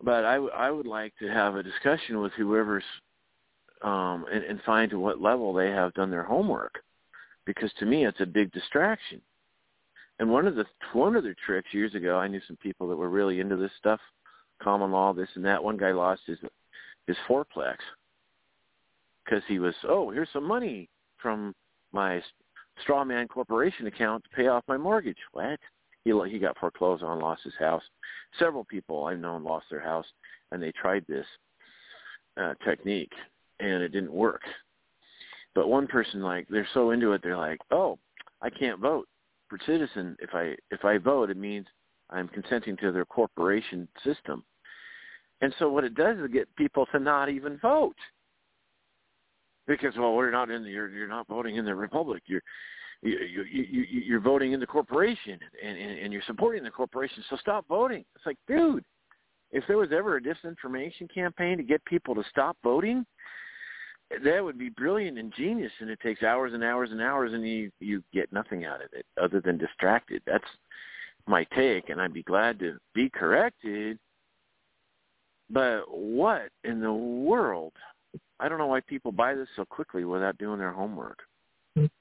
[0.01, 2.83] But I, w- I would like to have a discussion with whoever's
[3.81, 6.83] um, and, and find to what level they have done their homework,
[7.45, 9.21] because to me it's a big distraction.
[10.19, 12.95] And one of the one of the tricks years ago, I knew some people that
[12.95, 13.99] were really into this stuff,
[14.61, 15.63] common law, this and that.
[15.63, 16.39] One guy lost his
[17.05, 17.77] his fourplex
[19.23, 20.89] because he was oh here's some money
[21.21, 21.53] from
[21.91, 22.21] my
[22.85, 25.17] strawman corporation account to pay off my mortgage.
[25.33, 25.59] What?
[26.03, 27.83] He he got foreclosed on, lost his house.
[28.39, 30.05] Several people I've known lost their house,
[30.51, 31.25] and they tried this
[32.37, 33.11] uh, technique,
[33.59, 34.41] and it didn't work.
[35.53, 37.99] But one person like they're so into it, they're like, oh,
[38.41, 39.07] I can't vote
[39.49, 40.15] for citizen.
[40.19, 41.65] If I if I vote, it means
[42.09, 44.43] I'm consenting to their corporation system.
[45.41, 47.95] And so what it does is get people to not even vote
[49.67, 52.23] because well, we're not in the you're you're not voting in the republic.
[52.25, 52.41] You're
[53.01, 57.23] you, you, you, you're voting in the corporation and, and, and you're supporting the corporation.
[57.29, 58.03] So stop voting.
[58.15, 58.83] It's like, dude,
[59.51, 63.05] if there was ever a disinformation campaign to get people to stop voting,
[64.23, 65.71] that would be brilliant and genius.
[65.79, 68.89] And it takes hours and hours and hours, and you you get nothing out of
[68.93, 70.21] it other than distracted.
[70.25, 70.43] That's
[71.27, 73.99] my take, and I'd be glad to be corrected.
[75.49, 77.73] But what in the world
[78.39, 81.19] I don't know why people buy this so quickly without doing their homework.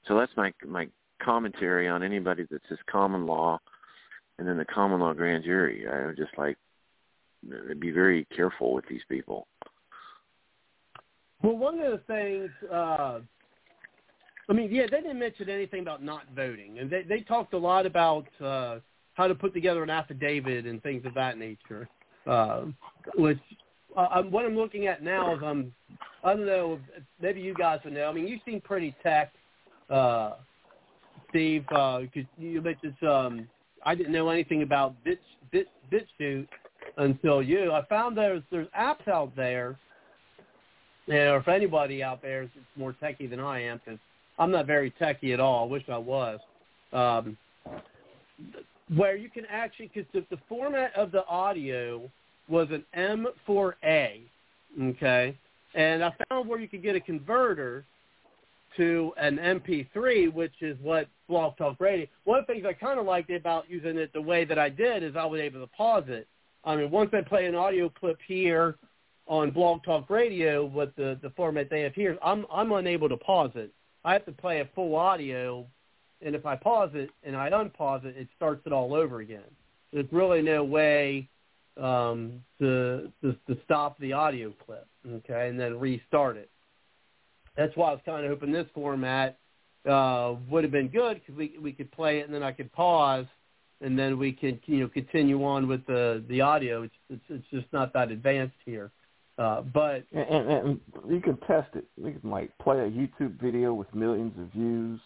[0.07, 0.87] So that's my my
[1.21, 3.59] commentary on anybody that says common law
[4.39, 5.85] and then the common law grand jury.
[5.87, 6.57] I would just like
[7.79, 9.47] be very careful with these people.
[11.43, 13.19] Well, one of the things, uh,
[14.49, 17.57] I mean, yeah, they didn't mention anything about not voting, and they they talked a
[17.57, 18.79] lot about uh,
[19.13, 21.87] how to put together an affidavit and things of that nature,
[22.25, 22.65] uh,
[23.15, 23.39] which
[23.97, 25.73] uh, what I'm looking at now is I'm
[26.23, 26.79] I don't know
[27.21, 28.09] maybe you guys would know.
[28.09, 29.33] I mean, you seem pretty tech,
[29.89, 30.33] uh,
[31.29, 31.65] Steve.
[31.71, 32.01] Uh,
[32.37, 33.47] you mentioned um,
[33.83, 35.19] I didn't know anything about Bit
[35.51, 36.47] Bit BitChute
[36.97, 37.71] until you.
[37.71, 39.77] I found there's there's apps out there,
[41.07, 43.99] and or if anybody out there is more techy than I am, because
[44.37, 45.65] I'm not very techy at all.
[45.65, 46.39] I wish I was.
[46.93, 47.37] Um,
[48.95, 52.09] where you can actually, because the, the format of the audio
[52.49, 54.21] was an M4A,
[54.81, 55.37] okay?
[55.75, 57.85] And I found where you could get a converter
[58.77, 62.07] to an MP3, which is what Blog Talk Radio.
[62.23, 64.69] One of the things I kind of liked about using it the way that I
[64.69, 66.27] did is I was able to pause it.
[66.63, 68.75] I mean, once I play an audio clip here
[69.27, 73.17] on Blog Talk Radio with the the format they have here, I'm I'm unable to
[73.17, 73.71] pause it.
[74.05, 75.65] I have to play a full audio,
[76.21, 79.49] and if I pause it and I unpause it, it starts it all over again.
[79.91, 81.27] There's really no way
[81.79, 86.49] um, to, to to stop the audio clip, okay, and then restart it.
[87.55, 89.39] That's why I was kind of hoping this format
[89.89, 92.71] uh, would have been good because we we could play it and then I could
[92.71, 93.25] pause
[93.81, 96.83] and then we could you know continue on with the the audio.
[96.83, 98.91] It's it's, it's just not that advanced here.
[99.37, 101.85] Uh, but and, and, and you can test it.
[101.95, 104.99] You can like play a YouTube video with millions of views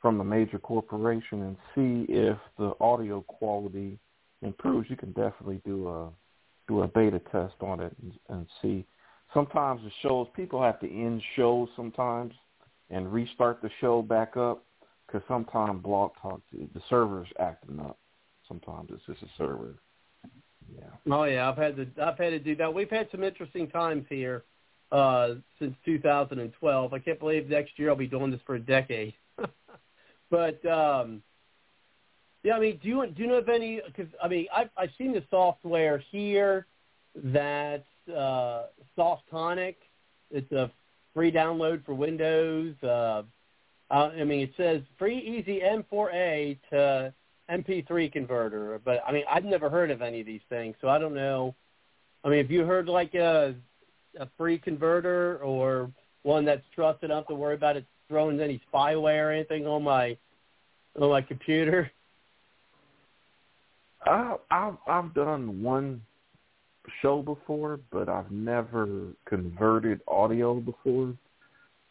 [0.00, 3.98] from a major corporation and see if the audio quality
[4.44, 6.10] improves, you can definitely do a
[6.66, 8.86] do a beta test on it and, and see.
[9.32, 12.32] Sometimes the shows people have to end shows sometimes
[12.90, 14.64] and restart the show back up
[15.06, 17.98] because sometimes Blog Talk the server's acting up.
[18.48, 19.74] Sometimes it's just a server.
[20.74, 21.12] Yeah.
[21.12, 22.72] Oh yeah, I've had to I've had to do that.
[22.72, 24.44] We've had some interesting times here
[24.92, 26.92] uh, since 2012.
[26.92, 29.14] I can't believe next year I'll be doing this for a decade.
[30.30, 31.22] but um,
[32.44, 33.80] yeah, I mean, do you do you know of any?
[33.86, 36.66] Because I mean, I've I've seen the software here
[37.16, 37.84] that
[38.14, 38.64] uh,
[38.96, 39.76] Softonic.
[40.30, 40.70] It's a
[41.14, 42.74] free download for Windows.
[42.82, 43.22] Uh,
[43.90, 47.14] uh, I mean, it says free, easy M4A to
[47.50, 48.80] MP3 converter.
[48.84, 51.54] But I mean, I've never heard of any of these things, so I don't know.
[52.24, 53.54] I mean, have you heard like a
[54.20, 55.90] a free converter or
[56.24, 60.16] one that's trusted enough to worry about it throwing any spyware or anything on my
[61.00, 61.90] on my computer?
[64.06, 66.02] I've I've done one
[67.00, 71.14] show before, but I've never converted audio before.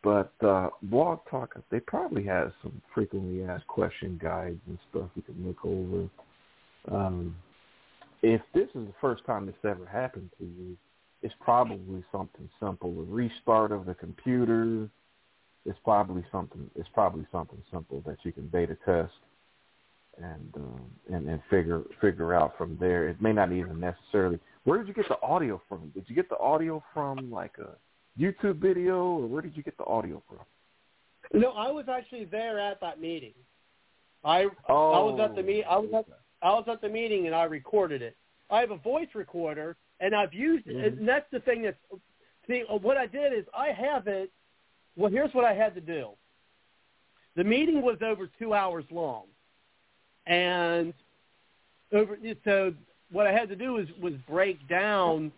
[0.03, 5.21] But uh, Blog Talk, they probably have some frequently asked question guides and stuff you
[5.21, 6.09] can look over.
[6.91, 7.35] Um,
[8.21, 10.77] if this is the first time this ever happened to you,
[11.21, 12.89] it's probably something simple.
[12.89, 14.89] A restart of the computer.
[15.65, 16.69] It's probably something.
[16.75, 19.13] It's probably something simple that you can beta test
[20.21, 20.81] and um,
[21.11, 23.09] and and figure figure out from there.
[23.09, 24.39] It may not even necessarily.
[24.63, 25.89] Where did you get the audio from?
[25.93, 27.75] Did you get the audio from like a
[28.19, 30.39] YouTube video, or where did you get the audio from?
[31.33, 33.33] No, I was actually there at that meeting.
[34.23, 35.63] I oh, I was at the meet.
[35.63, 36.05] I was at
[36.41, 38.15] I was at the meeting and I recorded it.
[38.49, 40.75] I have a voice recorder and I've used it.
[40.75, 40.99] Mm-hmm.
[40.99, 41.77] And that's the thing that's
[42.47, 44.31] see what I did is I have it.
[44.95, 46.09] Well, here's what I had to do.
[47.35, 49.23] The meeting was over two hours long.
[50.27, 50.93] And
[51.91, 52.73] over so
[53.11, 55.31] what I had to do was was break down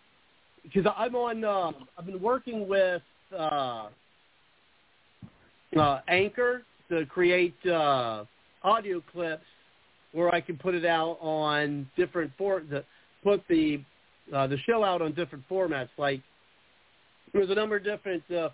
[0.62, 1.44] because I'm on.
[1.44, 3.02] Uh, I've been working with
[3.36, 3.88] uh,
[5.76, 8.24] uh, Anchor to create uh,
[8.62, 9.44] audio clips
[10.12, 12.84] where I can put it out on different for the
[13.22, 13.82] put the
[14.34, 15.90] uh, the show out on different formats.
[15.98, 16.20] Like
[17.32, 18.48] there's a number of different uh,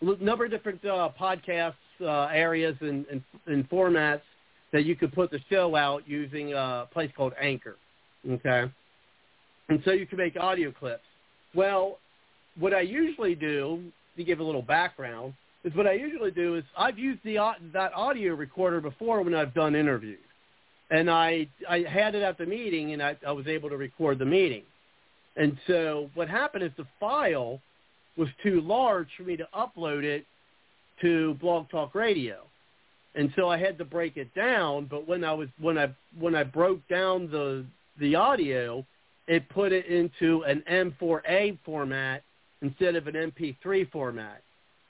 [0.00, 4.22] number of different uh, podcasts uh, areas and, and, and formats
[4.74, 7.76] that you could put the show out using a place called Anchor.
[8.28, 8.64] Okay,
[9.68, 11.04] and so you can make audio clips.
[11.54, 11.98] Well,
[12.58, 13.84] what I usually do
[14.16, 15.32] to give a little background
[15.62, 17.36] is what I usually do is I've used the
[17.72, 20.18] that audio recorder before when I've done interviews,
[20.90, 24.18] and I I had it at the meeting and I, I was able to record
[24.18, 24.64] the meeting,
[25.36, 27.60] and so what happened is the file
[28.16, 30.26] was too large for me to upload it
[31.00, 32.42] to Blog Talk Radio,
[33.14, 34.86] and so I had to break it down.
[34.86, 37.64] But when I was when I when I broke down the
[37.98, 38.84] the audio,
[39.28, 42.22] it put it into an M4A format
[42.62, 44.42] instead of an MP3 format.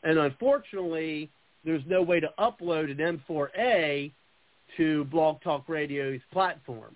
[0.03, 1.31] And unfortunately,
[1.65, 4.11] there's no way to upload an M4A
[4.77, 6.95] to Blog Talk Radio's platform.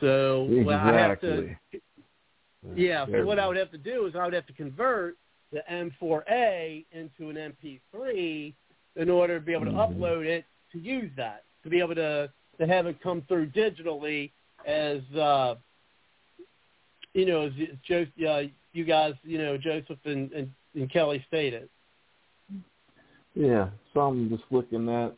[0.00, 0.64] So exactly.
[0.64, 1.56] well, I have to,
[2.74, 3.06] yeah.
[3.06, 5.16] So what I would have to do is I would have to convert
[5.52, 7.54] the M4A into an
[7.92, 8.54] MP3
[8.96, 10.02] in order to be able to mm-hmm.
[10.02, 14.30] upload it to use that to be able to to have it come through digitally
[14.66, 15.54] as uh,
[17.14, 17.52] you know as
[17.86, 18.42] Joe, uh,
[18.72, 21.68] you guys you know Joseph and, and, and Kelly stated.
[23.34, 25.14] Yeah, so I'm just looking at,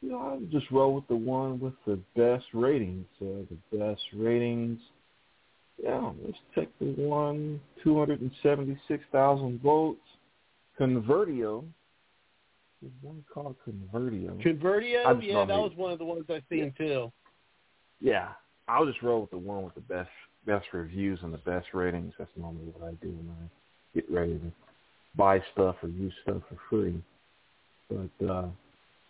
[0.00, 3.06] you know, I just roll with the one with the best ratings.
[3.20, 4.78] Uh, the best ratings.
[5.82, 10.00] Yeah, let's take the one, 276,000 votes.
[10.78, 11.64] Convertio.
[12.80, 14.42] There's one called Convertio.
[14.42, 15.22] Convertio?
[15.22, 16.86] Yeah, that was one of the ones I seen yeah.
[16.86, 17.12] too.
[18.00, 18.28] Yeah,
[18.68, 20.10] I'll just roll with the one with the best
[20.46, 22.14] best reviews and the best ratings.
[22.18, 24.52] That's normally what I do when I get ready to
[25.16, 27.02] buy stuff or use stuff for free.
[27.90, 28.46] But uh,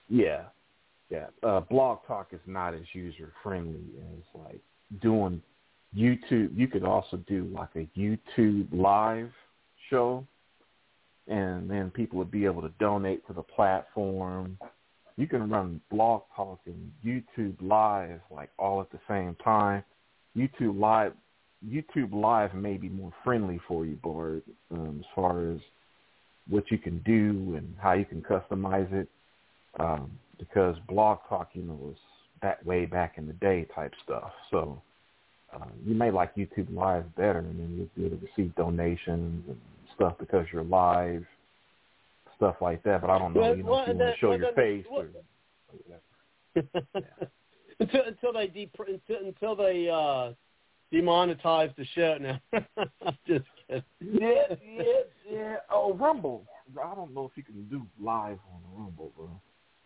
[0.08, 0.44] yeah,
[1.10, 1.26] yeah.
[1.42, 4.60] Uh, Blog Talk is not as user friendly as like
[5.00, 5.42] doing
[5.96, 6.56] YouTube.
[6.56, 9.30] You could also do like a YouTube live
[9.88, 10.26] show,
[11.30, 14.58] and then people would be able to donate to the platform.
[15.16, 19.82] You can run Blog Talk and YouTube live like all at the same time.
[20.36, 21.12] YouTube live
[21.66, 25.58] YouTube live may be more friendly for you, Bard, um, as far as
[26.48, 29.08] what you can do and how you can customize it.
[29.78, 31.96] Um, because Blog Talk, you know, was
[32.42, 34.32] that way back in the day type stuff.
[34.50, 34.80] So
[35.54, 39.44] uh, you may like YouTube Live better, and then you'll be able to receive donations
[39.46, 39.58] and
[40.00, 41.24] stuff because you're live,
[42.36, 43.02] stuff like that.
[43.02, 44.46] But I don't know, well, you know, well, if you that, to show well, your
[44.48, 44.84] that, face.
[44.90, 45.08] Or,
[45.88, 46.62] yeah.
[47.80, 50.32] until until they de- until, until they uh
[50.92, 52.40] demonetize the show now.
[53.06, 53.84] I'm just kidding.
[54.00, 54.82] Yeah, yeah,
[55.30, 55.56] yeah.
[55.70, 56.44] Oh, Rumble.
[56.82, 59.28] I don't know if you can do live on Rumble, bro.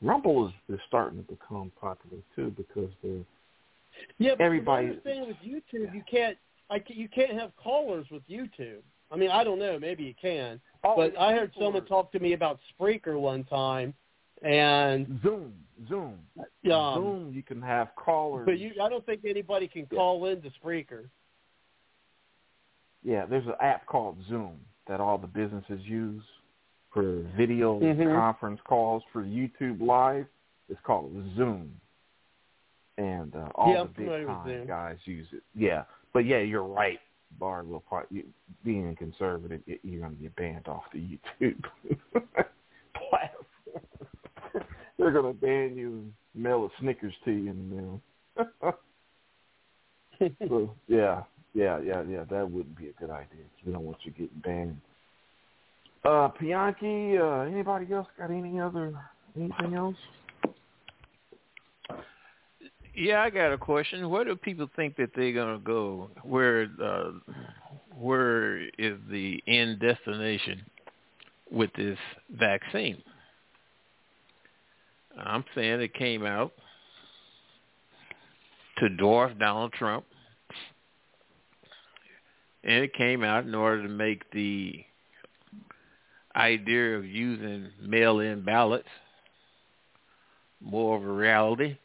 [0.02, 3.24] Rumble is, is starting to become popular too because they're
[4.18, 4.32] yeah.
[4.36, 4.98] But everybody.
[5.04, 6.38] the with YouTube, you can't.
[6.70, 8.80] I can, you can't have callers with YouTube.
[9.10, 9.78] I mean, I don't know.
[9.78, 10.60] Maybe you can.
[10.82, 13.94] Oh, but I heard someone talk to me about Spreaker one time,
[14.42, 15.52] and Zoom,
[15.88, 16.18] Zoom,
[16.72, 17.32] um, Zoom.
[17.34, 18.46] You can have callers.
[18.46, 21.08] But you, I don't think anybody can call into Spreaker.
[23.02, 24.58] Yeah, there's an app called Zoom
[24.88, 26.24] that all the businesses use
[26.92, 28.14] for video Mhm.
[28.14, 30.26] conference calls for YouTube Live.
[30.68, 31.78] It's called Zoom,
[32.96, 35.42] and uh, all Yeah, the big time guys use it.
[35.54, 37.00] Yeah, but yeah, you're right.
[37.38, 38.08] Bar will part
[38.64, 41.62] being conservative, y- you're going to get banned off the YouTube
[42.12, 43.44] platform.
[44.98, 48.74] They're going to ban you and mail a Snickers to you in the mail.
[50.48, 51.22] so yeah,
[51.54, 52.24] yeah, yeah, yeah.
[52.30, 53.44] That wouldn't be a good idea.
[53.64, 54.80] we don't want you getting banned.
[56.04, 58.92] Uh, Pianki, uh, anybody else got any other
[59.36, 59.96] anything else?
[62.96, 64.08] Yeah, I got a question.
[64.08, 66.10] Where do people think that they're gonna go?
[66.22, 67.10] Where uh,
[67.98, 70.64] where is the end destination
[71.50, 71.98] with this
[72.30, 73.02] vaccine?
[75.18, 76.52] I'm saying it came out
[78.78, 80.04] to dwarf Donald Trump,
[82.62, 84.84] and it came out in order to make the
[86.36, 88.88] idea of using mail-in ballots
[90.60, 91.76] more of a reality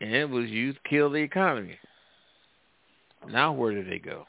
[0.00, 1.78] and it was used to kill the economy.
[3.28, 4.26] Now where do they go?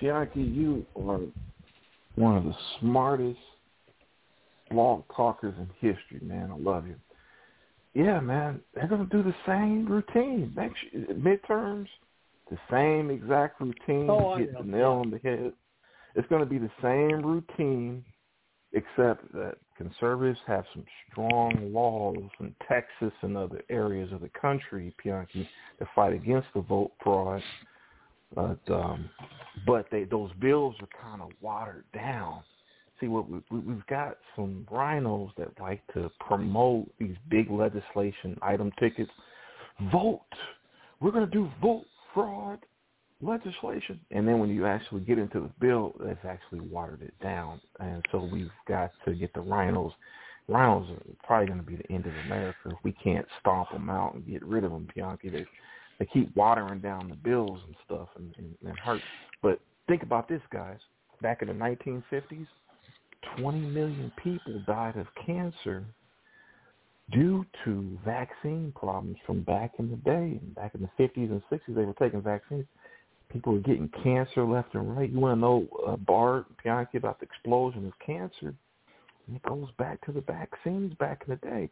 [0.00, 1.20] Pianki, you are
[2.14, 3.38] one of the smartest
[4.70, 6.50] blog talkers in history, man.
[6.52, 6.96] I love you.
[7.94, 10.52] Yeah, man, they're gonna do the same routine.
[10.54, 11.88] Next midterms,
[12.50, 14.08] the same exact routine.
[14.08, 15.52] Oh, hit the nail on the head.
[16.14, 18.04] it's going to be the same routine,
[18.72, 24.92] except that conservatives have some strong laws in Texas and other areas of the country,
[25.02, 25.48] Bianchi,
[25.78, 27.40] to fight against the vote fraud.
[28.34, 29.08] But um,
[29.66, 32.42] but they those bills are kind of watered down.
[33.00, 38.70] See, what we, we've got some RINOs that like to promote these big legislation item
[38.78, 39.10] tickets.
[39.92, 40.20] Vote.
[41.00, 42.58] We're going to do vote fraud
[43.20, 44.00] legislation.
[44.10, 47.60] And then when you actually get into the bill, that's actually watered it down.
[47.80, 49.92] And so we've got to get the RINOs.
[50.48, 53.90] RINOs are probably going to be the end of America if we can't stomp them
[53.90, 55.28] out and get rid of them, Bianchi.
[55.28, 55.46] They,
[55.98, 59.02] they keep watering down the bills and stuff and, and, and hurt.
[59.42, 60.78] But think about this, guys.
[61.20, 62.46] Back in the 1950s,
[63.36, 65.84] 20 million people died of cancer
[67.10, 70.40] due to vaccine problems from back in the day.
[70.54, 72.66] Back in the 50s and 60s, they were taking vaccines.
[73.32, 75.10] People were getting cancer left and right.
[75.10, 78.54] You want to know, uh, Bard Bianchi, about the explosion of cancer?
[79.26, 81.68] And it goes back to the vaccines back in the day.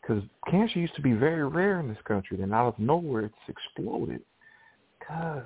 [0.00, 2.36] Because cancer used to be very rare in this country.
[2.36, 4.20] Then out of nowhere, it's exploded.
[4.98, 5.44] Because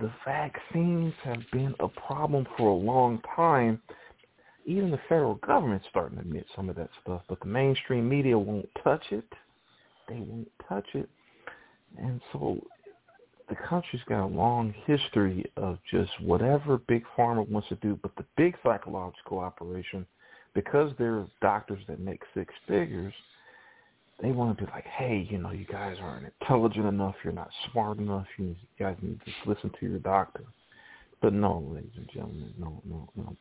[0.00, 3.80] the vaccines have been a problem for a long time.
[4.66, 8.38] Even the federal government's starting to admit some of that stuff, but the mainstream media
[8.38, 9.26] won't touch it.
[10.08, 11.08] They won't touch it.
[11.98, 12.58] And so
[13.48, 18.14] the country's got a long history of just whatever big pharma wants to do, but
[18.16, 20.06] the big psychological operation,
[20.54, 23.12] because they're doctors that make six figures,
[24.22, 27.50] they want to be like, hey, you know, you guys aren't intelligent enough, you're not
[27.70, 30.44] smart enough, you guys need to just listen to your doctor.
[31.20, 33.36] But no, ladies and gentlemen, no, no, no.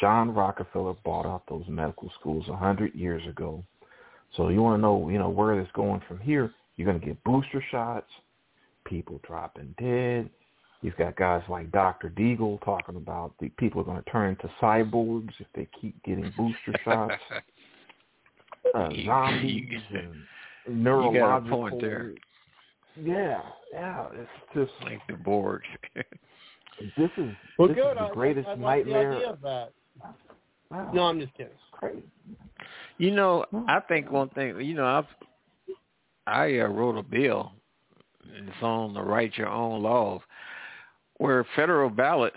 [0.00, 3.64] John Rockefeller bought out those medical schools a hundred years ago.
[4.36, 6.52] So you want to know, you know, where it's going from here?
[6.76, 8.06] You're going to get booster shots
[8.88, 10.30] people dropping dead.
[10.80, 12.10] You've got guys like Dr.
[12.10, 16.32] Deagle talking about the people are going to turn into cyborgs if they keep getting
[16.36, 17.14] booster shots.
[18.74, 21.14] Uh, zombies and neurological.
[21.14, 22.12] You got a point there.
[23.02, 23.40] Yeah,
[23.72, 24.08] yeah.
[24.12, 25.62] It's just like the Borg.
[25.94, 27.92] this is well, this good.
[27.92, 29.10] is the I, greatest I, I like nightmare.
[29.10, 29.72] The idea of that.
[30.70, 30.90] Wow.
[30.92, 31.52] No, I'm just kidding.
[31.72, 32.02] Crazy.
[32.98, 34.60] You know, I think one thing.
[34.60, 35.06] You know, I've
[36.26, 37.52] I uh, wrote a bill
[38.34, 40.20] it's on the write your own laws,
[41.16, 42.36] where federal ballots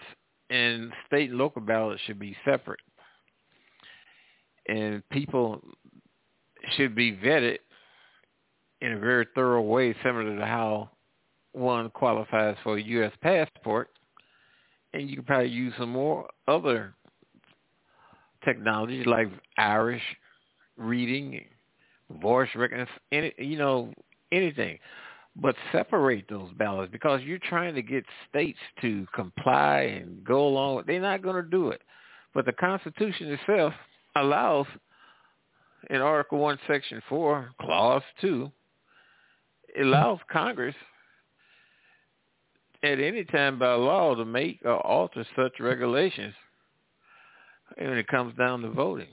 [0.49, 2.79] and state and local ballots should be separate.
[4.67, 5.61] And people
[6.75, 7.59] should be vetted
[8.81, 10.89] in a very thorough way, similar to how
[11.53, 13.11] one qualifies for a U.S.
[13.21, 13.89] passport.
[14.93, 16.93] And you could probably use some more other
[18.43, 20.01] technologies like iris
[20.77, 21.45] reading,
[22.21, 23.93] voice recognition, any, you know,
[24.31, 24.79] anything
[25.35, 30.83] but separate those ballots because you're trying to get states to comply and go along.
[30.85, 31.81] They're not going to do it.
[32.33, 33.73] But the Constitution itself
[34.15, 34.65] allows,
[35.89, 38.51] in Article 1, Section 4, Clause 2,
[39.75, 40.75] it allows Congress
[42.83, 46.33] at any time by law to make or alter such regulations
[47.77, 49.07] when it comes down to voting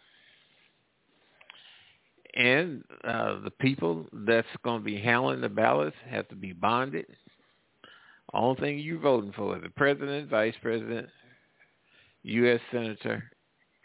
[2.34, 7.06] and uh, the people that's going to be handling the ballots have to be bonded.
[8.34, 11.08] Only thing you're voting for is the president, vice president,
[12.24, 12.60] U.S.
[12.70, 13.24] senator,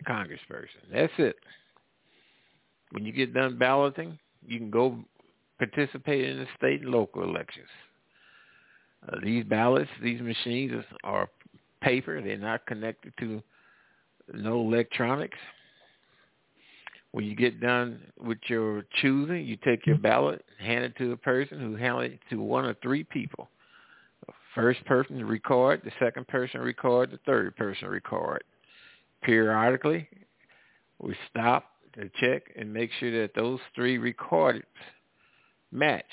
[0.07, 0.91] congressperson.
[0.91, 1.35] That's it.
[2.91, 4.99] When you get done balloting, you can go
[5.57, 7.67] participate in the state and local elections.
[9.07, 11.29] Uh, these ballots, these machines are
[11.81, 12.21] paper.
[12.21, 13.41] They're not connected to
[14.33, 15.37] no electronics.
[17.13, 20.01] When you get done with your choosing, you take your mm-hmm.
[20.01, 23.49] ballot, hand it to a person who hand it to one or three people.
[24.25, 28.43] The first person to record, the second person record, the third person record.
[29.21, 30.09] Periodically,
[30.99, 34.65] we stop to check and make sure that those three recordings
[35.71, 36.05] match.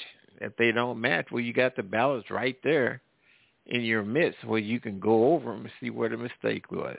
[0.42, 3.00] If they don't match, well, you got the ballots right there
[3.66, 6.98] in your midst where you can go over them and see where the mistake was.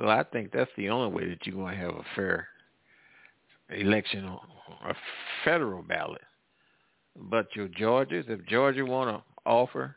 [0.00, 2.48] So I think that's the only way that you're going to have a fair
[3.68, 4.40] election on
[4.88, 4.94] a
[5.44, 6.22] federal ballot.
[7.14, 9.96] But your Georgias, if Georgia want to offer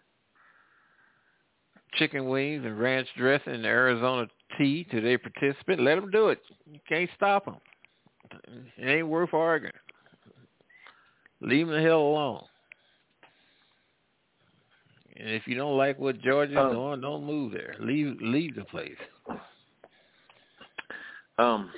[1.94, 4.28] chicken wings and ranch dressing and Arizona
[4.58, 6.40] tea to their participant, let them do it.
[6.70, 7.58] You can't stop them.
[8.78, 9.72] It ain't worth arguing.
[11.40, 12.44] Leave them the hell alone.
[15.16, 17.76] And if you don't like what Georgia's um, doing, don't move there.
[17.80, 18.98] Leave leave the place.
[21.44, 21.72] Um,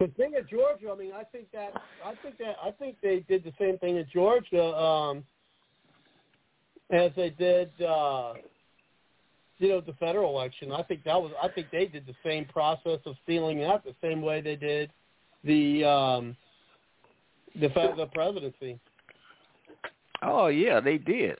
[0.00, 1.72] the thing at Georgia, I mean, I think that
[2.04, 5.24] I think that I think they did the same thing at Georgia um,
[6.90, 8.34] as they did uh,
[9.58, 10.72] you know, the federal election.
[10.72, 11.32] I think that was.
[11.42, 14.90] I think they did the same process of sealing that the same way they did
[15.44, 16.36] the um,
[17.54, 18.78] the the presidency.
[20.22, 21.36] Oh yeah, they did.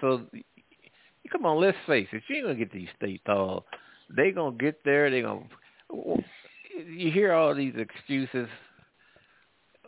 [0.00, 0.22] So
[1.30, 2.22] come on, let's face it.
[2.28, 3.66] You ain't gonna get these states all.
[4.14, 5.10] They gonna get there.
[5.10, 5.44] They gonna.
[6.88, 8.48] You hear all these excuses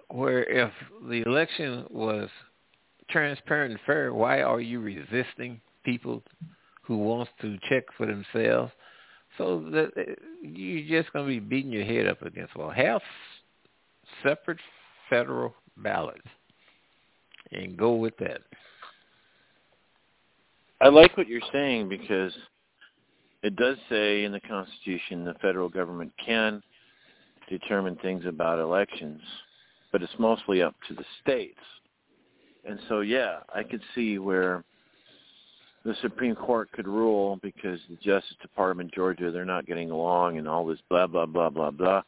[0.08, 0.70] where if
[1.08, 2.28] the election was
[3.10, 6.22] transparent and fair, why are you resisting people
[6.82, 8.72] who wants to check for themselves?
[9.38, 10.12] So that uh,
[10.42, 13.02] you're just going to be beating your head up against well, have
[14.22, 14.60] separate
[15.10, 16.20] federal ballots
[17.50, 18.42] and go with that.
[20.80, 22.32] I like what you're saying because
[23.42, 26.62] it does say in the Constitution the federal government can
[27.48, 29.20] determine things about elections,
[29.92, 31.58] but it's mostly up to the states.
[32.66, 34.64] And so, yeah, I could see where
[35.84, 40.48] the Supreme Court could rule because the Justice Department, Georgia, they're not getting along and
[40.48, 42.02] all this blah, blah, blah, blah, blah.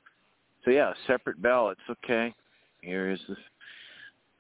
[0.65, 1.81] So, yeah, separate ballots.
[1.91, 2.35] Okay,
[2.81, 3.37] here's the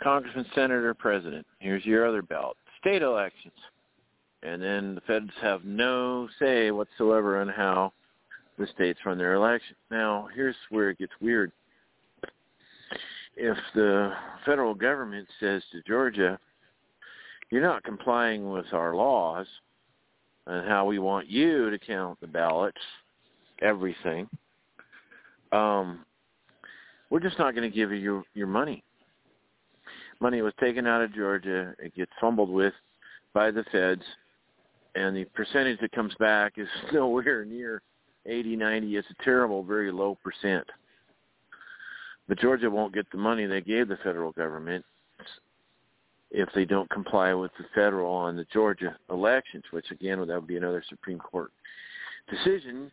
[0.02, 1.47] congressman, senator, president.
[1.59, 2.56] Here's your other ballot.
[2.81, 3.55] State elections.
[4.43, 7.93] And then the feds have no say whatsoever on how
[8.59, 9.77] the states run their election.
[9.91, 11.53] Now, here's where it gets weird.
[13.37, 14.12] If the
[14.47, 16.39] federal government says to Georgia,
[17.51, 19.47] you're not complying with our laws
[20.47, 22.81] and how we want you to count the ballots,
[23.61, 24.28] everything,
[25.53, 26.05] um,
[27.11, 28.83] we're just not going to give you your, your money.
[30.20, 31.74] Money was taken out of Georgia.
[31.78, 32.73] It gets fumbled with
[33.35, 34.03] by the feds,
[34.95, 37.83] and the percentage that comes back is nowhere near
[38.27, 38.97] 80, 90.
[38.97, 40.66] It's a terrible, very low percent.
[42.28, 44.85] But Georgia won't get the money they gave the federal government
[46.32, 50.47] if they don't comply with the federal on the Georgia elections, which again that would
[50.47, 51.53] be another Supreme Court
[52.28, 52.90] decision.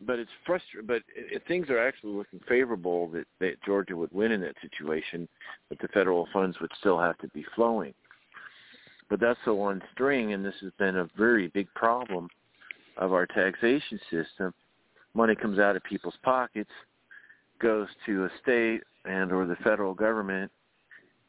[0.00, 0.86] But it's frustrating.
[0.86, 5.28] But it, things are actually looking favorable that, that Georgia would win in that situation,
[5.68, 7.94] but the federal funds would still have to be flowing.
[9.10, 12.28] But that's the one string, and this has been a very big problem
[12.96, 14.52] of our taxation system.
[15.14, 16.70] Money comes out of people's pockets,
[17.60, 20.50] goes to a state and or the federal government.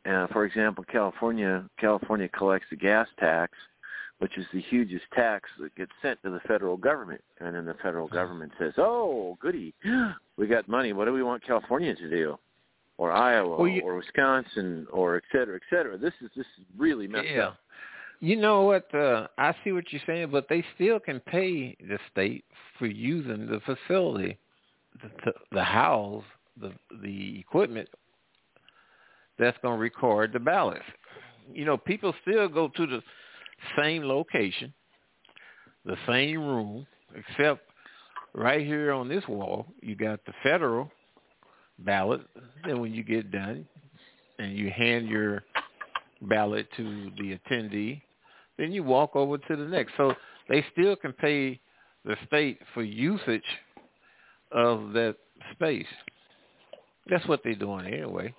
[0.06, 3.54] Uh, for example, California California collects the gas tax,
[4.20, 7.74] which is the hugest tax that gets sent to the federal government, and then the
[7.82, 9.74] federal government says, "Oh, goody,
[10.38, 10.94] we got money.
[10.94, 12.38] What do we want California to do?"
[12.98, 15.98] Or Iowa, well, you, or Wisconsin, or et cetera, et cetera.
[15.98, 17.48] This is this is really messed yeah.
[17.48, 17.58] up.
[18.20, 18.94] You know what?
[18.94, 22.46] Uh, I see what you're saying, but they still can pay the state
[22.80, 24.38] for using the facility,
[25.02, 26.24] the, the house,
[26.60, 26.72] the
[27.04, 27.90] the equipment
[29.38, 30.86] that's going to record the ballots.
[31.54, 33.02] You know, people still go to the
[33.78, 34.74] same location,
[35.86, 37.62] the same room, except
[38.34, 40.92] right here on this wall, you got the federal
[41.80, 42.22] ballot.
[42.66, 43.68] Then when you get done
[44.40, 45.44] and you hand your
[46.22, 48.02] ballot to the attendee,
[48.58, 49.94] then you walk over to the next.
[49.98, 50.14] So
[50.50, 51.60] they still can pay
[52.04, 53.44] the state for usage
[54.52, 55.16] of that
[55.54, 55.86] space.
[57.08, 58.34] That's what they're doing anyway.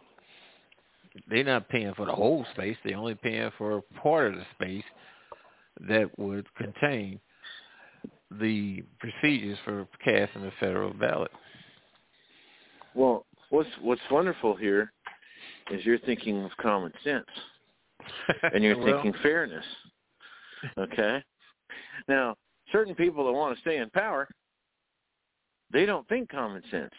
[1.29, 2.77] They're not paying for the whole space.
[2.85, 4.85] They're only paying for part of the space
[5.89, 7.21] that would contain
[8.31, 11.31] the procedures for casting the federal ballot.
[12.95, 14.93] Well, what's what's wonderful here
[15.71, 17.27] is you're thinking of common sense,
[18.53, 19.65] and you're well, thinking fairness.
[20.79, 21.23] Okay.
[22.09, 22.35] Now,
[22.73, 24.29] certain people that want to stay in power,
[25.73, 26.95] they don't think common sense.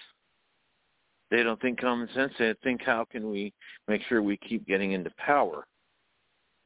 [1.29, 2.33] They don't think common sense.
[2.39, 3.53] They think how can we
[3.87, 5.65] make sure we keep getting into power.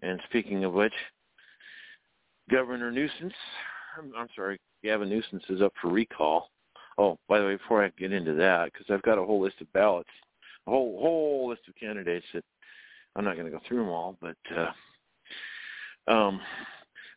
[0.02, 0.94] And speaking of which,
[2.50, 3.34] Governor Nuisance,
[3.98, 6.50] I'm, I'm sorry, Gavin Nuisance is up for recall.
[6.98, 9.62] Oh, by the way, before I get into that, because I've got a whole list
[9.62, 10.10] of ballots,
[10.68, 12.44] a whole whole list of candidates that
[13.16, 16.40] I'm not going to go through them all, but uh, um,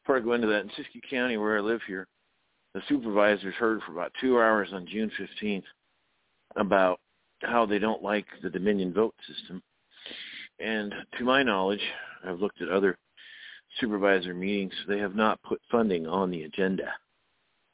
[0.02, 2.06] before I go into that, in Siskiyou County, where I live here,
[2.74, 5.62] the supervisors heard for about two hours on June 15th
[6.56, 7.00] about
[7.42, 9.62] how they don't like the Dominion vote system.
[10.58, 11.82] And to my knowledge,
[12.26, 12.98] I've looked at other
[13.80, 16.92] supervisor meetings, they have not put funding on the agenda.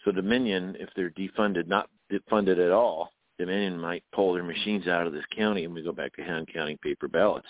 [0.05, 1.89] So Dominion, if they're defunded, not
[2.29, 5.93] funded at all, Dominion might pull their machines out of this county and we go
[5.93, 7.49] back to hand counting paper ballots.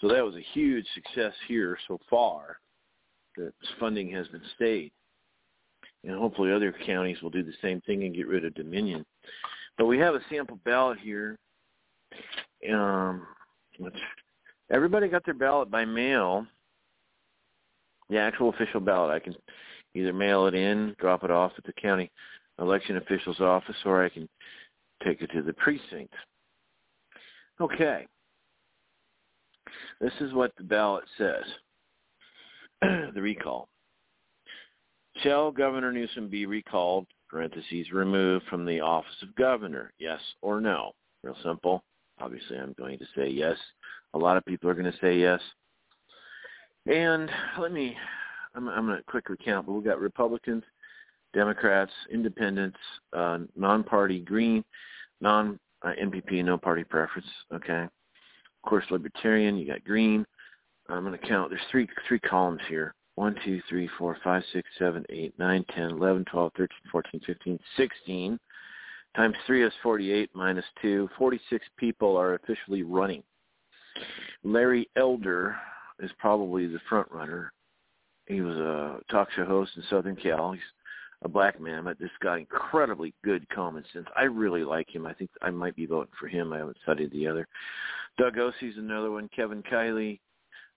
[0.00, 2.58] So that was a huge success here so far
[3.36, 4.92] that funding has been stayed.
[6.04, 9.04] And hopefully other counties will do the same thing and get rid of Dominion.
[9.78, 11.38] But we have a sample ballot here.
[12.72, 13.26] Um,
[14.70, 16.46] everybody got their ballot by mail.
[18.08, 19.14] The actual official ballot.
[19.14, 19.34] I can
[19.94, 22.10] either mail it in, drop it off at the county
[22.58, 24.28] election official's office, or I can
[25.04, 26.14] take it to the precinct.
[27.60, 28.06] Okay.
[30.00, 31.44] This is what the ballot says.
[33.14, 33.68] the recall.
[35.22, 40.92] Shall Governor Newsom be recalled, parentheses, removed from the office of governor, yes or no?
[41.22, 41.82] Real simple.
[42.20, 43.56] Obviously, I'm going to say yes.
[44.14, 45.40] A lot of people are going to say yes.
[46.86, 47.96] And let me,
[48.54, 50.62] I'm, I'm going to quickly count, but we've got Republicans,
[51.34, 52.78] Democrats, Independents,
[53.12, 54.64] uh, non-party Green,
[55.20, 55.92] non uh,
[56.30, 57.26] no party preference.
[57.52, 57.86] Okay.
[58.66, 59.56] Course, Libertarian.
[59.56, 60.26] You got Green.
[60.88, 61.50] I'm going to count.
[61.50, 62.94] There's three three columns here.
[63.14, 67.58] One, two, three, four, five, six, seven, eight, nine, ten, eleven, twelve, thirteen, fourteen, fifteen,
[67.76, 68.38] sixteen.
[69.16, 71.08] Times three is 48 minus two.
[71.16, 73.22] 46 people are officially running.
[74.44, 75.56] Larry Elder
[76.00, 77.50] is probably the front runner.
[78.26, 80.52] He was a talk show host in Southern Cal.
[80.52, 80.60] He's
[81.26, 84.06] a black man, but this got incredibly good common sense.
[84.16, 85.06] I really like him.
[85.06, 86.52] I think I might be voting for him.
[86.52, 87.48] I haven't studied the other.
[88.16, 89.28] Doug Ose's another one.
[89.34, 90.20] Kevin Kiley.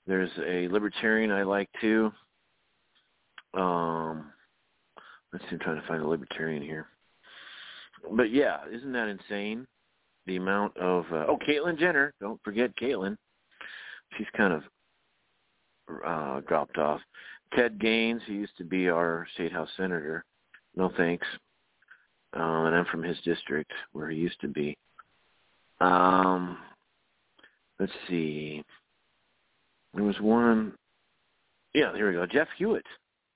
[0.07, 2.11] There's a libertarian I like too.
[3.53, 4.31] Um,
[5.31, 5.51] let's see.
[5.53, 6.87] I'm trying to find a libertarian here.
[8.11, 9.67] But yeah, isn't that insane?
[10.25, 12.13] The amount of uh, oh, Caitlyn Jenner.
[12.19, 13.17] Don't forget Caitlyn.
[14.17, 14.63] She's kind of
[16.03, 17.01] uh, dropped off.
[17.55, 20.25] Ted Gaines, he used to be our state house senator.
[20.79, 21.27] No thanks.
[22.33, 24.77] Uh, and I'm from his district where he used to be.
[25.81, 26.57] Um,
[27.81, 28.63] let's see.
[29.93, 30.73] There was one.
[31.73, 32.25] Yeah, here we go.
[32.25, 32.85] Jeff Hewitt.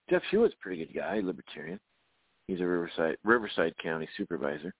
[0.09, 1.81] Jeff Hewitt's a pretty good guy, libertarian.
[2.47, 4.73] He's a Riverside Riverside County supervisor.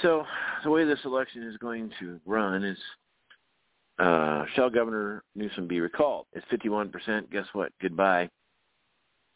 [0.00, 0.24] So
[0.64, 2.78] the way this election is going to run is
[3.98, 6.24] uh, shall Governor Newsom be recalled?
[6.32, 7.30] It's 51%.
[7.30, 7.70] Guess what?
[7.82, 8.30] Goodbye.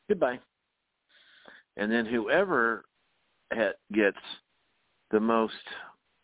[0.08, 0.38] Goodbye.
[1.76, 2.84] And then whoever
[3.92, 4.18] gets
[5.10, 5.54] the most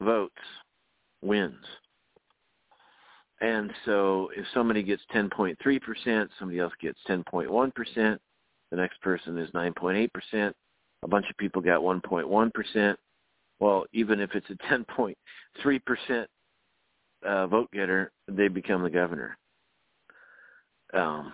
[0.00, 0.34] votes
[1.22, 1.64] wins.
[3.40, 8.18] And so if somebody gets 10.3%, somebody else gets 10.1%,
[8.70, 10.52] the next person is 9.8%,
[11.02, 12.96] a bunch of people got 1.1%.
[13.60, 14.74] Well, even if it's a
[15.64, 16.26] 10.3%
[17.24, 19.36] uh, vote getter, they become the governor.
[20.94, 21.32] Um,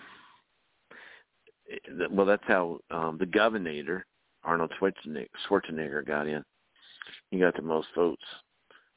[2.11, 4.07] well, that's how um, the governor,
[4.45, 6.45] Arnold Schwarzenegger, got in.
[7.31, 8.23] He got the most votes,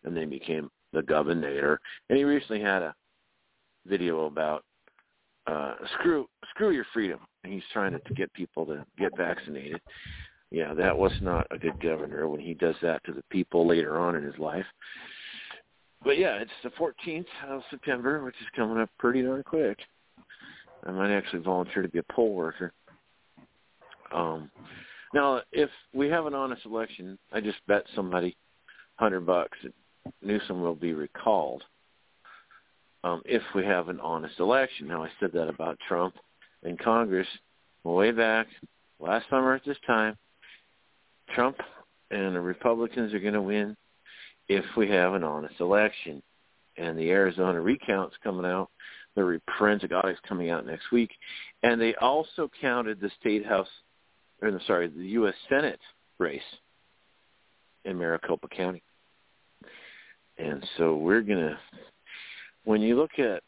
[0.03, 1.80] and then became the governor.
[2.10, 2.95] And he recently had a
[3.85, 4.64] video about
[5.47, 7.19] uh, screw screw your freedom.
[7.43, 9.80] And he's trying to, to get people to get vaccinated.
[10.52, 13.99] Yeah, that was not a good governor when he does that to the people later
[13.99, 14.65] on in his life
[16.06, 19.80] but yeah, it's the 14th of September, which is coming up pretty darn quick.
[20.86, 22.72] I might actually volunteer to be a poll worker.
[24.14, 24.52] Um,
[25.14, 28.36] now, if we have an honest election, I just bet somebody
[28.98, 29.74] hundred bucks that
[30.22, 31.64] Newsom will be recalled.
[33.03, 34.88] Um, if we have an honest election.
[34.88, 36.16] Now, I said that about Trump
[36.64, 37.28] in Congress
[37.84, 38.48] way back
[38.99, 40.18] last summer at this time.
[41.34, 41.57] Trump
[42.12, 43.76] and the Republicans are going to win
[44.48, 46.22] if we have an honest election.
[46.78, 48.70] And the Arizona recount's coming out.
[49.16, 51.12] The forensic audit's coming out next week.
[51.64, 53.68] And they also counted the state house,
[54.42, 55.34] or the, sorry, the U.S.
[55.50, 55.80] Senate
[56.18, 56.42] race
[57.86, 58.84] in Maricopa County.
[60.38, 61.58] And so we're to,
[62.66, 63.42] when you look at,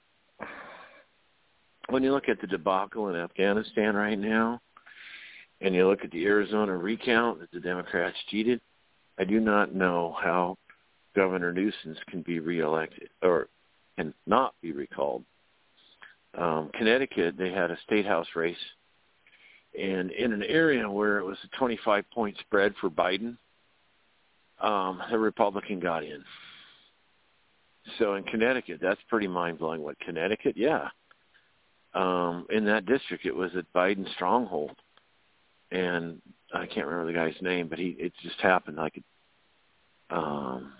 [1.89, 4.61] when you look at the debacle in Afghanistan right now,
[5.61, 8.61] and you look at the Arizona recount that the Democrats cheated,
[9.17, 10.57] I do not know how
[11.15, 13.47] Governor Newsom can be reelected or
[13.97, 15.23] can not be recalled.
[16.37, 18.55] Um, Connecticut, they had a state house race,
[19.77, 23.37] and in an area where it was a 25 point spread for Biden,
[24.61, 26.23] um, the Republican got in.
[27.97, 29.81] So in Connecticut, that's pretty mind blowing.
[29.81, 30.55] What Connecticut?
[30.57, 30.89] Yeah.
[31.93, 34.75] Um, in that district, it was a Biden stronghold,
[35.71, 36.21] and
[36.53, 39.01] I can't remember the guy's name, but he it just happened like
[40.09, 40.73] um,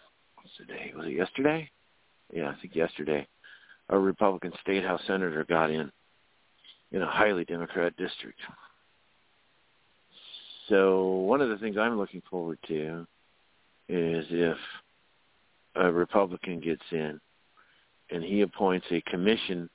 [0.57, 0.93] today?
[0.95, 1.69] Was it yesterday?
[2.34, 3.27] Yeah, I think yesterday.
[3.89, 5.91] A Republican state house senator got in
[6.91, 8.39] in a highly Democrat district.
[10.69, 13.07] So one of the things I'm looking forward to
[13.88, 14.57] is if
[15.76, 17.19] a Republican gets in
[18.09, 19.69] and he appoints a commission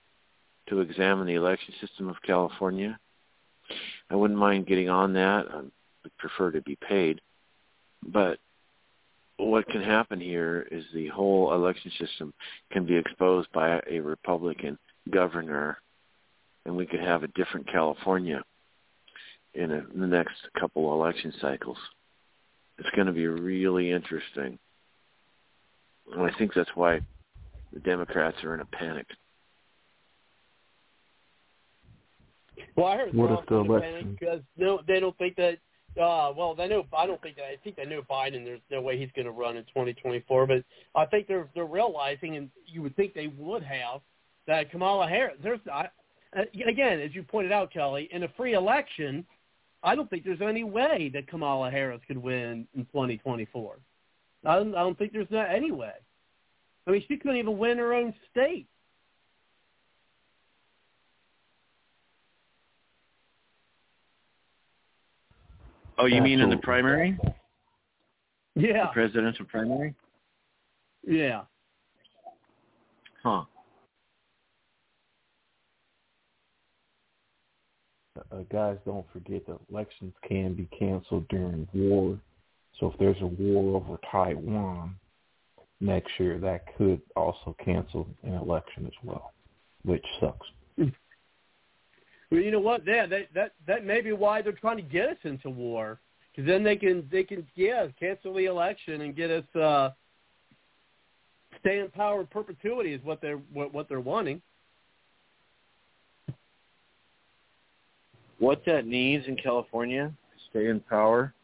[0.68, 2.98] to examine the election system of California.
[4.10, 5.46] I wouldn't mind getting on that.
[5.50, 7.20] I would prefer to be paid.
[8.06, 8.38] But
[9.46, 12.32] what can happen here is the whole election system
[12.70, 14.78] can be exposed by a Republican
[15.10, 15.78] governor,
[16.64, 18.42] and we could have a different California.
[19.54, 21.76] in, a, in the next couple election cycles.
[22.78, 24.58] It's going to be really interesting.
[26.12, 27.00] And I think that's why
[27.72, 29.06] the Democrats are in a panic.
[32.76, 35.00] Well, I heard What they're if the also in a election- panic because no, they
[35.00, 35.58] don't think that.
[36.00, 36.86] Uh, well, they know.
[36.96, 37.36] I don't think.
[37.38, 38.44] I think they know Biden.
[38.44, 40.46] There's no way he's going to run in 2024.
[40.46, 40.64] But
[40.94, 44.00] I think they're they're realizing, and you would think they would have
[44.46, 45.36] that Kamala Harris.
[45.42, 45.88] There's I,
[46.36, 49.26] uh, again, as you pointed out, Kelly, in a free election,
[49.82, 53.76] I don't think there's any way that Kamala Harris could win in 2024.
[54.44, 55.92] I don't, I don't think there's not any way.
[56.86, 58.66] I mean, she couldn't even win her own state.
[65.98, 66.62] Oh, you mean in the Absolutely.
[66.62, 67.18] primary?
[68.54, 69.94] The Yeah, presidential primary?
[71.06, 71.42] yeah.
[73.22, 73.44] Huh.
[78.30, 82.18] uh, guys, don't forget that elections can be canceled during war.
[82.78, 84.96] So if there's a war over Taiwan
[85.80, 89.32] next year, that could also cancel an election as well,
[89.84, 90.46] which sucks.
[92.32, 92.86] Well, you know what?
[92.86, 96.00] Yeah, that that that may be why they're trying to get us into war,
[96.34, 99.90] because then they can they can yeah cancel the election and get us uh,
[101.60, 104.40] stay in power in perpetuity is what they're what, what they're wanting.
[108.38, 110.10] What that needs in California,
[110.48, 111.34] stay in power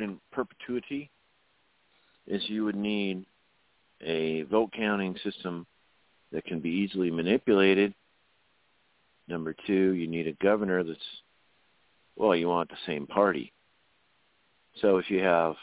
[0.00, 1.10] in perpetuity,
[2.26, 3.24] is you would need
[4.04, 5.64] a vote counting system
[6.32, 7.94] that can be easily manipulated.
[9.28, 10.98] Number two, you need a governor that's,
[12.16, 13.52] well, you want the same party.
[14.80, 15.54] So if you have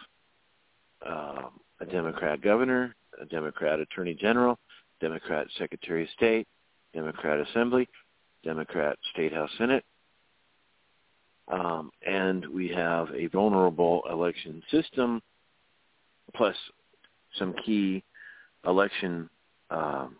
[1.05, 4.57] um, a Democrat governor, a Democrat attorney general,
[4.99, 6.47] Democrat secretary of state,
[6.93, 7.87] Democrat assembly,
[8.43, 9.83] Democrat state house senate,
[11.47, 15.21] um, and we have a vulnerable election system
[16.35, 16.55] plus
[17.37, 18.03] some key
[18.65, 19.29] election
[19.69, 20.15] um,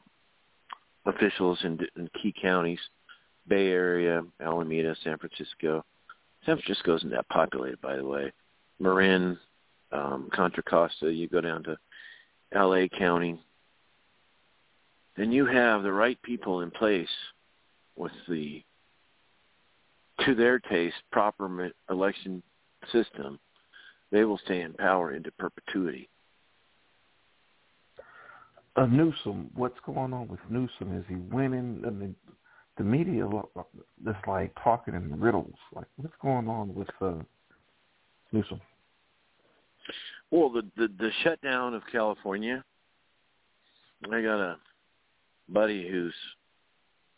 [1.06, 2.80] officials in, in key counties,
[3.48, 5.84] Bay Area, Alameda, San Francisco.
[6.46, 8.32] San Francisco isn't that populated, by the way.
[8.80, 9.38] Marin,
[9.92, 11.78] um, Contra Costa, you go down to
[12.54, 12.90] L.A.
[12.90, 13.40] County,
[15.18, 17.08] then you have the right people in place
[17.96, 18.64] with the
[20.26, 22.44] to their taste, proper election
[22.92, 23.40] system,
[24.12, 26.10] they will stay in power into perpetuity.
[28.76, 30.98] Uh, Newsom, what's going on with Newsom?
[30.98, 31.84] Is he winning?
[31.86, 32.16] I mean,
[32.82, 35.54] the media is like talking in riddles.
[35.76, 37.14] Like, what's going on with uh,
[38.32, 38.60] Newsom?
[40.32, 42.64] Well, the, the the shutdown of California.
[44.04, 44.58] I got a
[45.48, 46.16] buddy who's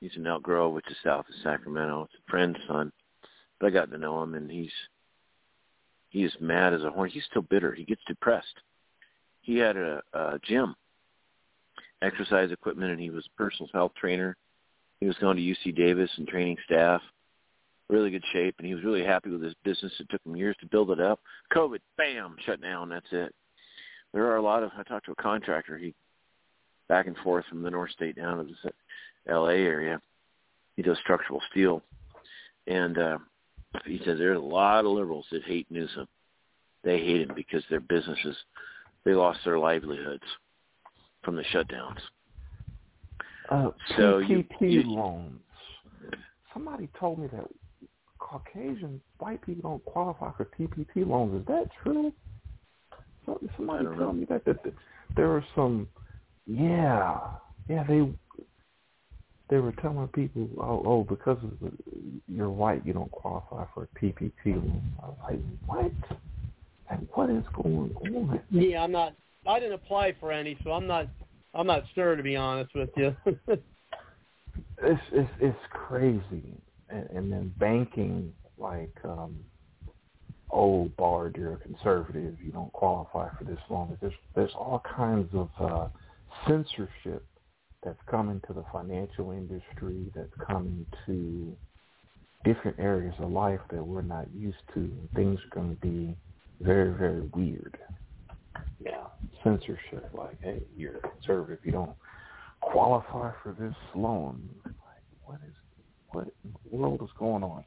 [0.01, 2.03] he's in Elk Grove, which is south of Sacramento.
[2.03, 2.91] It's a friend's son,
[3.59, 4.71] but I got to know him, and he's
[6.09, 7.09] he is mad as a horn.
[7.09, 7.73] He's still bitter.
[7.73, 8.59] He gets depressed.
[9.41, 10.75] He had a, a gym,
[12.01, 14.35] exercise equipment, and he was a personal health trainer.
[15.03, 17.01] He was going to UC Davis and training staff,
[17.89, 19.91] really good shape, and he was really happy with his business.
[19.99, 21.19] It took him years to build it up.
[21.53, 22.87] COVID, bam, shut down.
[22.87, 23.35] That's it.
[24.13, 24.71] There are a lot of.
[24.77, 25.77] I talked to a contractor.
[25.77, 25.93] He
[26.87, 28.71] back and forth from the North State down to the
[29.29, 29.57] L.A.
[29.57, 29.99] area.
[30.77, 31.83] He does structural steel,
[32.67, 33.17] and uh,
[33.85, 36.07] he says there's a lot of liberals that hate Newsom.
[36.85, 38.37] They hate him because their businesses,
[39.03, 40.23] they lost their livelihoods
[41.23, 41.99] from the shutdowns.
[43.49, 45.41] Uh, So PPP you- you- loans.
[46.53, 47.49] Somebody told me that
[48.19, 51.41] Caucasian white people don't qualify for PPP loans.
[51.41, 52.13] Is that true?
[53.25, 54.13] Somebody I don't told know.
[54.13, 54.73] me that, that, that
[55.15, 55.87] there are some.
[56.45, 57.19] Yeah,
[57.67, 57.83] yeah.
[57.83, 58.11] They
[59.49, 61.71] they were telling people, oh, oh, because of the,
[62.27, 64.81] you're white, you don't qualify for a PPP loan.
[65.01, 65.91] I was like, what?
[66.89, 68.41] And what is going on?
[68.51, 69.13] Yeah, I'm not.
[69.45, 71.07] I didn't apply for any, so I'm not.
[71.53, 73.15] I'm not sure to be honest with you.
[74.83, 76.57] it's it's it's crazy.
[76.89, 79.37] And, and then banking like um
[80.51, 85.27] oh bard you're a conservative you don't qualify for this loan there's there's all kinds
[85.33, 85.87] of uh
[86.47, 87.25] censorship
[87.83, 91.55] that's coming to the financial industry that's coming to
[92.45, 94.91] different areas of life that we're not used to.
[95.15, 96.15] Things are going to be
[96.61, 97.77] very very weird.
[98.79, 99.05] Yeah
[99.43, 101.95] censorship like hey you're a conservative you don't
[102.71, 104.49] qualify for this loan.
[104.65, 104.75] Like,
[105.25, 105.55] what is
[106.11, 107.63] what in the world is going on?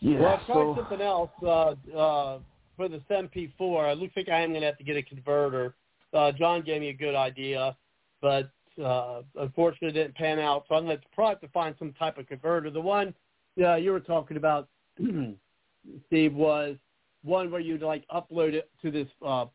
[0.00, 2.38] Yeah, well, I've tried so something else uh, uh,
[2.76, 3.92] for the MP4.
[3.92, 5.74] It looks like I am going to have to get a converter.
[6.12, 7.74] Uh, John gave me a good idea,
[8.20, 8.50] but
[8.82, 10.66] uh, unfortunately it didn't pan out.
[10.68, 12.70] So I'm going to probably have to find some type of converter.
[12.70, 13.14] The one
[13.62, 14.68] uh, you were talking about,
[16.06, 16.76] Steve, was
[17.22, 19.46] one where you'd like upload it to this uh,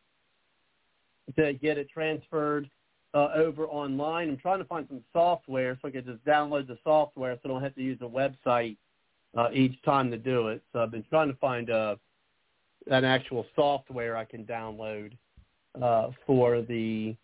[1.36, 2.68] to get it transferred
[3.14, 4.28] uh, over online.
[4.28, 7.48] I'm trying to find some software so I can just download the software so I
[7.48, 8.76] don't have to use a website
[9.36, 10.62] uh, each time to do it.
[10.72, 11.96] So I've been trying to find uh,
[12.88, 15.12] an actual software I can download
[15.80, 17.14] uh, for the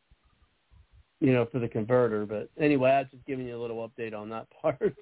[1.21, 2.27] you know for the converter.
[2.27, 4.97] But anyway, I was just giving you a little update on that part.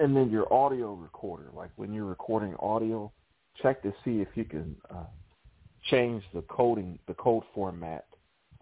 [0.00, 3.12] And then your audio recorder, like when you're recording audio,
[3.62, 5.04] check to see if you can uh,
[5.90, 8.06] change the coding, the code format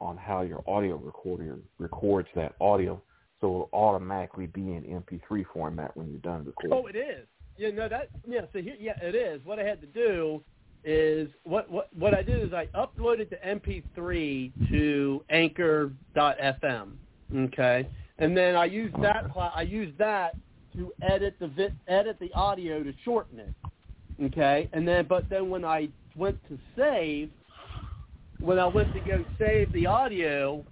[0.01, 3.01] on how your audio recorder records that audio,
[3.41, 6.73] so it'll automatically be in MP3 format when you're done recording.
[6.73, 7.27] Oh, it is.
[7.57, 8.43] Yeah, no, that yeah.
[8.53, 9.41] So here, yeah, it is.
[9.45, 10.43] What I had to do
[10.85, 16.93] is what what what I did is I uploaded the MP3 to Anchor.fm.
[17.37, 17.89] Okay,
[18.19, 20.37] and then I used that I used that
[20.79, 23.55] to edit the vi- edit the audio to shorten it.
[24.23, 27.31] Okay, and then but then when I went to save,
[28.41, 30.65] when I went to go save the audio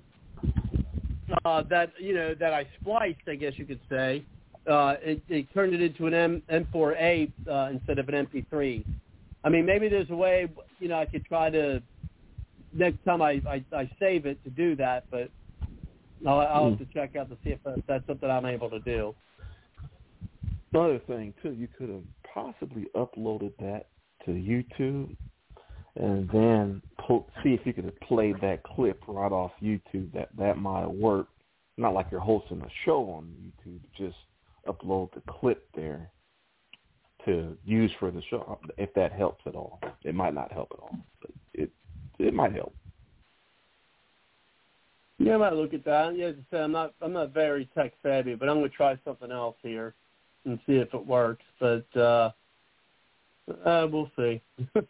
[1.45, 4.25] uh, that you know that I spliced, I guess you could say,
[4.67, 8.85] uh, it, it turned it into an M, M4A uh, instead of an MP3.
[9.45, 10.49] I mean, maybe there's a way,
[10.81, 11.81] you know, I could try to
[12.73, 15.31] next time I, I, I save it to do that, but
[16.27, 19.15] I'll, I'll have to check out to see if that's something I'm able to do.
[20.73, 22.03] Another thing too, you could have
[22.33, 23.87] possibly uploaded that
[24.25, 25.17] to YouTube
[25.97, 30.13] and then pull, see if you could have played that clip right off YouTube.
[30.13, 31.29] That that might work.
[31.79, 34.17] Not like you're hosting a show on YouTube, just
[34.67, 36.11] upload the clip there
[37.25, 38.59] to use for the show.
[38.79, 41.71] If that helps at all, it might not help at all, but it
[42.19, 42.75] it might help.
[45.19, 46.17] Yeah, I might look at that.
[46.17, 48.99] Yeah, as I said, I'm not I'm not very tech savvy, but I'm to try
[49.05, 49.95] something else here
[50.47, 51.45] and see if it works.
[51.61, 52.31] But uh,
[53.65, 54.41] uh we'll see.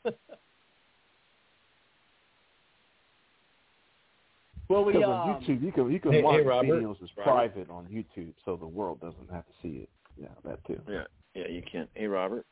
[4.69, 6.83] well, we Because um, on YouTube, you can you can Hey- watch hey, Robert.
[6.83, 7.31] videos as Robert.
[7.55, 9.89] private on YouTube, so the world doesn't have to see it.
[10.21, 10.81] Yeah, that too.
[10.89, 11.05] Yeah,
[11.35, 11.89] yeah, you can.
[11.95, 12.47] Hey, Robert,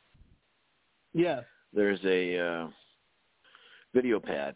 [1.15, 1.45] yes.
[1.73, 2.69] there's a uh,
[3.95, 4.55] video pad.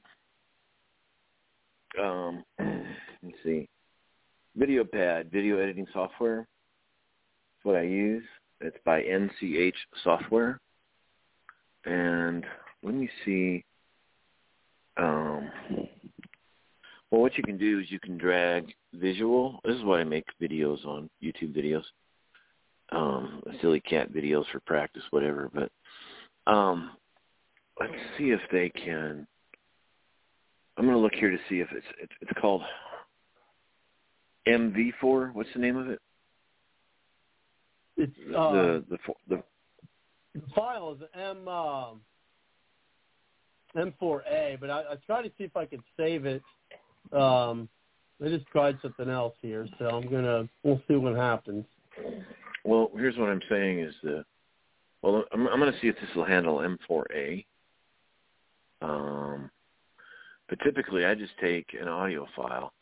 [1.98, 2.44] Um,
[3.22, 3.66] let's see,
[4.56, 6.46] video pad, video editing software.
[7.68, 8.24] What I use.
[8.62, 10.58] It's by NCH Software.
[11.84, 12.46] And
[12.82, 13.62] let me see.
[14.96, 15.50] Um,
[17.10, 19.60] well, what you can do is you can drag visual.
[19.66, 21.82] This is why I make videos on YouTube videos.
[22.90, 25.50] Um, silly cat videos for practice, whatever.
[25.52, 25.70] But
[26.50, 26.92] um,
[27.78, 29.26] let's see if they can.
[30.78, 32.62] I'm going to look here to see if it's, it's called
[34.48, 35.34] MV4.
[35.34, 36.00] What's the name of it?
[37.98, 38.98] It's uh, the the
[39.28, 39.42] the
[40.34, 42.00] the file is M um,
[43.76, 46.42] M4A, but I, I tried to see if I could save it.
[47.12, 47.68] Um,
[48.24, 51.64] I just tried something else here, so I'm gonna we'll see what happens.
[52.64, 54.24] Well, here's what I'm saying is the
[55.02, 57.44] well, I'm, I'm going to see if this will handle M4A.
[58.82, 59.50] Um,
[60.48, 62.72] but typically, I just take an audio file,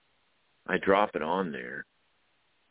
[0.67, 1.85] I drop it on there,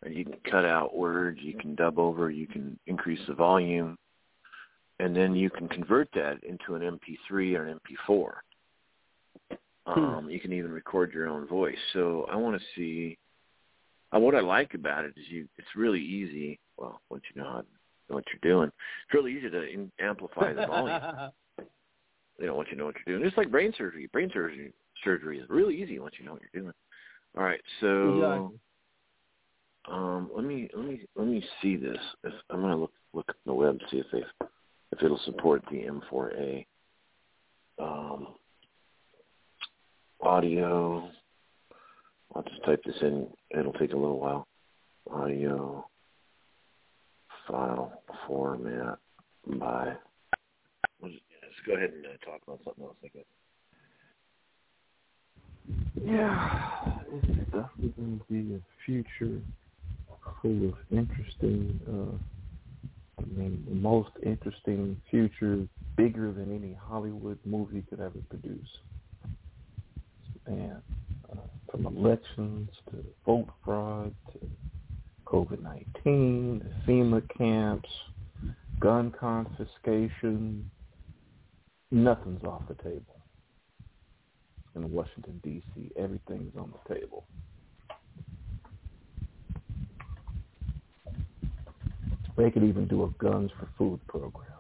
[0.03, 3.97] and you can cut out words, you can dub over, you can increase the volume,
[4.99, 8.31] and then you can convert that into an MP3 or an MP4.
[9.88, 11.77] Um, you can even record your own voice.
[11.93, 13.17] So I want to see.
[14.15, 15.47] Uh, what I like about it is you.
[15.57, 16.59] It's really easy.
[16.77, 17.63] Well, once you know how,
[18.07, 21.01] what you're doing, it's really easy to in, amplify the volume.
[22.39, 23.27] you know, once you know what you're doing.
[23.27, 24.09] It's like brain surgery.
[24.11, 24.73] Brain surgery
[25.03, 26.73] surgery is really easy once you know what you're doing.
[27.38, 28.59] All right, so Exactly.
[29.91, 31.98] Um, let me let me let me see this.
[32.24, 34.24] If, I'm gonna look look at the web see if they
[34.91, 36.66] if it'll support the M4A.
[37.80, 38.28] Um,
[40.22, 41.10] audio.
[42.36, 43.28] I'll just type this in.
[43.57, 44.48] It'll take a little while.
[45.12, 45.86] Audio
[47.48, 48.98] file format
[49.45, 49.94] by.
[51.02, 51.16] Let's
[51.68, 52.95] go ahead and uh, talk about something else.
[53.03, 53.24] I guess.
[56.03, 59.41] Yeah, it's definitely going to be a future
[60.45, 65.67] full of interesting, uh, I mean, the most interesting future,
[65.97, 68.67] bigger than any Hollywood movie could ever produce.
[70.47, 70.81] Man,
[71.31, 71.38] uh,
[71.72, 74.39] from elections to vote fraud to
[75.26, 77.89] COVID-19, to FEMA camps,
[78.80, 80.69] gun confiscation,
[81.89, 83.22] nothing's off the table
[84.76, 85.91] in Washington D.C.
[85.97, 87.26] Everything's on the table.
[92.38, 94.52] They could even do a Guns for Food program.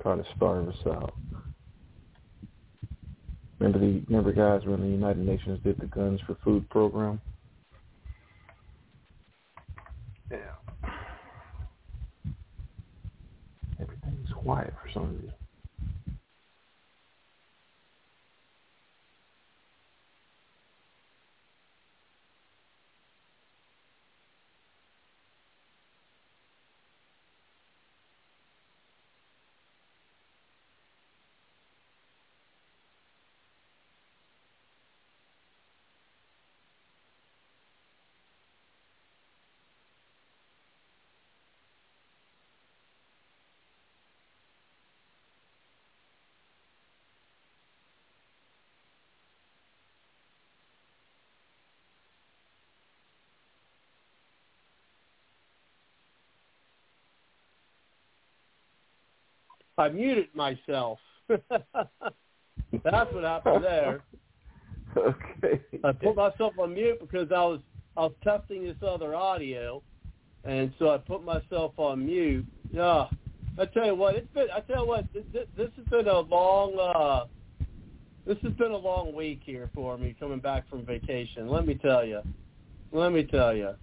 [0.00, 1.14] Try to starve us out.
[3.58, 7.20] Remember the remember guys when the United Nations did the Guns for Food program?
[10.30, 10.38] Yeah.
[13.80, 15.35] Everything's quiet for some reason.
[59.78, 60.98] I muted myself.
[61.28, 64.02] That's what happened there.
[64.96, 65.60] Okay.
[65.84, 67.60] I put myself on mute because I was
[67.96, 69.82] I was testing this other audio,
[70.44, 72.46] and so I put myself on mute.
[72.70, 73.06] Yeah,
[73.58, 74.48] I tell you what, it's been.
[74.54, 75.24] I tell you what, this,
[75.56, 76.78] this has been a long.
[76.78, 77.26] uh
[78.26, 81.48] This has been a long week here for me coming back from vacation.
[81.48, 82.22] Let me tell you.
[82.92, 83.74] Let me tell you.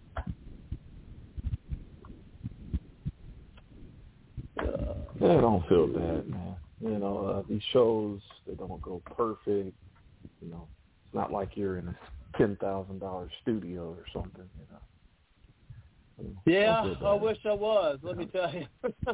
[5.24, 6.58] Yeah, don't feel bad, man.
[6.82, 9.74] You know, uh, these shows they don't go perfect.
[10.42, 10.68] You know,
[11.06, 11.98] it's not like you're in a
[12.38, 14.44] ten thousand dollar studio or something.
[14.60, 16.42] You know.
[16.46, 18.00] Yeah, I wish I was.
[18.04, 18.66] Let me tell you.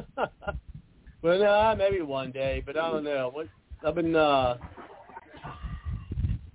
[1.22, 3.30] well, no, maybe one day, but I don't know.
[3.32, 3.46] What
[3.86, 4.58] I've been uh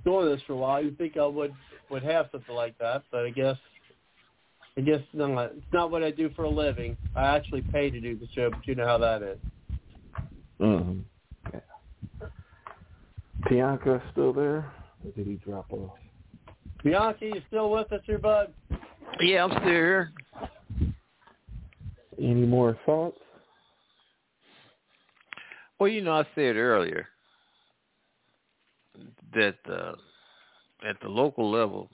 [0.04, 0.84] doing this for a while.
[0.84, 1.54] You think I would
[1.90, 3.58] would have something like that, but I guess
[4.78, 6.98] I guess no, it's not what I do for a living.
[7.16, 9.38] I actually pay to do the show, but you know how that is.
[10.60, 11.00] Mm-hmm.
[11.54, 12.28] Yeah.
[13.50, 14.72] Bianca still there?
[15.04, 15.92] Or did he drop off?
[16.84, 18.54] Bianchi, you still with us here, bud?
[19.22, 20.12] Yeah, I'm still here.
[22.20, 23.18] Any more thoughts?
[25.80, 27.08] Well, you know, I said earlier
[29.34, 29.94] that uh,
[30.88, 31.90] at the local level,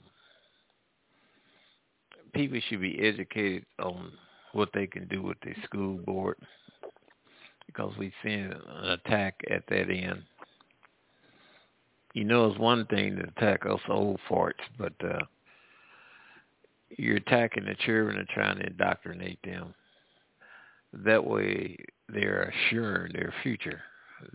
[2.32, 4.12] people should be educated on
[4.52, 6.36] what they can do with the school board
[7.66, 10.22] because we've seen an attack at that end.
[12.14, 15.20] You know, it's one thing to attack us old farts, but uh,
[16.98, 19.74] you're attacking the children and trying to indoctrinate them.
[20.92, 21.76] That way,
[22.08, 23.80] they're assuring their future.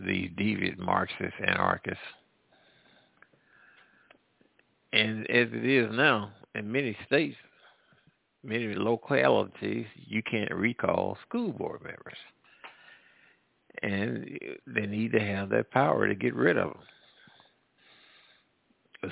[0.00, 2.02] These deviant Marxist anarchists.
[4.92, 7.36] And as it is now, in many states,
[8.48, 12.16] many localities, you can't recall school board members.
[13.82, 16.80] And they need to have that power to get rid of them.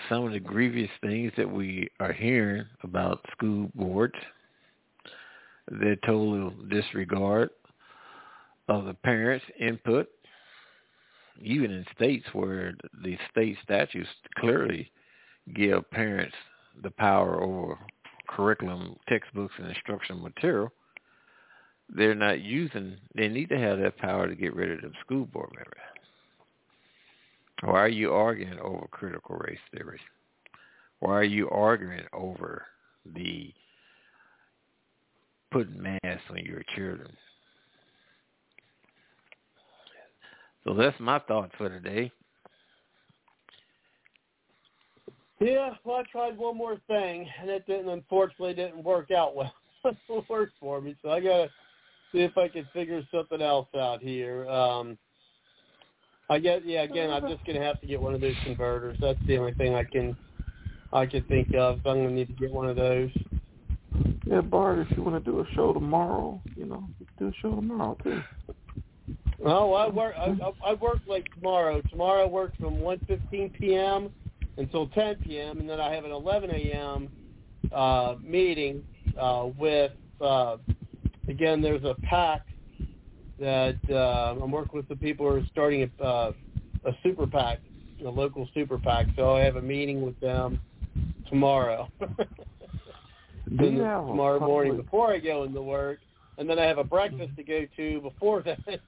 [0.09, 4.17] Some of the grievous things that we are hearing about school boards,
[5.71, 7.51] their total disregard
[8.69, 10.09] of the parents' input,
[11.41, 14.09] even in states where the state statutes
[14.39, 14.91] clearly
[15.55, 16.35] give parents
[16.83, 17.79] the power over
[18.27, 20.71] curriculum, textbooks, and instructional material,
[21.89, 25.27] they're not using, they need to have that power to get rid of them school
[25.27, 25.75] board members.
[27.63, 30.01] Why are you arguing over critical race theory?
[31.01, 32.67] Why are you arguing over
[33.15, 33.53] the
[35.51, 37.17] putting masks on your children?
[40.65, 42.11] So that's my thoughts for today.
[45.41, 47.91] Yeah, well, I tried one more thing, and it didn't.
[47.91, 49.55] Unfortunately, didn't work out well.
[49.85, 51.51] it worked for me, so I gotta
[52.13, 54.49] see if I can figure something else out here.
[54.49, 54.97] Um,
[56.31, 56.83] I get, yeah.
[56.83, 58.97] Again, I'm just gonna have to get one of those converters.
[59.01, 60.17] That's the only thing I can,
[60.93, 61.81] I can think of.
[61.85, 63.11] So I'm gonna need to get one of those.
[64.25, 67.29] Yeah, Bart, if you want to do a show tomorrow, you know, you can do
[67.29, 68.23] a show tomorrow too.
[69.45, 70.15] Oh, I work.
[70.19, 71.83] I, I I work like tomorrow.
[71.91, 74.13] Tomorrow I work from 1:15 p.m.
[74.57, 75.61] until 10 p.m.
[75.61, 77.11] and then I have an 11 a.m.
[77.73, 78.85] Uh, meeting
[79.19, 79.93] uh, with.
[80.21, 80.57] Uh,
[81.29, 82.47] again, there's a pack
[83.39, 86.33] that uh, I'm working with the people who are starting a, uh,
[86.85, 87.59] a super pack,
[88.05, 89.07] a local super pack.
[89.17, 90.61] So I have a meeting with them
[91.29, 91.89] tomorrow.
[93.59, 96.01] Do you have tomorrow morning before I go into work,
[96.39, 98.81] and then I have a breakfast to go to before that,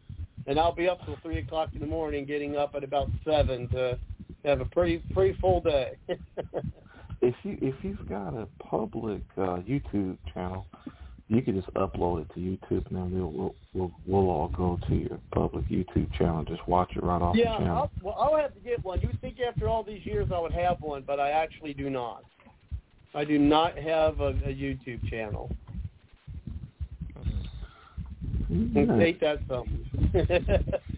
[0.46, 3.68] and I'll be up till three o'clock in the morning, getting up at about seven
[3.68, 3.98] to
[4.44, 5.92] have a pretty pretty full day.
[7.20, 10.66] if you if you've got a public uh, YouTube channel,
[11.28, 14.78] you can just upload it to YouTube, and then we'll we'll we'll, we'll all go
[14.88, 17.76] to your public YouTube channel and just watch it right off yeah, the channel.
[17.76, 19.00] I'll, well, I'll have to get one.
[19.00, 22.24] You think after all these years I would have one, but I actually do not.
[23.14, 25.50] I do not have a, a YouTube channel.
[28.48, 28.96] Yeah.
[28.96, 29.84] Take that something.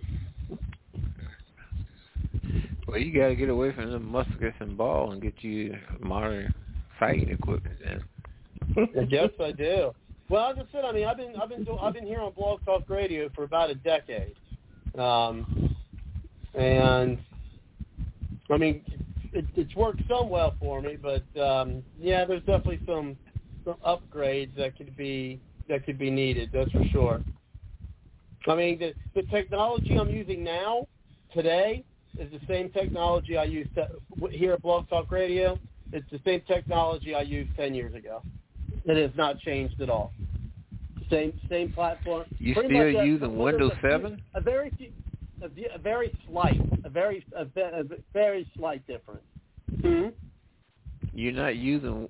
[2.91, 6.53] Well, you got to get away from the muskets and ball and get you modern
[6.99, 7.77] fighting equipment.
[7.85, 9.07] Then.
[9.09, 9.93] yes, I do.
[10.29, 12.33] Well, as I said, I mean, I've been I've been do- I've been here on
[12.33, 14.35] Blog Talk Radio for about a decade,
[14.99, 15.77] um,
[16.55, 17.19] and
[18.51, 18.85] I mean,
[19.33, 23.17] it, it's worked some well for me, but um, yeah, there's definitely some
[23.65, 26.51] some upgrades that could be that could be needed.
[26.53, 27.23] That's for sure.
[28.49, 30.89] I mean, the the technology I'm using now
[31.33, 31.85] today
[32.19, 33.89] is the same technology I used to,
[34.31, 35.59] here at Blog Talk Radio.
[35.93, 38.23] It's the same technology I used ten years ago.
[38.85, 40.13] It has not changed at all.
[41.11, 42.25] Same same platform.
[42.39, 44.23] You Pretty still much a- using Windows a 7?
[44.35, 44.91] A very few,
[45.43, 47.83] a, a very slight, a very a, a
[48.13, 49.25] very slight difference.
[49.81, 50.09] hmm
[51.13, 52.09] You're not using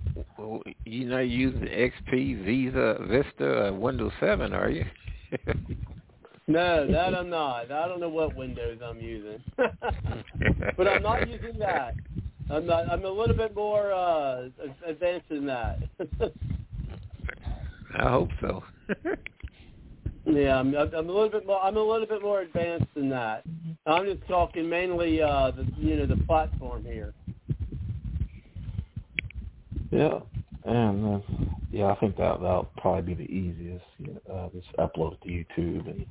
[0.84, 4.84] you're not using XP, Visa, Vista, uh, Windows 7, are you?
[6.50, 7.70] No, that I'm not.
[7.70, 11.94] I don't know what Windows I'm using, but I'm not using that.
[12.50, 12.90] I'm not.
[12.90, 14.48] I'm a little bit more uh,
[14.84, 15.78] advanced than that.
[17.96, 18.64] I hope so.
[20.26, 21.62] yeah, I'm, I'm a little bit more.
[21.62, 23.44] I'm a little bit more advanced than that.
[23.86, 27.14] I'm just talking mainly, uh, the you know, the platform here.
[29.92, 30.18] Yeah,
[30.64, 31.20] and uh,
[31.70, 33.84] yeah, I think that that'll probably be the easiest.
[33.98, 36.06] You know, uh, just upload it to YouTube, and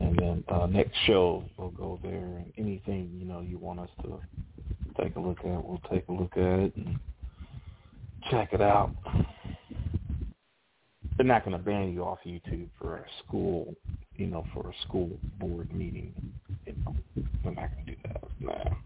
[0.00, 3.90] and then uh, next show we'll go there, and anything you know you want us
[4.02, 4.20] to
[5.00, 6.98] take a look at, we'll take a look at it and
[8.30, 8.94] check it out.
[11.16, 13.74] They're not going to ban you off YouTube for a school,
[14.16, 16.12] you know, for a school board meeting.
[16.66, 16.96] You know,
[17.42, 18.22] they're not going to do that.
[18.40, 18.76] No.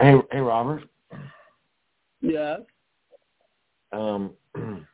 [0.00, 0.82] Hey, hey, Robert.
[2.20, 2.56] Yeah.
[3.92, 4.32] Um,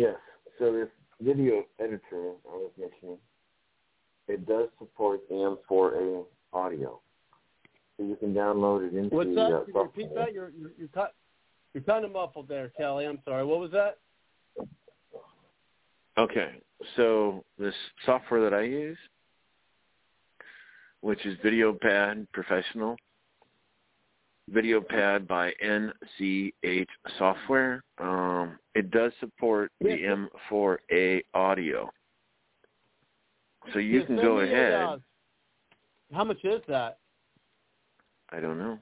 [0.00, 0.16] yes.
[0.58, 0.88] So this
[1.20, 3.18] video editor I was mentioning,
[4.28, 5.34] it does support the
[5.70, 7.00] M4A audio.
[7.96, 9.42] So you can download it into What's the that?
[9.42, 10.24] uh, Can you repeat software.
[10.24, 10.34] that?
[10.34, 11.14] You're you're you're, cut,
[11.74, 13.06] you're kind of muffled there, Kelly.
[13.06, 13.44] I'm sorry.
[13.44, 13.98] What was that?
[16.18, 16.52] Okay.
[16.96, 17.74] So this
[18.06, 18.98] software that I use,
[21.02, 22.96] which is VideoPad Professional,
[24.52, 26.86] VideoPad by NCH
[27.18, 31.90] Software, um, it does support the M4A audio.
[33.72, 34.74] So you can go a, ahead.
[34.74, 34.98] uh,
[36.12, 36.98] how much is that?
[38.30, 38.78] I don't know.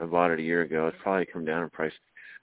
[0.00, 0.88] I bought it a year ago.
[0.88, 1.92] It's probably come down in price.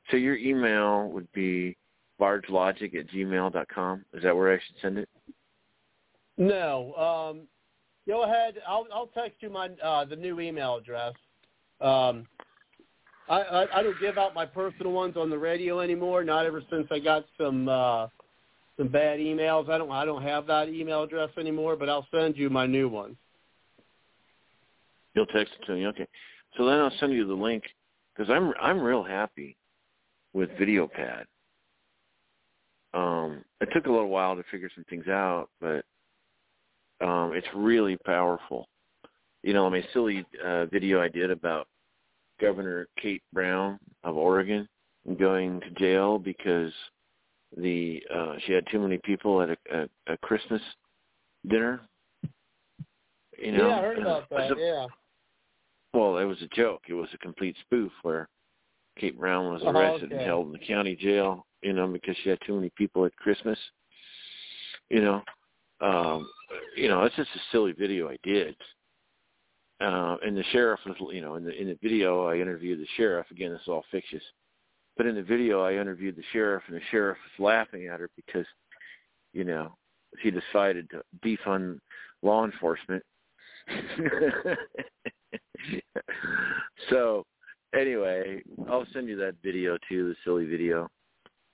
[0.10, 1.78] So your email would be
[2.20, 4.06] bargelogic at gmail dot com.
[4.14, 5.10] Is that where I should send it?
[6.38, 6.94] No.
[6.96, 7.48] Um,
[8.08, 8.56] go ahead.
[8.68, 11.14] I'll I'll text you my uh, the new email address.
[11.82, 12.28] Um,
[13.30, 16.24] I, I I don't give out my personal ones on the radio anymore.
[16.24, 18.08] Not ever since I got some uh,
[18.78, 19.70] some bad emails.
[19.70, 21.76] I don't I don't have that email address anymore.
[21.76, 23.16] But I'll send you my new one.
[25.14, 25.88] You'll text it to me.
[25.88, 26.08] Okay.
[26.58, 27.64] So then I'll send you the link
[28.16, 29.58] because I'm I'm real happy
[30.34, 31.24] with VideoPad.
[32.94, 35.86] Um, it took a little while to figure some things out, but
[37.00, 38.68] um, it's really powerful.
[39.44, 41.68] You know, I mean, silly uh, video I did about
[42.42, 44.68] Governor Kate Brown of Oregon
[45.20, 46.72] going to jail because
[47.56, 50.62] the uh, she had too many people at a, a, a Christmas
[51.48, 51.82] dinner.
[53.38, 54.50] You know, yeah, I heard about that.
[54.50, 54.88] said- Yeah.
[55.94, 56.82] well, it was a joke.
[56.88, 58.28] It was a complete spoof where
[59.00, 62.30] Kate Brown was Oh, arrested and held in the county jail, you know, because she
[62.30, 63.58] had too many people at Christmas.
[64.90, 65.22] You know,
[65.80, 66.30] um,
[66.76, 68.56] you know, it's just a silly video I did.
[69.82, 72.88] Uh, and the sheriff was, you know, in the in the video I interviewed the
[72.98, 73.26] sheriff.
[73.32, 74.24] Again, this is all fictitious,
[74.96, 78.10] but in the video I interviewed the sheriff, and the sheriff was laughing at her
[78.16, 78.46] because,
[79.34, 79.76] you know,
[80.22, 81.80] she decided to defund
[82.22, 83.04] law enforcement.
[86.90, 87.26] so
[87.76, 90.90] anyway, I'll send you that video too, the silly video.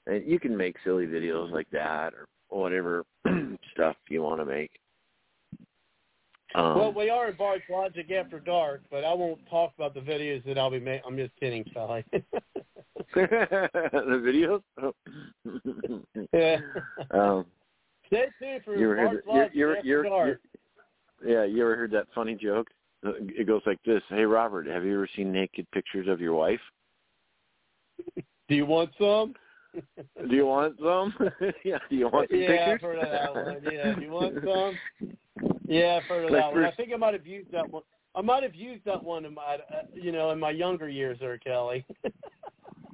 [0.06, 3.06] And you can make silly videos like that or whatever
[3.74, 4.72] stuff you want to make.
[6.56, 10.00] Um, well, we are in Bards Logic after dark, but I won't talk about the
[10.00, 11.04] videos that I'll be making.
[11.06, 12.06] I'm just kidding, Sally.
[13.14, 14.62] the videos?
[14.82, 14.94] Oh.
[16.34, 16.58] yeah.
[17.12, 17.46] um,
[18.08, 20.42] Stay tuned for you heard that, Logic you, you, after dark.
[21.26, 22.68] yeah, you ever heard that funny joke?
[23.04, 26.60] It goes like this: Hey, Robert, have you ever seen naked pictures of your wife?
[28.16, 29.34] Do you want some?
[29.76, 31.14] Do you want some?
[31.66, 31.80] yeah.
[31.90, 32.74] Do you want some yeah, pictures?
[32.74, 33.74] I've heard of that one.
[33.74, 33.96] Yeah.
[33.96, 35.18] Do you want some?
[35.68, 36.66] Yeah, I've heard of Like that one.
[36.66, 37.84] I think I might have used that one.
[38.16, 41.18] I might have used that one in my, uh, you know, in my younger years,
[41.20, 41.86] there, Kelly.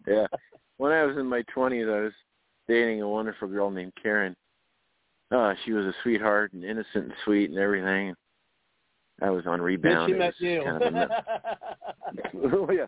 [0.06, 0.28] Yeah.
[0.76, 2.12] When I was in my twenties, I was
[2.68, 4.36] dating a wonderful girl named Karen.
[5.32, 8.14] Uh, she was a sweetheart and innocent and sweet and everything.
[9.22, 10.12] I was on rebound.
[10.12, 10.64] then she met you.
[10.66, 11.12] Kind of
[12.54, 12.88] oh yeah.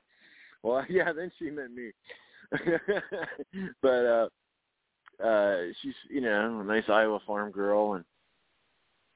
[0.62, 1.14] Well, yeah.
[1.14, 1.92] Then she met me.
[3.82, 8.04] but uh, uh, she's you know a nice Iowa farm girl, and,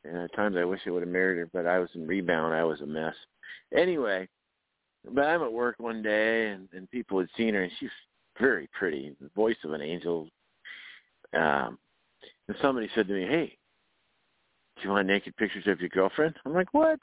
[0.03, 2.53] and at times I wish I would have married her, but I was in rebound.
[2.53, 3.15] I was a mess.
[3.75, 4.27] Anyway,
[5.13, 7.89] but I'm at work one day, and, and people had seen her, and she's
[8.39, 10.29] very pretty, the voice of an angel.
[11.33, 11.77] Um,
[12.47, 13.57] and somebody said to me, "Hey,
[14.77, 16.99] do you want naked pictures of your girlfriend?" I'm like, "What?"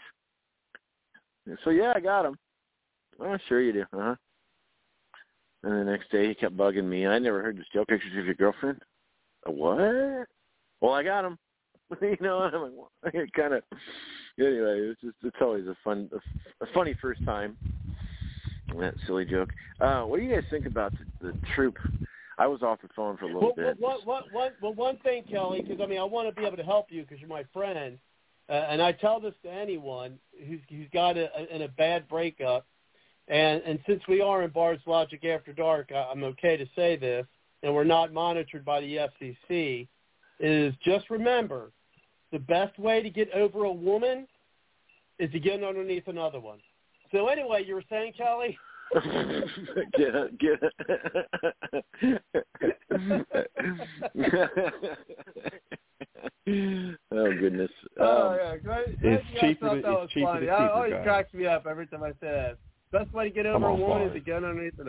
[1.46, 2.38] And so yeah, I got them.
[3.20, 4.16] Oh, sure you do, huh?
[5.62, 7.06] And the next day he kept bugging me.
[7.06, 8.80] I never heard you steal pictures of your girlfriend.
[9.46, 10.26] A what?
[10.80, 11.38] Well, I got them.
[12.02, 13.62] you know, I'm like, well, it kind of.
[14.38, 17.56] Anyway, it's just it's always a fun, a, a funny first time.
[18.78, 19.50] That silly joke.
[19.80, 21.76] Uh, what do you guys think about the, the troop?
[22.38, 23.76] I was off the phone for a little well, bit.
[23.80, 26.58] Well, one, one, well, one thing, Kelly, because I mean, I want to be able
[26.58, 27.98] to help you because you're my friend,
[28.48, 32.08] uh, and I tell this to anyone who's who's got a, a, in a bad
[32.08, 32.66] breakup,
[33.28, 36.96] and and since we are in Bards Logic After Dark, I, I'm okay to say
[36.96, 37.26] this,
[37.62, 39.88] and we're not monitored by the FCC.
[40.38, 41.70] Is just remember,
[42.32, 44.26] the best way to get over a woman
[45.18, 46.58] is to get underneath another one.
[47.12, 48.58] So anyway, you were saying, Kelly.
[49.96, 52.22] get it, get it.
[57.12, 57.70] oh goodness.
[57.98, 58.98] Oh Um, yeah, great.
[59.02, 61.02] it's I cheaper to- that it's was cheaper to keep it, always guys.
[61.04, 62.56] cracks me up every time I say that.
[62.92, 64.86] Best way to get Come over a woman is to get underneath it.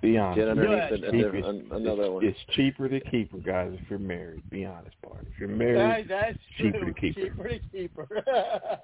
[0.00, 0.36] Be honest.
[0.38, 0.92] get Go underneath ahead.
[0.92, 2.24] it, It's another, an- another it's, one.
[2.24, 4.48] it's cheaper to keep her, guys, if you're married.
[4.50, 5.26] Be honest, Bart.
[5.32, 6.92] If you're That, married, that's cheaper true.
[6.92, 7.22] to keep her.
[7.24, 8.78] cheaper to keep her.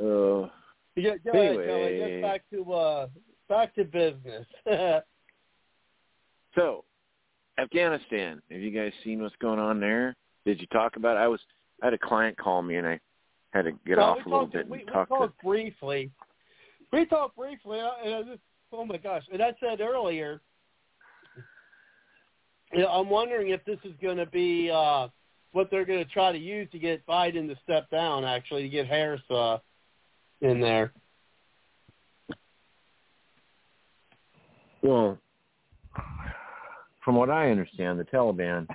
[0.00, 0.50] Oh,
[0.96, 1.64] Yeah, go ahead, Kelly.
[1.84, 2.20] Anyway.
[2.20, 3.06] Get back to uh,
[3.48, 4.46] back to business.
[6.56, 6.84] so
[7.56, 8.42] Afghanistan.
[8.50, 10.16] Have you guys seen what's going on there?
[10.44, 11.16] Did you talk about?
[11.16, 11.20] It?
[11.20, 11.40] I was.
[11.82, 12.98] I had a client call me, and I
[13.52, 15.14] had to get Well, off a little talked, bit and we, we talk to.
[15.14, 16.10] talked briefly.
[16.92, 18.40] We talked briefly, and I just,
[18.72, 19.22] oh my gosh!
[19.32, 20.40] And I said earlier,
[22.72, 25.08] you know, I'm wondering if this is going to be uh,
[25.52, 28.24] what they're going to try to use to get Biden to step down.
[28.24, 29.58] Actually, to get Harris uh,
[30.40, 30.92] in there.
[34.82, 35.18] Well,
[37.04, 38.66] from what I understand, the Taliban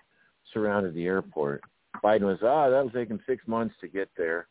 [0.53, 1.61] surrounded the airport.
[2.03, 4.47] Biden was, ah, that'll take him six months to get there.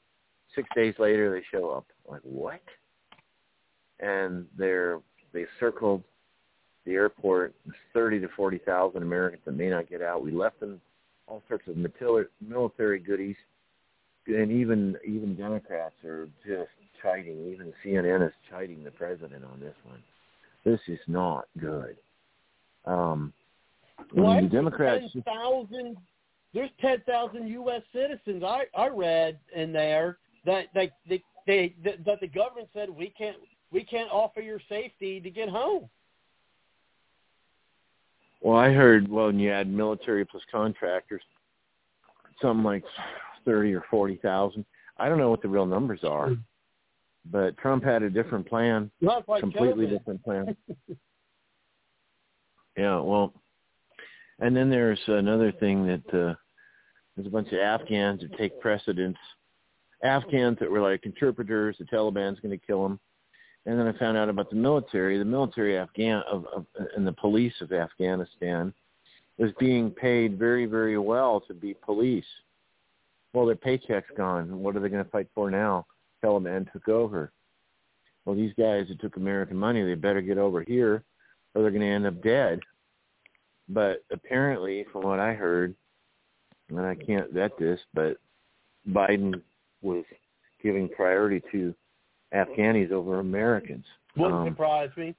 [0.54, 1.86] Six days later, they show up.
[2.08, 2.60] Like what?
[4.00, 5.00] And they're
[5.32, 6.02] they circled
[6.84, 7.54] the airport.
[7.64, 10.22] There's Thirty to forty thousand Americans that may not get out.
[10.22, 10.80] We left them
[11.26, 13.36] all sorts of military military goodies,
[14.26, 16.70] and even even Democrats are just
[17.02, 17.52] chiding.
[17.52, 20.02] Even CNN is chiding the president on this one.
[20.64, 21.96] This is not good.
[22.84, 23.32] Um,
[24.12, 24.42] What?
[24.42, 25.04] the Democrats.
[25.12, 25.96] Ten thousand.
[26.54, 27.82] There's ten thousand U.S.
[27.92, 28.42] citizens.
[28.44, 33.12] I I read in there that that they, they that, that the government said we
[33.16, 33.36] can't
[33.72, 35.88] we can't offer your safety to get home.
[38.40, 41.22] Well, I heard well, when you add military plus contractors,
[42.40, 42.84] something like
[43.44, 44.64] thirty or forty thousand.
[44.98, 46.30] I don't know what the real numbers are,
[47.30, 49.90] but Trump had a different plan, like completely COVID.
[49.90, 50.56] different plan.
[52.76, 53.34] Yeah, well,
[54.38, 56.34] and then there's another thing that uh,
[57.14, 59.18] there's a bunch of Afghans that take precedence.
[60.02, 62.98] Afghans that were like interpreters, the Taliban's going to kill them.
[63.64, 65.18] And then I found out about the military.
[65.18, 66.66] The military Afghan of, of
[66.96, 68.74] and the police of Afghanistan
[69.38, 72.24] is being paid very, very well to be police.
[73.32, 74.60] Well, their paycheck's gone.
[74.60, 75.86] What are they going to fight for now?
[76.22, 77.32] Taliban took over.
[78.24, 81.02] Well, these guys that took American money, they better get over here,
[81.54, 82.60] or they're going to end up dead.
[83.68, 85.74] But apparently, from what I heard,
[86.68, 88.18] and I can't vet this, but
[88.88, 89.40] Biden
[89.82, 90.04] was
[90.62, 91.74] giving priority to
[92.34, 93.84] Afghanis over Americans.
[94.16, 95.14] Wouldn't Um, surprise me.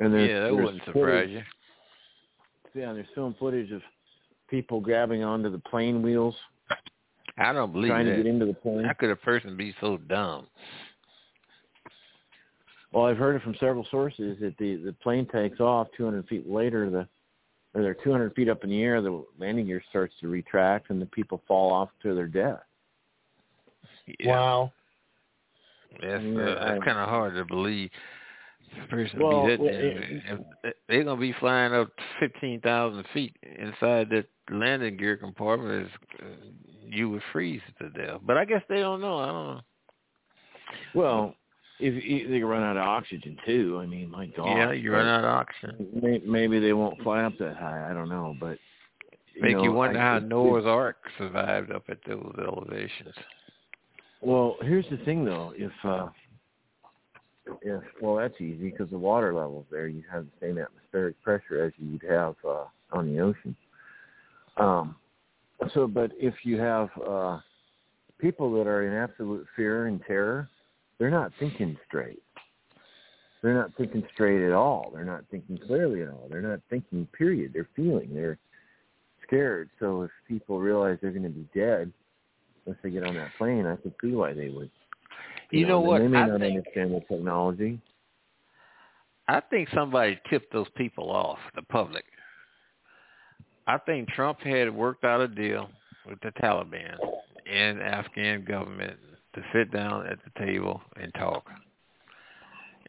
[0.00, 1.42] and there's, yeah, that there's wouldn't surprise you.
[2.74, 3.82] Yeah, there's film footage of
[4.48, 6.34] people grabbing onto the plane wheels,
[7.38, 7.94] I don't believe it.
[7.94, 8.16] trying that.
[8.16, 8.84] to get into the plane.
[8.84, 10.46] How could a person be so dumb?
[12.92, 16.48] Well, I've heard it from several sources that the the plane takes off 200 feet
[16.48, 17.08] later, the
[17.74, 21.00] or they're 200 feet up in the air, the landing gear starts to retract, and
[21.00, 22.60] the people fall off to their death.
[24.20, 24.28] Yeah.
[24.30, 24.72] Wow.
[26.00, 27.90] That's Yeah, uh, that's kind of hard to believe.
[28.88, 31.88] Person Well, be that well, damn- if- they're gonna be flying up
[32.18, 35.86] fifteen thousand feet inside that landing gear compartment.
[35.86, 36.24] Is uh,
[36.86, 38.20] you would freeze to death.
[38.22, 39.18] But I guess they don't know.
[39.18, 39.60] I don't know.
[40.94, 41.34] Well,
[41.80, 44.46] if, if they run out of oxygen too, I mean, my God.
[44.46, 45.88] yeah, you run out of oxygen.
[46.00, 47.90] May- Maybe they won't fly up that high.
[47.90, 48.58] I don't know, but
[49.40, 53.14] Make you wonder I- how Noah's Ark survived up at those elevations.
[54.22, 55.52] Well, here's the thing though.
[55.56, 56.08] If uh
[57.60, 61.64] if well, that's easy because the water levels there, you have the same atmospheric pressure
[61.64, 63.56] as you'd have uh, on the ocean.
[64.56, 64.96] Um,
[65.74, 67.40] so, but if you have uh,
[68.18, 70.48] people that are in absolute fear and terror,
[70.98, 72.22] they're not thinking straight.
[73.42, 74.92] They're not thinking straight at all.
[74.94, 76.28] They're not thinking clearly at all.
[76.30, 77.08] They're not thinking.
[77.16, 77.52] Period.
[77.52, 78.14] They're feeling.
[78.14, 78.38] They're
[79.26, 79.68] scared.
[79.80, 81.92] So if people realize they're going to be dead
[82.64, 84.70] once they get on that plane, I can see why they would.
[85.50, 85.98] You know and what?
[86.00, 87.80] They may I not think understand the technology.
[89.28, 92.04] I think somebody tipped those people off, the public.
[93.66, 95.68] I think Trump had worked out a deal
[96.08, 96.96] with the Taliban
[97.50, 98.98] and Afghan government
[99.34, 101.44] to sit down at the table and talk.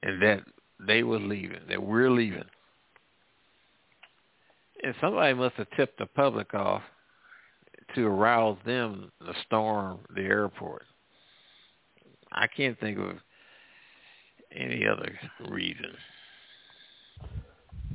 [0.02, 0.42] And that
[0.86, 2.44] they were leaving, that we're leaving.
[4.84, 6.82] And somebody must have tipped the public off
[7.96, 10.84] to arouse them to storm the airport.
[12.32, 13.18] I can't think of
[14.56, 15.18] any other
[15.50, 15.94] reason.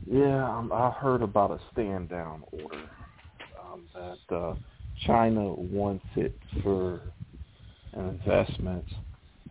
[0.06, 2.88] Yeah, I heard about a stand down order
[3.62, 4.54] um, that uh,
[5.06, 7.00] China wants it for
[7.94, 8.90] investments.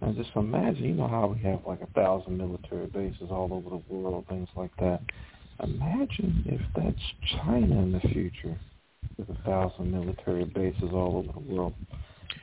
[0.02, 3.70] And just imagine, you know how we have like a thousand military bases all over
[3.70, 5.02] the world, things like that.
[5.64, 8.58] Imagine if that's China in the future
[9.18, 11.74] with a thousand military bases all over the world.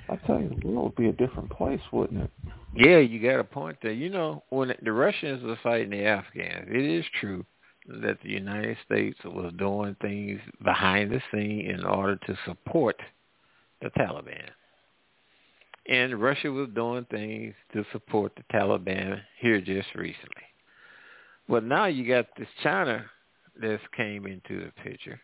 [0.09, 2.31] I tell you, the world would be a different place, wouldn't it?
[2.77, 3.93] Yeah, you got a point there.
[3.93, 7.45] You know, when the Russians were fighting the Afghans, it is true
[7.87, 12.97] that the United States was doing things behind the scene in order to support
[13.83, 14.49] the Taliban.
[15.87, 20.43] And Russia was doing things to support the Taliban here just recently.
[21.49, 23.05] But now you got this China
[23.61, 25.21] that's came into the picture.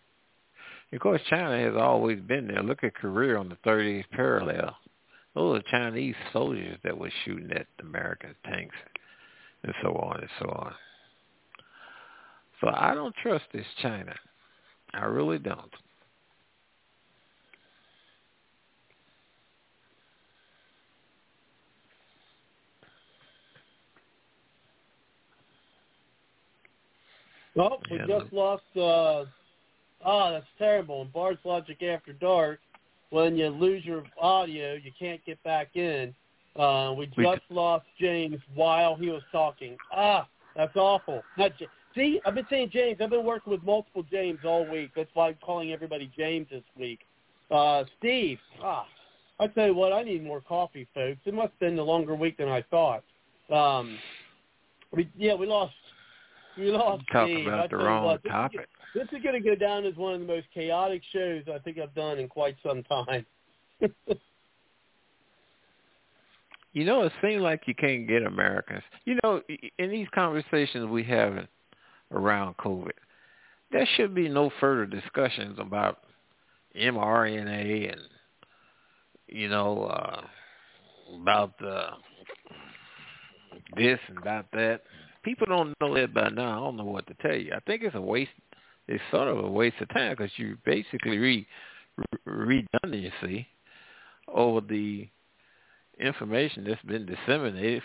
[0.93, 2.62] Of course, China has always been there.
[2.62, 4.77] Look at Korea on the 30th parallel.
[5.35, 8.75] Those are Chinese soldiers that were shooting at American tanks
[9.62, 10.75] and so on and so on.
[12.60, 14.15] So I don't trust this China.
[14.93, 15.73] I really don't.
[27.55, 28.62] Well, we just lost.
[28.77, 29.25] uh
[30.04, 31.02] Oh, that's terrible.
[31.02, 32.60] In Bard's Logic After Dark,
[33.10, 36.14] when you lose your audio, you can't get back in.
[36.56, 39.76] Uh, we We just lost James while he was talking.
[39.92, 41.22] Ah, that's awful.
[41.36, 42.98] Not J- See, I've been saying James.
[43.00, 44.92] I've been working with multiple James all week.
[44.94, 47.00] That's why I'm calling everybody James this week.
[47.50, 48.86] Uh, Steve, ah,
[49.40, 51.18] I tell you what, I need more coffee, folks.
[51.24, 53.02] It must have been a longer week than I thought.
[53.50, 53.98] Um,
[54.92, 55.74] we, yeah, we lost.
[56.56, 57.46] We lost Talk Steve.
[57.46, 58.68] About the wrong what, topic.
[58.94, 61.78] This is going to go down as one of the most chaotic shows I think
[61.78, 63.27] I've done in quite some time.
[66.73, 68.83] You know, it seems like you can't get Americans.
[69.05, 69.43] You know,
[69.78, 71.47] in these conversations we have
[72.12, 72.93] around COVID,
[73.73, 75.99] there should be no further discussions about
[76.77, 78.01] mRNA and
[79.27, 80.23] you know uh,
[81.20, 81.91] about uh,
[83.77, 84.83] this and about that.
[85.25, 86.52] People don't know that by now.
[86.52, 87.52] I don't know what to tell you.
[87.52, 88.31] I think it's a waste.
[88.91, 91.47] It's sort of a waste of time because you basically re,
[92.27, 93.47] re redundancy
[94.27, 95.07] over the
[96.01, 97.85] information that's been disseminated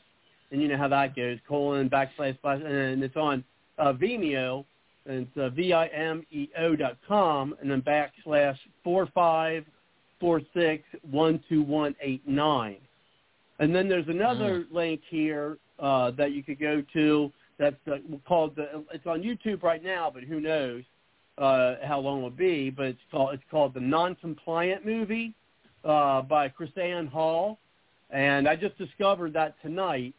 [0.50, 3.44] and you know how that goes colon backslash slash, and it's on
[3.78, 4.64] uh, Vimeo,
[5.06, 9.64] and it's uh, V-I-M-E-O dot com, and then backslash four five
[10.20, 12.78] four six one two one eight nine.
[13.60, 14.72] And then there's another mm.
[14.72, 18.84] link here uh, that you could go to that's uh, called the.
[18.92, 20.84] It's on YouTube right now, but who knows
[21.38, 22.70] uh, how long it'll be?
[22.70, 25.34] But it's called it's called the Non-Compliant Movie
[25.88, 27.58] uh, by Ann Hall,
[28.10, 30.14] and I just discovered that tonight.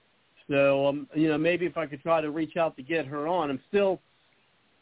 [0.49, 3.27] So um, you know, maybe if I could try to reach out to get her
[3.27, 3.99] on, I'm still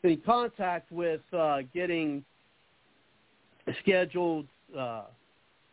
[0.03, 2.23] in contact with uh, getting
[3.81, 4.47] scheduled.
[4.77, 5.03] Uh,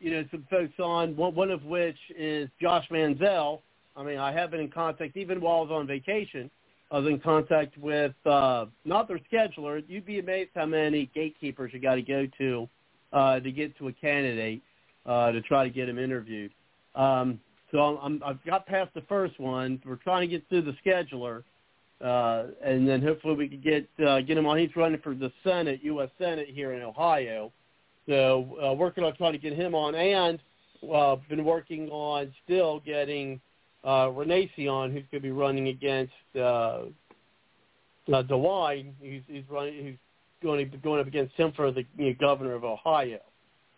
[0.00, 3.62] you know, some folks on, one, of which is Josh Mandel.
[3.96, 6.50] I mean, I have been in contact, even while I was on vacation,
[6.90, 9.82] I was in contact with, uh, not their scheduler.
[9.88, 12.68] You'd be amazed how many gatekeepers you got to go to
[13.14, 14.60] uh, to get to a candidate
[15.06, 16.52] uh, to try to get him interviewed.
[16.94, 19.82] Um, so I'm, I've got past the first one.
[19.84, 21.42] We're trying to get through the scheduler,
[22.00, 24.58] uh, and then hopefully we can get uh, get him on.
[24.58, 26.10] He's running for the Senate, U.S.
[26.18, 27.52] Senate here in Ohio.
[28.08, 30.38] So uh, working on trying to get him on, and
[30.92, 33.40] uh, been working on still getting
[33.82, 38.92] uh, Renacci on, who's going to be running against uh, uh, DeWine.
[39.00, 39.84] He's, he's running.
[39.84, 39.96] He's
[40.42, 43.20] going to going up against him for the you know, governor of Ohio.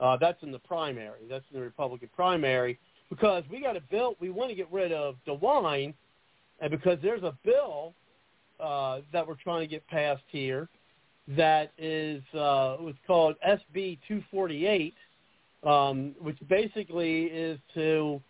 [0.00, 1.20] Uh, that's in the primary.
[1.28, 4.14] That's in the Republican primary because we got a bill.
[4.20, 5.94] We want to get rid of DeWine,
[6.60, 7.94] and because there's a bill
[8.60, 10.68] uh, that we're trying to get passed here
[11.28, 14.94] that is uh, was called SB 248,
[15.64, 18.20] um, which basically is to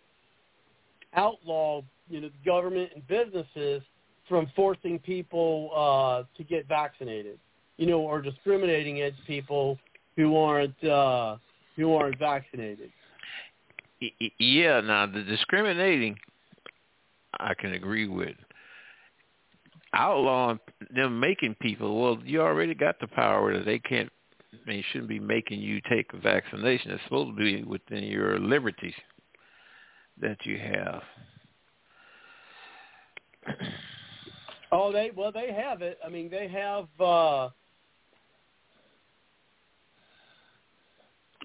[1.15, 3.81] outlaw you know government and businesses
[4.27, 7.39] from forcing people uh, to get vaccinated,
[7.77, 9.77] you know, or discriminating against people
[10.15, 11.37] who aren't uh,
[11.77, 12.91] who aren't vaccinated.
[14.39, 16.17] Yeah, now the discriminating,
[17.39, 18.35] I can agree with
[19.93, 20.59] outlawing
[20.93, 24.09] them making people, well, you already got the power that they can't,
[24.65, 26.91] they shouldn't be making you take a vaccination.
[26.91, 28.93] It's supposed to be within your liberties
[30.21, 31.01] that you have.
[34.69, 35.97] Oh, they well, they have it.
[36.05, 36.87] I mean, they have.
[36.99, 37.47] uh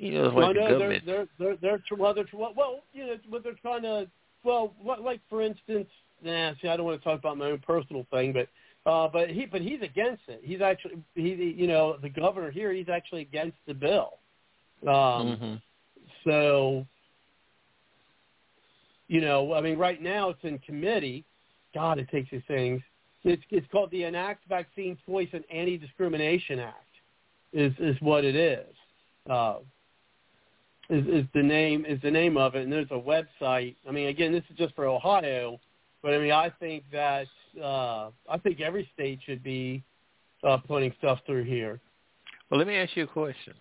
[0.03, 1.07] You know, like well, the government.
[1.07, 4.09] They're, they're, they're, they're, well, they're, well, you know, what they're trying to,
[4.43, 5.87] well, like for instance,
[6.25, 8.49] nah, see, I don't want to talk about my own personal thing, but
[8.91, 10.41] uh, but he but he's against it.
[10.43, 14.15] He's actually he you know the governor here he's actually against the bill.
[14.83, 15.55] Um, mm-hmm.
[16.25, 16.85] So
[19.07, 21.25] you know I mean right now it's in committee.
[21.77, 22.83] God, it takes these things.
[23.23, 26.79] It's it's called the Enact Vaccine Choice and Anti Discrimination Act.
[27.53, 28.67] Is is what it is.
[29.31, 29.59] Uh,
[30.93, 33.75] is, is the name is the name of it, and there's a website.
[33.89, 35.59] I mean, again, this is just for Ohio,
[36.03, 37.27] but I mean, I think that
[37.63, 39.83] uh, I think every state should be
[40.45, 41.81] uh, putting stuff through here.
[42.51, 43.55] Well, let me ask you a question.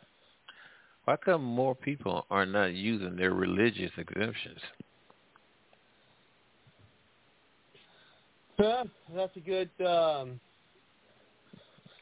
[1.06, 4.60] Why come more people are not using their religious exemptions?
[9.16, 9.70] That's a good.
[9.80, 10.40] Um,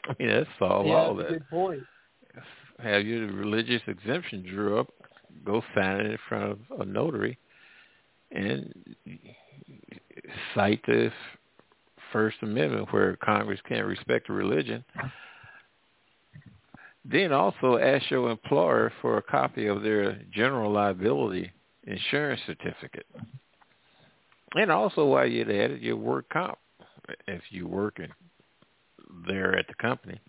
[0.06, 1.36] I mean, that's solve yeah, all that's that.
[1.36, 1.84] A good point.
[2.82, 4.88] Have your religious exemption drew up.
[5.46, 7.38] Go sign it in front of a notary,
[8.32, 8.74] and
[10.54, 11.12] cite the
[12.12, 14.84] First Amendment where Congress can't respect a religion.
[17.06, 21.52] Then also ask your employer for a copy of their general liability
[21.86, 23.06] insurance certificate.
[24.56, 26.58] And also while you're at it, your work comp
[27.28, 28.10] if you're working
[29.28, 30.20] there at the company.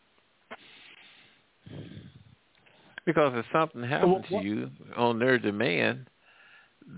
[3.07, 6.09] Because if something happens to you on their demand,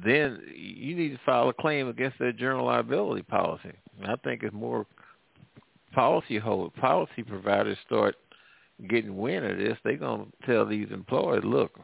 [0.04, 3.72] then you need to file a claim against their general liability policy.
[4.04, 4.86] I think if more
[5.92, 8.16] policy hold policy providers start
[8.88, 11.78] getting wind of this, they're gonna tell these employers, look,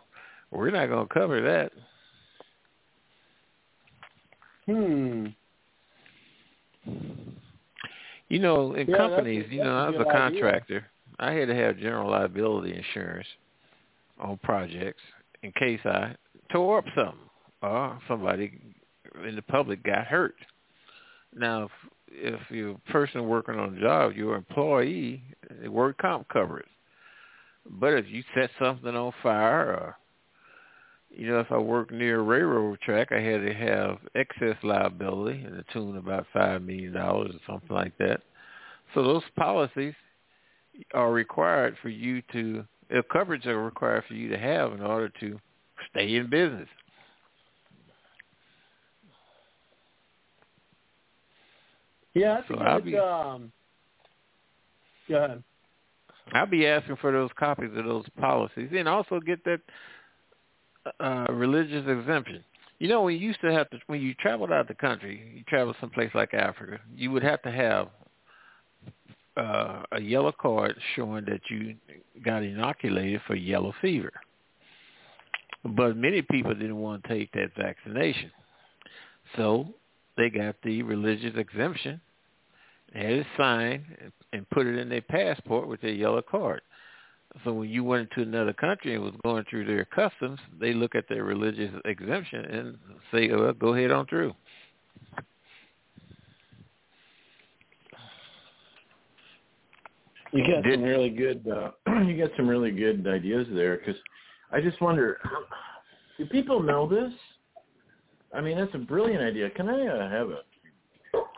[0.50, 1.72] we're not gonna cover that.
[4.66, 5.26] Hmm.
[8.28, 10.40] You know, in Yeah, companies, you know, I a was a good idea.
[10.40, 10.90] contractor.
[11.18, 13.26] I had to have general liability insurance
[14.20, 15.02] on projects
[15.42, 16.14] in case I
[16.52, 17.18] tore up something
[17.62, 18.60] or somebody
[19.26, 20.34] in the public got hurt.
[21.34, 21.70] Now, if,
[22.10, 25.22] if you're a person working on a job, your employee,
[25.62, 26.66] the work comp covers.
[27.70, 29.97] But if you set something on fire or
[31.10, 35.44] you know, if I worked near a railroad track, I had to have excess liability
[35.44, 38.20] in the tune of about five million dollars or something like that.
[38.94, 39.94] So those policies
[40.94, 42.64] are required for you to,
[42.94, 45.39] uh, coverage are required for you to have in order to
[45.91, 46.68] stay in business.
[52.15, 53.52] Yeah, that's So a I'll be- Um,
[55.08, 55.44] go ahead.
[56.33, 59.60] I'll be asking for those copies of those policies and also get that
[61.00, 62.44] uh, religious exemption.
[62.78, 65.42] You know, you used to have to, when you traveled out of the country, you
[65.44, 67.89] traveled someplace like Africa, you would have to have
[69.39, 71.76] uh, a yellow card showing that you
[72.25, 74.12] got inoculated for yellow fever.
[75.65, 78.31] But many people didn't want to take that vaccination.
[79.36, 79.67] So
[80.17, 82.00] they got the religious exemption,
[82.92, 83.84] had it signed,
[84.33, 86.60] and- put it in their passport with their yellow card.
[87.44, 90.94] So when you went into another country and was going through their customs, they look
[90.94, 92.78] at their religious exemption and
[93.12, 94.34] say, "Oh, well, go ahead on through."
[100.32, 101.47] You got Did- some really good.
[101.48, 101.70] Uh,
[102.05, 104.00] you got some really good ideas there because
[104.52, 105.18] I just wonder,
[106.18, 107.12] do people know this?
[108.34, 109.48] I mean, that's a brilliant idea.
[109.50, 110.40] Can I uh, have a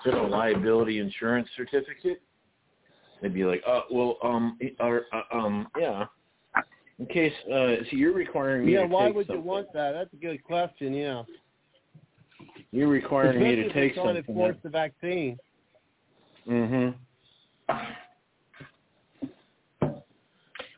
[0.04, 2.20] general liability insurance certificate?
[3.22, 6.06] They'd be like, uh, well, um, or, uh, um, yeah.
[6.98, 9.42] In case, uh, so you're requiring me Yeah, to why take would something.
[9.42, 9.92] you want that?
[9.92, 10.92] That's a good question.
[10.92, 11.22] Yeah.
[12.72, 14.34] You're requiring me Especially to if take to something.
[14.34, 15.38] force the vaccine.
[16.48, 17.74] Mm-hmm.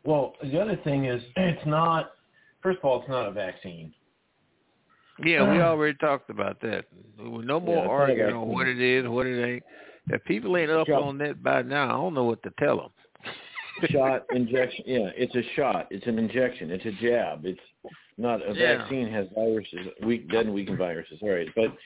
[0.04, 2.12] Well, the other thing is, it's not.
[2.62, 3.92] First of all, it's not a vaccine.
[5.24, 6.84] Yeah, we uh, already talked about that.
[7.18, 9.62] No more Yeah, it's not a arguing on what it is, what it ain't.
[10.08, 11.02] If people ain't up Shot.
[11.02, 13.90] on that by now, I don't know what to tell them.
[13.90, 14.84] shot injection.
[14.86, 15.86] Yeah, it's a shot.
[15.90, 16.70] It's an injection.
[16.70, 17.44] It's a jab.
[17.44, 17.60] It's
[18.16, 18.78] not a Yeah.
[18.78, 19.08] vaccine.
[19.12, 19.88] Has viruses.
[20.04, 21.18] Weak, dead and weakened viruses.
[21.22, 21.76] All right, but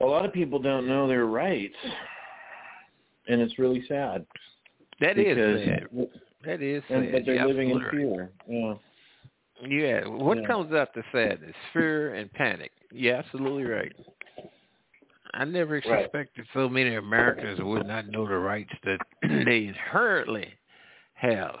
[0.00, 1.76] a lot of people don't know their rights,
[3.28, 4.26] and it's really sad.
[5.00, 5.88] That is sad.
[6.46, 6.96] That is sad.
[6.98, 8.30] And, but they're You're living in absolutely right.
[8.48, 8.48] fear.
[8.48, 8.74] Yeah.
[9.62, 10.46] Yeah, what Yeah.
[10.46, 11.54] comes after sadness?
[11.72, 12.72] Fear and panic.
[12.92, 13.92] You're absolutely right.
[15.34, 16.10] I never Right.
[16.54, 20.54] so many Americans would not know the rights that they inherently
[21.14, 21.58] have.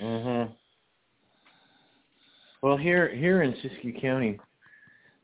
[0.00, 0.52] Mhm.
[2.62, 4.38] Well, here here in Siskiyou County,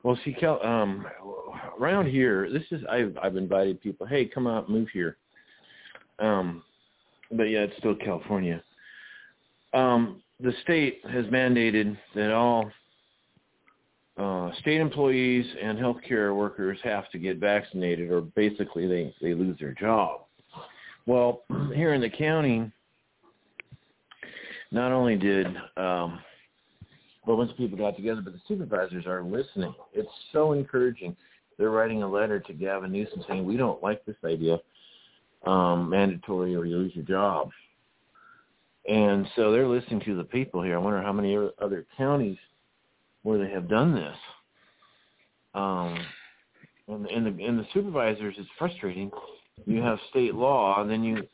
[0.02, 1.06] well, see, Cal, um,
[1.81, 4.06] around here, this is I've I've invited people.
[4.06, 5.16] Hey, come out, move here.
[6.18, 6.62] Um,
[7.32, 8.62] but yeah, it's still California.
[9.74, 12.70] Um, the state has mandated that all
[14.16, 19.58] uh, state employees and healthcare workers have to get vaccinated, or basically they they lose
[19.58, 20.22] their job.
[21.06, 21.42] Well,
[21.74, 22.70] here in the county,
[24.70, 25.46] not only did
[25.76, 26.20] um,
[27.34, 29.74] bunch of people got together, but the supervisors are listening.
[29.92, 31.16] It's so encouraging.
[31.58, 34.58] They're writing a letter to Gavin Newsom saying, we don't like this idea,
[35.44, 37.50] um, mandatory or you lose your job.
[38.89, 40.76] And so they're listening to the people here.
[40.76, 42.39] I wonder how many other counties
[43.23, 44.16] where they have done this.
[45.55, 45.98] Um,
[46.89, 49.10] and, and, the, and the supervisors, it's frustrating.
[49.65, 51.26] You have state law, and then you,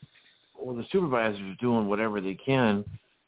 [0.59, 2.83] well, the supervisors are doing whatever they can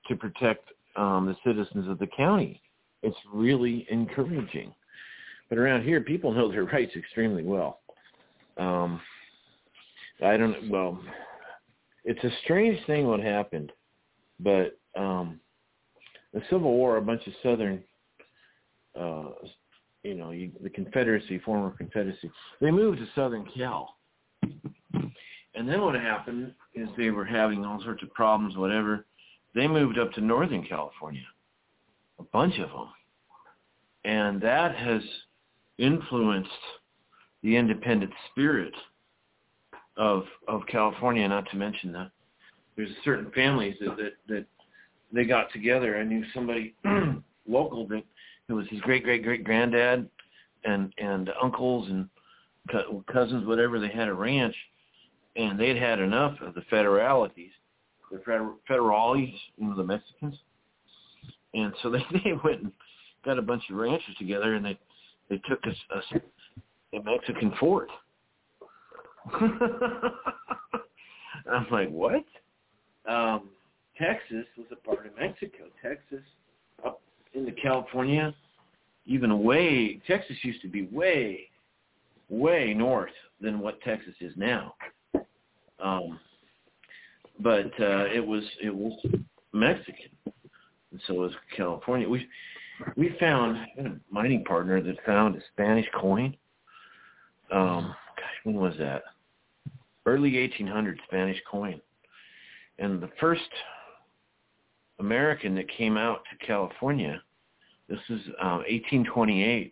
[0.07, 2.61] to protect um, the citizens of the county.
[3.03, 4.73] It's really encouraging.
[5.49, 7.81] But around here, people know their rights extremely well.
[8.57, 8.99] Um,
[10.23, 10.69] I don't.
[10.69, 10.99] Well,
[12.03, 13.71] it's a strange thing what happened,
[14.39, 15.39] but um,
[16.33, 17.83] the Civil War, a bunch of Southern,
[18.99, 19.29] uh,
[20.03, 23.95] you know, you, the Confederacy, former Confederacy, they moved to Southern Cal.
[25.55, 29.05] And then what happened is they were having all sorts of problems, whatever
[29.55, 31.23] they moved up to Northern California,
[32.19, 32.89] a bunch of them.
[34.03, 35.01] And that has
[35.77, 36.49] influenced
[37.41, 38.73] the independent spirit
[39.97, 42.11] of of California, not to mention that
[42.75, 44.45] there's certain families that, that, that
[45.13, 45.97] they got together.
[45.97, 46.75] I knew somebody
[47.47, 48.03] local that
[48.49, 50.09] it was his great great great granddad
[50.65, 52.09] and and uncles and
[52.71, 53.79] co- cousins, whatever.
[53.79, 54.55] They had a ranch,
[55.35, 57.51] and they'd had enough of the federalities
[58.11, 60.35] the feder- federales, you know, the Mexicans.
[61.53, 62.71] And so they, they went and
[63.23, 64.77] got a bunch of ranchers together and they,
[65.29, 67.89] they took a, a, a Mexican fort.
[71.51, 72.25] I'm like, what?
[73.07, 73.49] Um,
[73.97, 75.65] Texas was a part of Mexico.
[75.81, 76.23] Texas
[76.85, 77.01] up
[77.33, 78.33] into California,
[79.05, 81.49] even way Texas used to be way,
[82.29, 84.73] way north than what Texas is now.
[85.79, 86.19] Um,
[87.39, 88.93] but uh, it was it was
[89.53, 92.07] Mexican, and so was California.
[92.07, 92.25] We
[92.95, 96.35] we found a mining partner that found a Spanish coin.
[97.51, 99.03] Um, gosh, when was that?
[100.05, 101.81] Early 1800 Spanish coin,
[102.79, 103.41] and the first
[104.99, 107.21] American that came out to California,
[107.89, 109.71] this is um, 1828,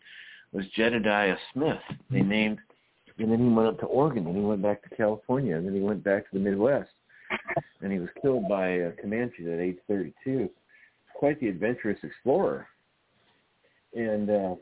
[0.51, 1.79] was Jedediah Smith.
[2.09, 2.59] They named,
[3.17, 5.73] and then he went up to Oregon, and he went back to California, and then
[5.75, 6.91] he went back to the Midwest,
[7.81, 10.49] and he was killed by a Comanche at age 32.
[11.15, 12.67] Quite the adventurous explorer.
[13.95, 14.55] And uh,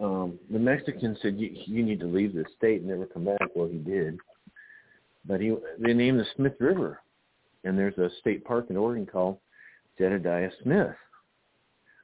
[0.00, 3.48] um, the Mexican said, you, you need to leave the state and never come back.
[3.54, 4.18] Well, he did.
[5.26, 7.00] But he, they named the Smith River
[7.64, 9.38] and there's a state park in Oregon called
[9.98, 10.96] Jedediah Smith.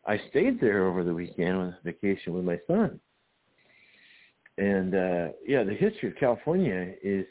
[0.07, 3.01] I stayed there over the weekend on vacation with my son.
[4.59, 7.27] And uh yeah, the history of California is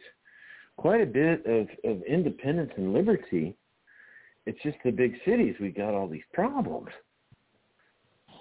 [0.78, 3.56] quite a bit of, of independence and liberty.
[4.46, 6.90] It's just the big cities we got all these problems.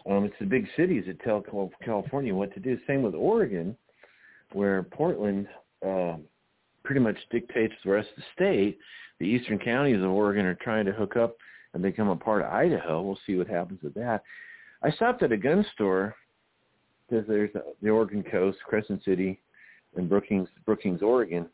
[0.09, 1.43] Um, it's the big cities that tell
[1.85, 2.79] California what to do.
[2.87, 3.77] Same with Oregon,
[4.53, 5.47] where Portland
[5.87, 6.17] uh,
[6.85, 8.79] pretty much dictates the rest of the state,
[9.19, 11.37] the eastern counties of Oregon are trying to hook up
[11.73, 13.03] and become a part of Idaho.
[13.03, 14.23] We'll see what happens with that.
[14.83, 16.15] I stopped at a gun store
[17.09, 17.51] because there's
[17.83, 19.41] the Oregon coast, Crescent City,
[19.97, 21.49] and Brookings, Brookings, Oregon.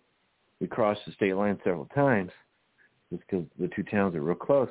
[0.60, 2.30] We crossed the state line several times
[3.10, 4.68] just because the two towns are real close.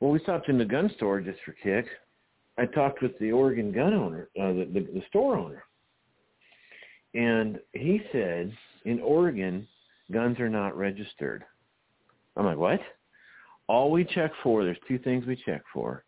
[0.00, 1.88] Well, we stopped in the gun store just for kicks.
[2.60, 5.64] I talked with the Oregon gun owner, uh, the, the, the store owner,
[7.14, 8.52] and he said
[8.84, 9.66] in Oregon,
[10.12, 11.44] guns are not registered.
[12.36, 12.80] I'm like, what?
[13.66, 16.04] All we check for, there's two things we check for.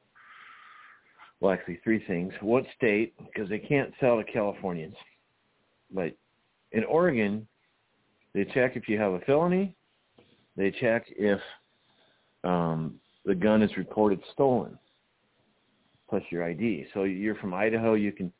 [1.40, 2.32] Well, actually, three things.
[2.40, 3.14] What state?
[3.18, 4.94] Because they can't sell to Californians.
[5.92, 6.16] But
[6.72, 7.46] in Oregon,
[8.34, 9.74] they check if you have a felony.
[10.56, 11.40] They check if
[12.44, 14.78] um, the gun is reported stolen,
[16.12, 16.84] plus your ID.
[16.92, 18.30] So you're from Idaho, you can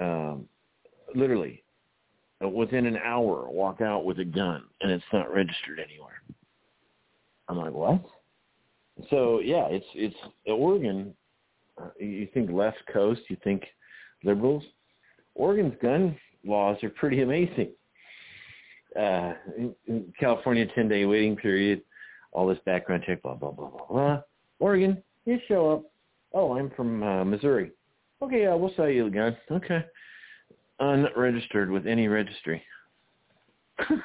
[0.00, 0.44] um,
[1.16, 1.64] literally
[2.44, 6.22] uh, within an hour walk out with a gun and it's not registered anywhere.
[7.48, 8.04] I'm like, what?
[9.10, 10.14] So yeah, it's it's
[10.46, 11.12] Oregon.
[11.76, 13.64] Uh, you think left coast, you think
[14.22, 14.62] liberals.
[15.34, 17.72] Oregon's gun laws are pretty amazing.
[18.96, 19.32] Uh,
[20.20, 21.82] California, ten day waiting period,
[22.30, 24.20] all this background check, blah blah blah blah blah.
[24.60, 25.91] Oregon, you show up.
[26.34, 27.72] Oh, I'm from uh, Missouri.
[28.22, 29.36] Okay, yeah, we'll sell you the gun.
[29.50, 29.84] Okay,
[30.80, 32.62] unregistered with any registry.
[33.78, 33.96] hmm.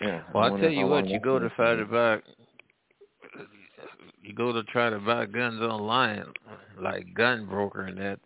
[0.00, 0.22] Yeah.
[0.34, 2.18] Well, I tell you what, you go to try to buy,
[4.22, 6.24] you go to try to buy guns online,
[6.80, 8.20] like Gun Broker and that.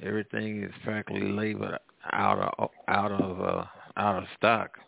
[0.00, 1.74] Everything is practically labeled
[2.12, 3.64] out of out of uh,
[3.96, 4.78] out of stock.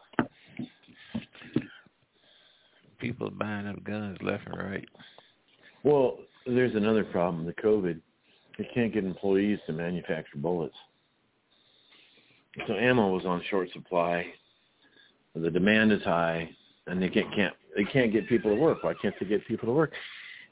[3.01, 4.89] People buying up guns left and right.
[5.83, 7.47] Well, there's another problem.
[7.47, 8.01] The COVID,
[8.59, 10.77] they can't get employees to manufacture bullets.
[12.67, 14.27] So ammo was on short supply
[15.35, 16.51] the demand is high,
[16.87, 18.83] and they can't, can't they can't get people to work.
[18.83, 19.93] Why can't they get people to work?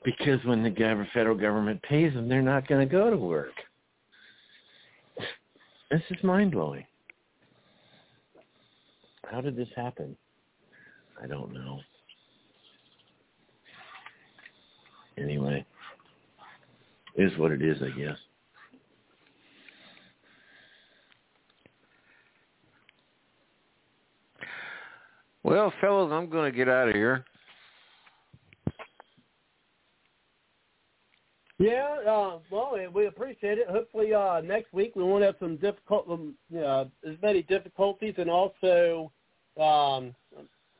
[0.05, 3.53] Because when the federal government pays them, they're not going to go to work.
[5.91, 6.87] This is mind blowing.
[9.29, 10.17] How did this happen?
[11.21, 11.81] I don't know.
[15.21, 15.65] Anyway,
[17.17, 18.17] is what it is, I guess.
[25.43, 27.25] Well, fellas, I'm going to get out of here.
[31.59, 33.69] Yeah, uh, well, we appreciate it.
[33.69, 38.31] Hopefully, uh, next week we won't have some difficult, um, uh, as many difficulties, and
[38.31, 39.11] also
[39.61, 40.15] um,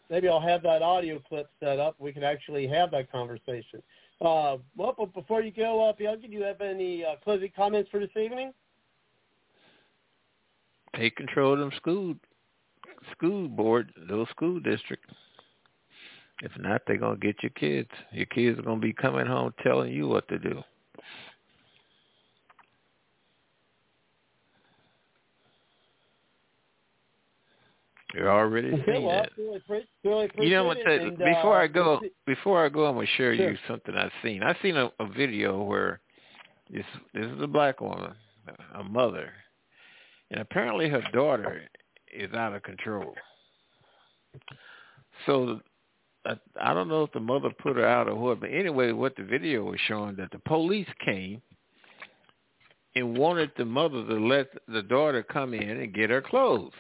[0.09, 1.97] maybe I'll have that audio clip set up.
[1.99, 3.83] We can actually have that conversation.
[4.21, 7.89] Uh, well, but before you go, uh, Bianca, do you have any uh, closing comments
[7.91, 8.53] for this evening?
[10.97, 12.15] Take control of them school
[13.13, 15.15] school board, those school districts.
[16.43, 17.91] If not, they're gonna get your kids.
[18.13, 20.63] Your kids are gonna be coming home telling you what to do.
[28.19, 29.31] You're already seeing well, that.
[29.39, 30.79] Really pre- really you know what?
[30.85, 33.53] And, before uh, I go, before I go, I'm gonna share sure.
[33.53, 34.43] you something I've seen.
[34.43, 36.01] I've seen a, a video where
[36.69, 38.13] This this is a black woman,
[38.75, 39.33] a mother,
[40.33, 41.63] and apparently her daughter
[42.13, 43.15] is out of control.
[45.27, 45.61] So
[46.27, 49.15] I, I don't know if the mother put her out or what, but anyway, what
[49.17, 51.41] the video was showing that the police came
[52.97, 56.73] and wanted the mother to let the daughter come in and get her clothes.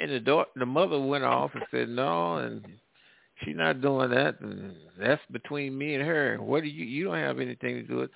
[0.00, 2.64] And the daughter, the mother went off and said no, and
[3.44, 6.38] she's not doing that, and that's between me and her.
[6.40, 6.84] What do you?
[6.84, 8.10] You don't have anything to do with.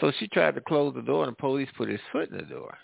[0.00, 2.44] So she tried to close the door, and the police put his foot in the
[2.44, 2.76] door.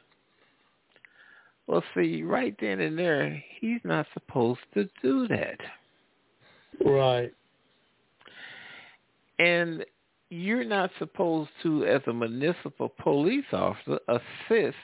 [1.67, 5.59] Well, see, right then and there, he's not supposed to do that.
[6.85, 7.33] Right.
[9.39, 9.85] And
[10.31, 14.77] you're not supposed to, as a municipal police officer, assist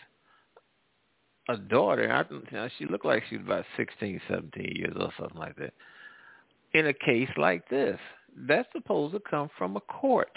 [1.48, 2.12] a daughter.
[2.12, 5.56] I don't know, she looked like she was about 16, 17 years or something like
[5.56, 5.72] that.
[6.74, 7.98] In a case like this,
[8.46, 10.36] that's supposed to come from a court.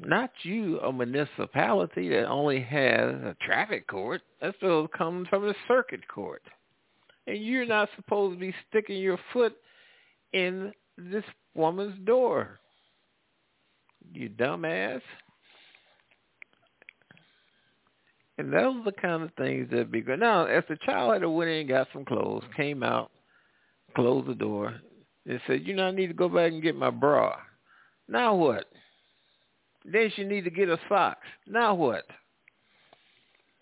[0.00, 4.20] Not you, a municipality that only has a traffic court.
[4.40, 6.42] That's supposed to come from the circuit court.
[7.26, 9.56] And you're not supposed to be sticking your foot
[10.32, 12.58] in this woman's door.
[14.12, 15.00] You dumbass.
[18.38, 20.20] And those are the kind of things that be good.
[20.20, 23.10] Now, if the child had went in and got some clothes, came out,
[23.96, 24.80] closed the door,
[25.26, 27.36] and said, you know, I need to go back and get my bra.
[28.06, 28.66] Now what?
[29.84, 31.26] Then she need to get her socks.
[31.48, 32.04] Now what?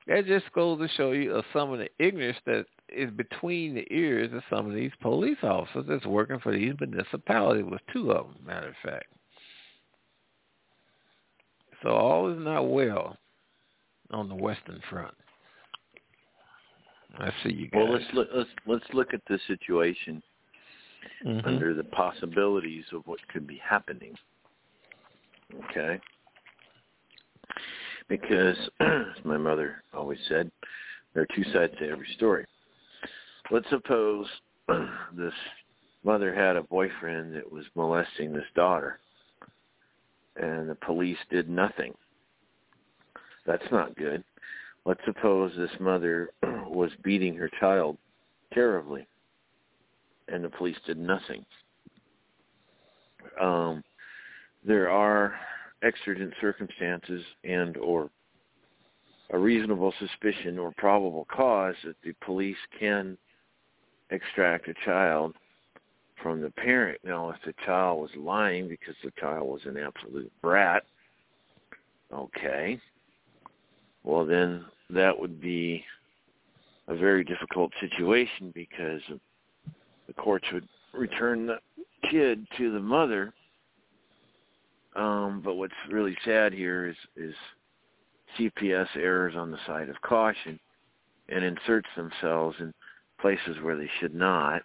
[0.06, 3.86] That just goes to show you of some of the ignorance that is between the
[3.90, 7.64] ears of some of these police officers that's working for these municipalities.
[7.68, 9.06] With two of them, matter of fact.
[11.82, 13.16] So all is not well
[14.10, 15.14] on the Western Front.
[17.18, 17.82] I see you guys.
[17.82, 20.22] Well, let's look, let's let's look at the situation
[21.24, 21.46] mm-hmm.
[21.46, 24.14] under the possibilities of what could be happening.
[25.70, 26.00] Okay,
[28.08, 30.50] because as my mother always said,
[31.14, 32.44] there are two sides to every story.
[33.50, 34.26] Let's suppose
[35.16, 35.32] this
[36.04, 38.98] mother had a boyfriend that was molesting this daughter,
[40.36, 41.94] and the police did nothing
[43.46, 44.22] that's not good.
[44.84, 46.30] Let's suppose this mother
[46.66, 47.96] was beating her child
[48.52, 49.06] terribly
[50.28, 51.44] and the police did nothing.
[53.40, 53.82] Um,
[54.64, 55.34] there are
[55.82, 58.10] exigent circumstances and or
[59.30, 63.18] a reasonable suspicion or probable cause that the police can
[64.10, 65.34] extract a child
[66.22, 66.98] from the parent.
[67.04, 70.84] Now, if the child was lying because the child was an absolute brat,
[72.12, 72.80] okay,
[74.06, 75.84] well then that would be
[76.88, 79.00] a very difficult situation because
[80.06, 81.58] the courts would return the
[82.10, 83.32] kid to the mother.
[84.94, 87.34] Um, but what's really sad here is, is
[88.38, 90.58] CPS errors on the side of caution
[91.28, 92.72] and inserts themselves in
[93.20, 94.62] places where they should not,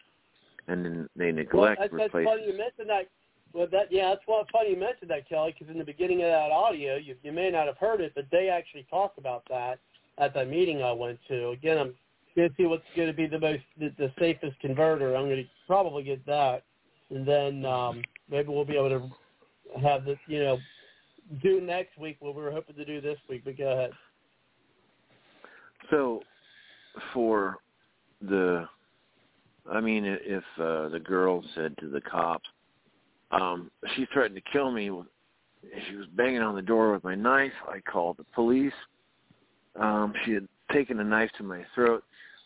[0.67, 2.13] and then they neglect well, that's.
[2.13, 3.07] That's funny you mentioned that.
[3.53, 6.29] Well, that yeah, that's why funny you mentioned that, Kelly, because in the beginning of
[6.29, 9.79] that audio, you you may not have heard it, but they actually talked about that
[10.17, 11.49] at that meeting I went to.
[11.49, 11.93] Again, I'm
[12.35, 15.15] going to see what's going to be the most the, the safest converter.
[15.15, 16.63] I'm going to probably get that,
[17.09, 20.57] and then um, maybe we'll be able to have this, you know,
[21.41, 23.43] do next week what we were hoping to do this week.
[23.43, 23.91] But go ahead.
[25.89, 26.21] So,
[27.13, 27.57] for
[28.21, 28.65] the,
[29.69, 32.47] I mean, if uh, the girl said to the cops
[33.31, 34.91] um, she threatened to kill me.
[35.89, 37.53] She was banging on the door with my knife.
[37.67, 38.73] I called the police.
[39.79, 42.03] Um, she had taken a knife to my throat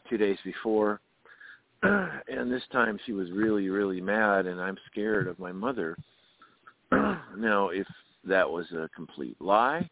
[0.09, 1.01] two days before.
[1.83, 5.97] and this time she was really, really mad, and I'm scared of my mother.
[6.91, 7.88] now, if
[8.25, 9.89] that was a complete lie,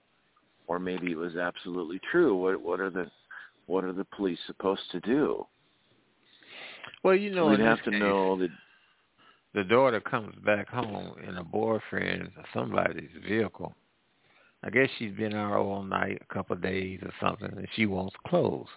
[0.68, 3.10] or maybe it was absolutely true, what what are the
[3.66, 5.46] what are the police supposed to do?
[7.04, 8.50] Well, you know, we'd have case, to know that
[9.54, 13.74] the daughter comes back home in a boyfriend's or somebody's vehicle.
[14.64, 17.86] I guess she's been out all night, a couple of days or something, and she
[17.86, 18.68] wants clothes.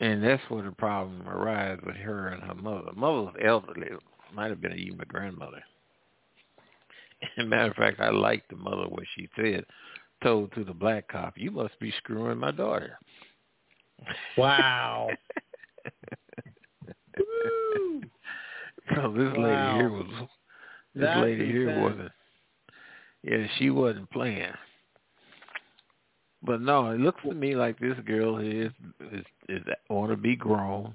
[0.00, 2.90] And that's where the problem arises with her and her mother.
[2.96, 3.88] Mother was elderly,
[4.34, 5.62] might have been even a grandmother.
[7.22, 9.64] As a matter of fact, I liked the mother what she said,
[10.22, 12.98] told to the black cop, "You must be screwing my daughter."
[14.36, 15.10] Wow.
[18.94, 19.42] So this wow.
[19.44, 20.06] lady here was
[20.94, 21.82] this That's lady here insane.
[21.82, 22.12] wasn't
[23.24, 24.52] yeah, she wasn't playing.
[26.42, 28.70] But no, it looks to me like this girl is
[29.12, 30.94] is is want to be grown.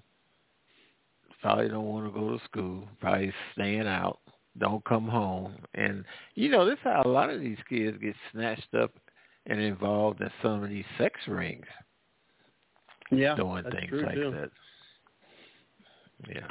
[1.42, 2.88] Probably don't want to go to school.
[3.00, 4.20] Probably staying out,
[4.60, 5.56] don't come home.
[5.74, 6.06] And
[6.36, 8.92] you know, this is how a lot of these kids get snatched up
[9.48, 11.66] and involved in some of these sex rings.
[13.10, 14.32] Yeah, doing that's things true like too.
[14.32, 14.50] that.
[16.30, 16.48] Yeah.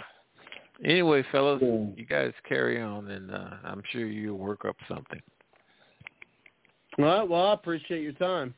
[0.85, 1.93] Anyway, fellas, Cool.
[1.97, 5.21] you guys carry on, and uh, I'm sure you'll work up something.
[6.99, 7.29] All right.
[7.29, 8.55] Well, I appreciate your time.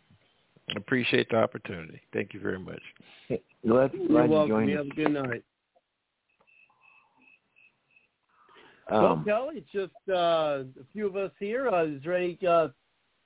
[0.76, 2.00] Appreciate the opportunity.
[2.12, 2.80] Thank you very much.
[3.66, 4.68] Glad, You're welcome.
[4.68, 5.42] You have a good night.
[8.90, 11.68] Um, well, Kelly, it's just uh, a few of us here.
[11.68, 12.38] Uh, is there any?
[12.46, 12.68] Uh,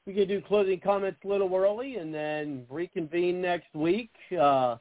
[0.07, 4.11] we can do closing comments a little early and then reconvene next week.
[4.39, 4.77] Uh,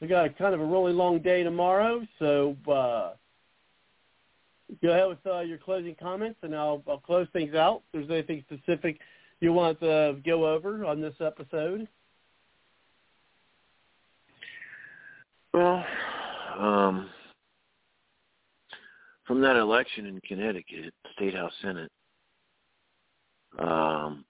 [0.00, 3.12] we got a kind of a really long day tomorrow, so uh,
[4.82, 7.82] go ahead with uh, your closing comments, and I'll, I'll close things out.
[7.92, 8.98] If there's anything specific
[9.40, 11.88] you want to go over on this episode.
[15.52, 15.84] Well,
[16.58, 17.10] um,
[19.26, 21.90] from that election in Connecticut, State House Senate,
[23.58, 24.24] um,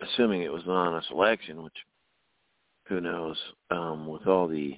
[0.00, 1.74] assuming it was an honest election, which
[2.86, 3.36] who knows,
[3.70, 4.76] um, with all the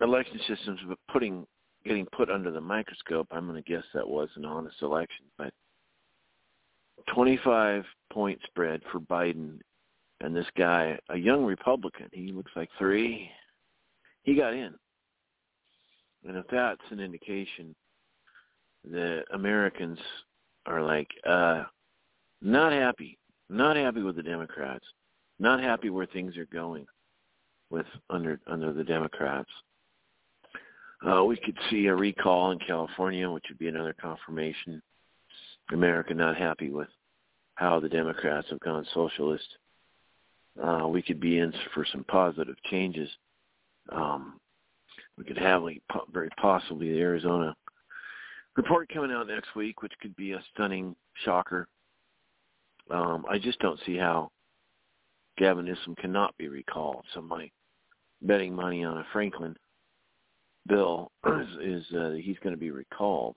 [0.00, 1.46] election systems but putting
[1.86, 5.24] getting put under the microscope, I'm going to guess that was an honest election.
[5.38, 5.52] But
[7.14, 9.58] 25 point spread for Biden
[10.20, 13.30] and this guy, a young Republican, he looks like three,
[14.22, 14.74] he got in.
[16.26, 17.74] And if that's an indication
[18.90, 19.98] that Americans
[20.66, 21.64] are like uh
[22.42, 24.84] not happy, not happy with the Democrats,
[25.38, 26.86] not happy where things are going
[27.70, 29.50] with under under the Democrats.
[31.04, 34.82] Uh, we could see a recall in California, which would be another confirmation.
[35.72, 36.88] America not happy with
[37.56, 39.46] how the Democrats have gone socialist.
[40.62, 43.08] Uh, we could be in for some positive changes.
[43.90, 44.40] Um,
[45.18, 47.54] we could have like, very possibly the Arizona
[48.56, 51.68] report coming out next week, which could be a stunning shocker.
[52.90, 54.30] Um, I just don't see how
[55.36, 57.04] Gavin Newsom cannot be recalled.
[57.12, 57.50] So my
[58.22, 59.56] betting money on a Franklin
[60.66, 63.36] bill is, is uh, he's going to be recalled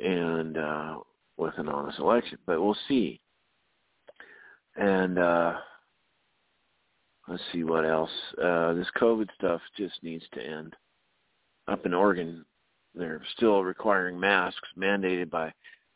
[0.00, 0.96] and uh,
[1.36, 2.38] with an honest election.
[2.46, 3.20] But we'll see.
[4.76, 5.54] And uh,
[7.26, 8.10] let's see what else.
[8.42, 10.76] Uh, this COVID stuff just needs to end.
[11.66, 12.44] Up in Oregon,
[12.94, 15.52] they're still requiring masks mandated by.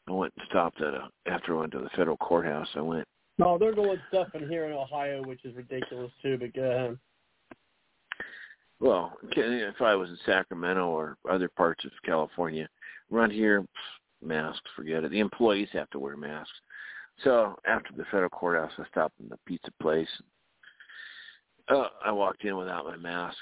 [0.09, 2.69] I went and stopped at a after I went to the federal courthouse.
[2.75, 3.07] I went
[3.39, 6.39] No, they're doing stuff in here in Ohio, which is ridiculous too.
[6.39, 6.99] But go ahead.
[8.83, 12.69] Well, if I was in Sacramento or other parts of California,
[13.13, 13.65] around here,
[14.21, 15.13] masks, forget it.
[15.13, 16.51] The employees have to wear masks.
[17.23, 20.09] So after the federal courthouse, I stopped in the pizza place.
[21.69, 23.37] Uh, I walked in without my mask.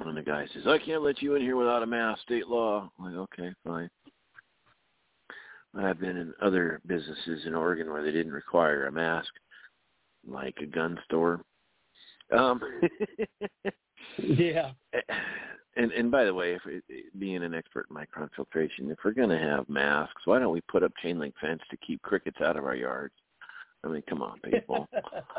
[0.00, 2.90] And the guy says, I can't let you in here without a mask, state law.
[2.98, 3.88] I'm like, okay, fine.
[5.78, 9.30] I've been in other businesses in Oregon where they didn't require a mask,
[10.28, 11.40] like a gun store.
[12.36, 12.60] Um,
[14.18, 14.72] Yeah.
[14.92, 15.00] Eh,
[15.76, 19.12] and and by the way, if it, being an expert in micron filtration, if we're
[19.12, 22.40] going to have masks, why don't we put up chain link fence to keep crickets
[22.40, 23.14] out of our yards?
[23.84, 24.88] I mean, come on, people.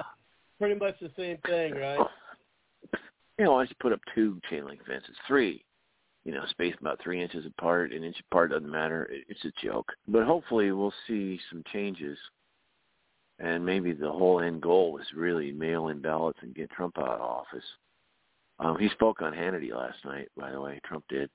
[0.59, 1.99] Pretty much the same thing, right?
[3.37, 5.63] you know, don't you put up two chain link fences, three?
[6.23, 9.09] You know, spaced about three inches apart, an inch apart doesn't matter.
[9.29, 9.91] It's a joke.
[10.07, 12.17] But hopefully, we'll see some changes,
[13.39, 17.19] and maybe the whole end goal was really mail in ballots and get Trump out
[17.19, 17.63] of office.
[18.59, 20.79] Um, he spoke on Hannity last night, by the way.
[20.85, 21.29] Trump did,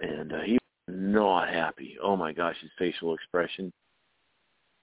[0.00, 1.96] and uh, he was not happy.
[2.02, 3.72] Oh my gosh, his facial expression.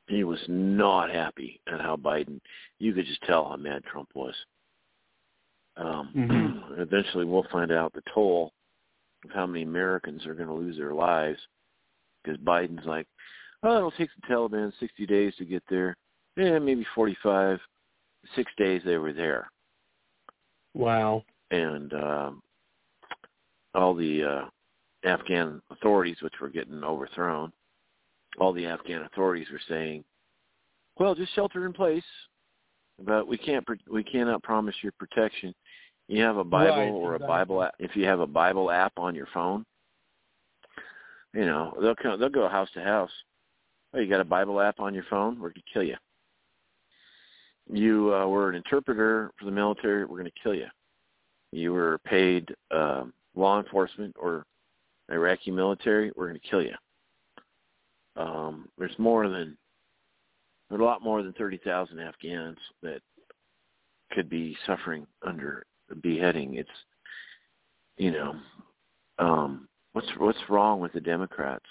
[0.08, 2.42] He was not happy at how Biden.
[2.80, 4.36] You could just tell how mad Trump was.
[5.78, 6.78] Um, Mhm.
[6.80, 8.52] Eventually, we'll find out the toll
[9.24, 11.40] of how many Americans are going to lose their lives
[12.24, 13.08] because Biden's like,
[13.64, 15.96] oh, it'll take the Taliban 60 days to get there.
[16.36, 17.60] Yeah, maybe 45.
[18.36, 19.50] Six days they were there
[20.74, 21.24] Wow.
[21.52, 22.42] and um,
[23.76, 24.46] all the uh,
[25.08, 27.52] Afghan authorities, which were getting overthrown,
[28.40, 30.04] all the Afghan authorities were saying,
[30.98, 32.04] "Well, just shelter in place,
[33.04, 35.54] but we can't we cannot promise your protection.
[36.08, 37.26] You have a Bible Right, or exactly.
[37.26, 37.76] a Bible app.
[37.80, 39.66] If you have a Bible app on your phone,
[41.34, 43.12] you know they'll come, they'll go house to house.
[43.94, 45.40] Oh, you got a Bible app on your phone?
[45.40, 45.98] We're gonna kill you.
[47.74, 50.06] You uh, were an interpreter for the military.
[50.06, 50.68] We're gonna kill you
[51.54, 54.46] you were paid um, law enforcement or
[55.12, 56.74] Iraqi military, we're going to kill you.
[58.16, 59.58] Um, there's more than
[60.70, 63.02] there's a lot more than thirty thousand Afghans that
[64.12, 65.66] could be suffering under
[66.02, 66.56] beheading.
[66.56, 66.70] It's
[67.98, 68.36] you know,
[69.20, 71.66] um, What's what's wrong with the Democrats?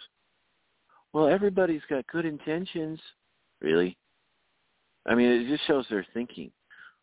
[1.12, 3.00] Well, everybody's got good intentions.
[3.60, 3.96] Really?
[5.06, 6.50] I mean, it just shows their thinking.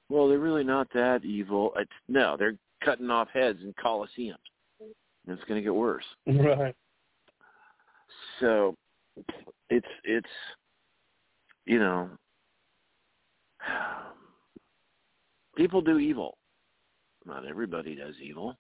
[0.09, 1.73] Well, they're really not that evil.
[1.77, 4.35] It's, no, they're cutting off heads in coliseums.
[4.79, 6.05] And it's going to get worse.
[6.27, 6.75] Right.
[8.39, 8.75] So
[9.69, 10.29] it's it's
[11.65, 12.09] you know
[15.55, 16.37] people do evil.
[17.25, 18.55] Not everybody does evil.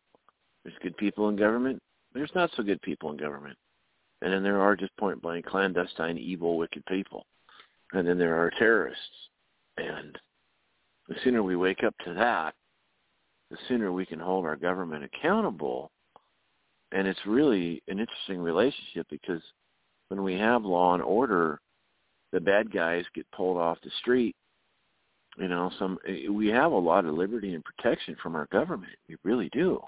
[0.63, 1.79] There's good people in government.
[2.13, 3.57] There's not so good people in government.
[4.21, 7.25] And then there are just point blank clandestine, evil, wicked people.
[7.93, 9.03] And then there are terrorists.
[9.77, 10.17] And
[11.07, 12.53] the sooner we wake up to that,
[13.49, 15.91] the sooner we can hold our government accountable.
[16.91, 19.41] And it's really an interesting relationship because
[20.09, 21.59] when we have law and order,
[22.31, 24.35] the bad guys get pulled off the street.
[25.37, 25.97] You know, some
[26.29, 28.93] we have a lot of liberty and protection from our government.
[29.07, 29.81] We really do.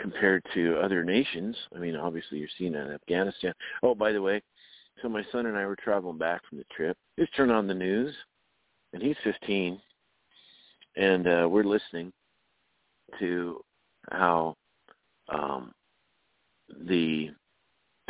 [0.00, 3.52] Compared to other nations, I mean, obviously you're seeing that in Afghanistan.
[3.82, 4.42] Oh, by the way,
[5.02, 6.96] so my son and I were traveling back from the trip.
[7.18, 8.14] Just turn on the news,
[8.92, 9.80] and he's 15,
[10.96, 12.12] and uh, we're listening
[13.18, 13.60] to
[14.10, 14.56] how
[15.28, 15.72] um,
[16.86, 17.30] the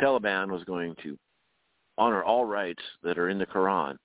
[0.01, 1.17] Taliban was going to
[1.97, 3.97] honor all rights that are in the Quran.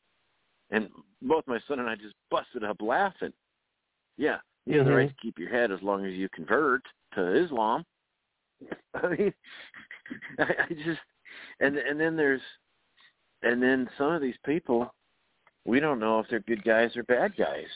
[0.70, 0.88] And
[1.22, 3.32] both my son and I just busted up laughing.
[4.16, 4.90] Yeah, you have mm-hmm.
[4.90, 6.82] the right to keep your head as long as you convert
[7.14, 7.84] to Islam.
[8.94, 9.34] I mean,
[10.38, 11.00] I, I just
[11.60, 12.42] and and then there's
[13.42, 14.92] and then some of these people,
[15.64, 17.66] we don't know if they're good guys or bad guys,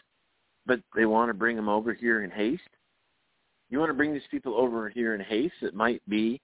[0.66, 2.62] but they want to bring them over here in haste.
[3.70, 6.40] You want to bring these people over here in haste that might be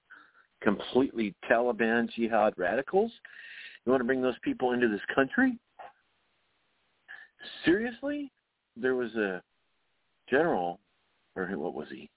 [0.62, 3.12] completely Taliban jihad radicals?
[3.84, 5.58] You want to bring those people into this country?
[7.64, 8.30] Seriously?
[8.76, 9.42] There was a
[10.28, 10.80] general,
[11.36, 12.08] or what was he?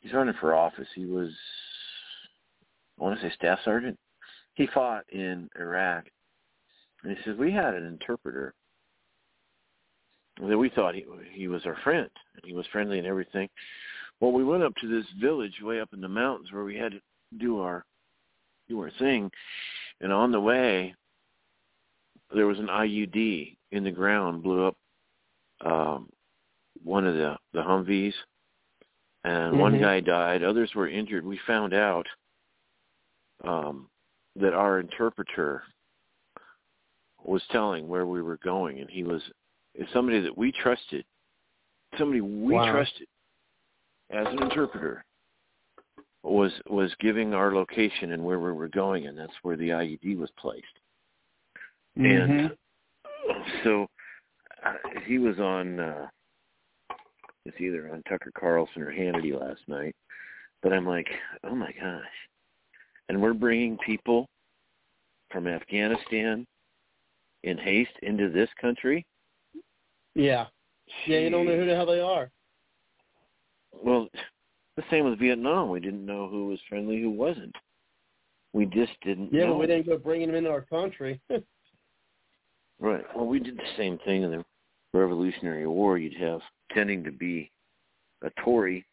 [0.00, 0.88] He's running for office.
[0.94, 1.30] He was,
[2.98, 3.98] I want to say staff sergeant.
[4.56, 6.06] He fought in Iraq.
[7.02, 8.54] And he says, we had an interpreter
[10.46, 12.10] that we thought he, he was our friend.
[12.34, 13.48] And he was friendly and everything.
[14.20, 16.92] Well, we went up to this village way up in the mountains where we had
[16.92, 17.00] to
[17.38, 17.84] do our
[18.68, 19.30] do our thing,
[20.00, 20.92] and on the way
[22.34, 24.76] there was an IED in the ground, blew up
[25.64, 26.08] um,
[26.82, 28.14] one of the the Humvees,
[29.24, 29.58] and mm-hmm.
[29.58, 30.42] one guy died.
[30.42, 31.24] Others were injured.
[31.24, 32.06] We found out
[33.44, 33.88] um,
[34.40, 35.62] that our interpreter
[37.24, 39.22] was telling where we were going, and he was
[39.92, 41.04] somebody that we trusted,
[41.98, 42.70] somebody we wow.
[42.70, 43.06] trusted
[44.10, 45.04] as an interpreter
[46.22, 50.16] was was giving our location and where we were going, and that's where the IED
[50.18, 50.64] was placed.
[51.98, 52.30] Mm-hmm.
[52.30, 52.50] And
[53.64, 53.86] so
[54.64, 54.72] uh,
[55.06, 55.80] he was on.
[55.80, 56.06] uh
[57.44, 59.94] It's either on Tucker Carlson or Hannity last night,
[60.62, 61.06] but I'm like,
[61.44, 62.04] oh my gosh!
[63.08, 64.26] And we're bringing people
[65.30, 66.46] from Afghanistan
[67.42, 69.04] in haste into this country.
[70.14, 70.46] Yeah,
[71.06, 72.30] yeah, you don't know who the hell they are.
[73.72, 74.08] Well,
[74.76, 75.70] the same with Vietnam.
[75.70, 77.54] We didn't know who was friendly, who wasn't.
[78.52, 79.32] We just didn't.
[79.32, 79.52] Yeah, know.
[79.52, 81.20] but we didn't go bringing them into our country.
[82.80, 83.04] right.
[83.14, 84.44] Well, we did the same thing in the
[84.94, 85.98] Revolutionary War.
[85.98, 86.40] You'd have
[86.72, 87.50] tending to be
[88.22, 88.84] a Tory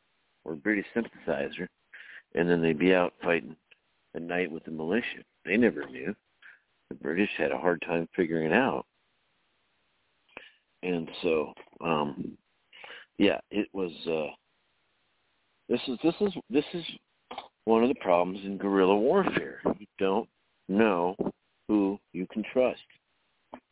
[0.43, 1.69] or British sympathizer,
[2.35, 3.55] and then they'd be out fighting
[4.15, 5.23] at night with the militia.
[5.45, 6.15] They never knew.
[6.89, 8.85] The British had a hard time figuring it out.
[10.83, 12.37] And so, um,
[13.17, 13.91] yeah, it was.
[14.07, 14.33] uh
[15.69, 16.83] this is this is this is
[17.65, 19.61] one of the problems in guerrilla warfare.
[19.79, 20.27] You don't
[20.67, 21.15] know
[21.67, 22.81] who you can trust.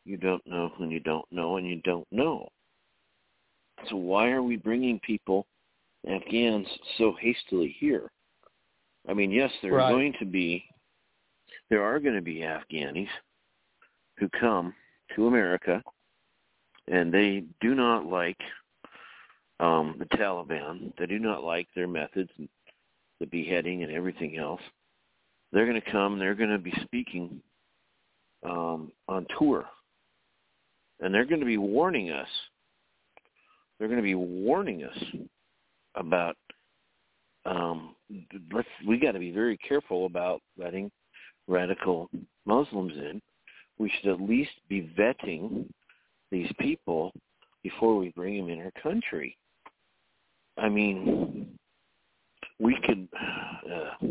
[0.04, 2.48] You don't know who you don't know, and you don't know.
[3.88, 5.46] So why are we bringing people,
[6.08, 6.66] Afghans,
[6.98, 8.10] so hastily here?
[9.08, 9.86] I mean, yes, there right.
[9.86, 10.64] are going to be,
[11.70, 13.08] there are going to be Afghanis
[14.18, 14.72] who come
[15.16, 15.82] to America,
[16.88, 18.38] and they do not like
[19.60, 20.92] um, the Taliban.
[20.98, 22.48] They do not like their methods and
[23.20, 24.60] the beheading and everything else.
[25.52, 26.18] They're going to come.
[26.18, 27.40] They're going to be speaking
[28.44, 29.64] um, on tour,
[31.00, 32.28] and they're going to be warning us.
[33.78, 35.04] They're going to be warning us
[35.96, 36.36] about.
[37.44, 37.96] Um,
[38.52, 38.68] let's.
[38.86, 40.90] We got to be very careful about letting
[41.48, 42.10] radical
[42.46, 43.20] Muslims in.
[43.78, 45.66] We should at least be vetting
[46.30, 47.12] these people
[47.62, 49.36] before we bring them in our country.
[50.58, 51.58] I mean,
[52.58, 53.08] we could.
[53.16, 54.06] Uh,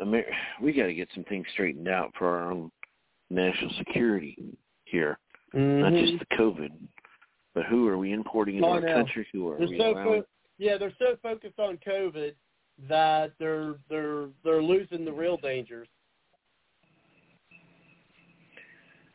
[0.00, 0.24] Amer-
[0.62, 2.70] we got to get some things straightened out for our own
[3.30, 4.36] national security
[4.84, 5.18] here,
[5.54, 5.80] mm-hmm.
[5.80, 6.70] not just the COVID,
[7.54, 8.94] but who are we importing into oh, our no.
[8.94, 9.26] country?
[9.32, 10.22] Who are they're we so allowing?
[10.22, 10.26] Fo-
[10.58, 12.32] yeah, they're so focused on COVID
[12.88, 15.88] that they're they're they're losing the real dangers.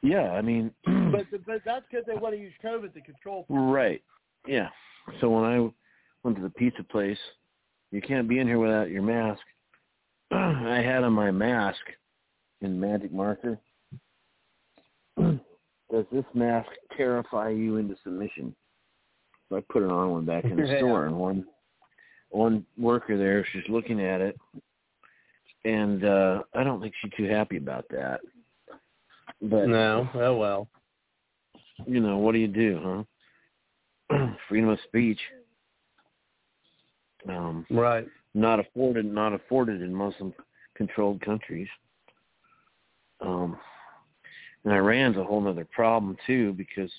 [0.02, 3.46] Yeah, I mean, but but that's because they want to use COVID to control.
[3.50, 4.02] Right.
[4.48, 4.68] Yeah.
[5.22, 5.60] So when I
[6.24, 7.18] went to the pizza place,
[7.92, 9.42] you can't be in here without your mask.
[10.32, 11.80] I had on my mask
[12.62, 13.58] in magic marker.
[15.18, 18.56] Does this mask terrify you into submission?
[19.48, 21.46] So I put it on one back in the store, and one
[22.34, 24.38] one worker there, she's looking at it,
[25.66, 28.22] and uh I don't think she's too happy about that.
[29.42, 30.68] But No, oh well.
[31.86, 33.06] you know, what do you do,
[34.10, 34.28] huh?
[34.50, 35.20] Freedom of speech.
[37.28, 38.06] Um, right.
[38.34, 41.68] Not afforded, not afforded in Muslim-controlled countries.
[43.22, 43.58] Um,
[44.64, 46.92] and Iran's a whole other problem too, because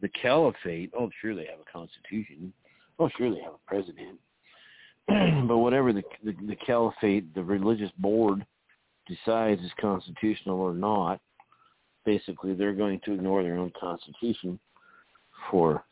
[0.00, 0.90] the caliphate.
[0.98, 2.52] Oh, sure, they have a constitution.
[2.98, 4.18] Oh, sure, they have a president.
[5.46, 8.44] but whatever the, the the caliphate, the religious board
[9.06, 11.20] decides is constitutional or not,
[12.04, 14.58] basically they're going to ignore their own constitution
[15.50, 15.84] for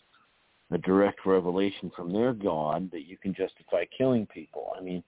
[0.70, 4.72] a direct revelation from their God that you can justify killing people.
[4.76, 5.02] I mean,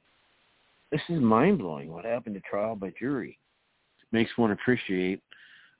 [0.90, 1.90] this is mind blowing.
[1.90, 3.38] What happened to trial by jury
[4.12, 5.22] makes one appreciate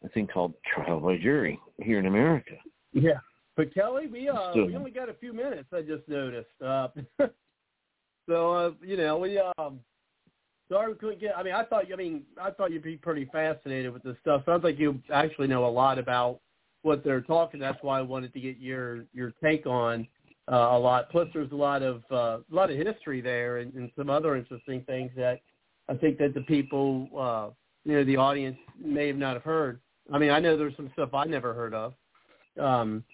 [0.03, 2.55] a thing called trial by jury here in America.
[2.93, 3.19] Yeah.
[3.57, 5.69] But Kelly, we uh we only got a few minutes.
[5.73, 6.51] I just noticed.
[6.65, 6.89] Uh,
[8.29, 9.81] so uh, you know we um.
[10.71, 11.37] Sorry we couldn't get.
[11.37, 11.85] I mean, I thought.
[11.93, 14.43] I mean, I thought you'd be pretty fascinated with this stuff.
[14.47, 16.41] Sounds like you actually know a lot about
[16.83, 17.61] what they're talking.
[17.61, 20.07] That's why I wanted to get your your take on
[20.51, 21.11] uh, a lot.
[21.11, 24.37] Plus, there's a lot of uh, a lot of history there and, and some other
[24.37, 25.41] interesting things that
[25.89, 27.51] I think that the people, uh,
[27.85, 29.81] you know, the audience may have not have heard.
[30.13, 31.95] I mean, I know there's some stuff I never heard of.
[32.59, 33.05] Um,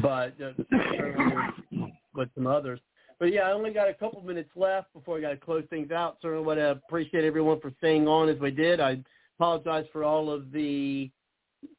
[0.00, 0.52] but uh,
[2.14, 2.80] with some others.
[3.22, 5.92] But yeah, I only got a couple minutes left before I got to close things
[5.92, 6.16] out.
[6.20, 8.80] Certainly want to appreciate everyone for staying on as we did.
[8.80, 9.00] I
[9.38, 11.08] apologize for all of the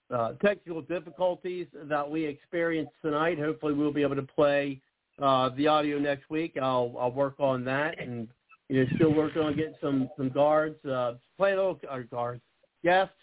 [0.09, 3.37] uh, technical difficulties that we experienced tonight.
[3.39, 4.79] Hopefully, we'll be able to play
[5.21, 6.55] uh, the audio next week.
[6.55, 8.29] I'll I'll work on that, and
[8.69, 12.41] you know, still working on getting some some guards, uh, a little or guards,
[12.85, 13.13] guests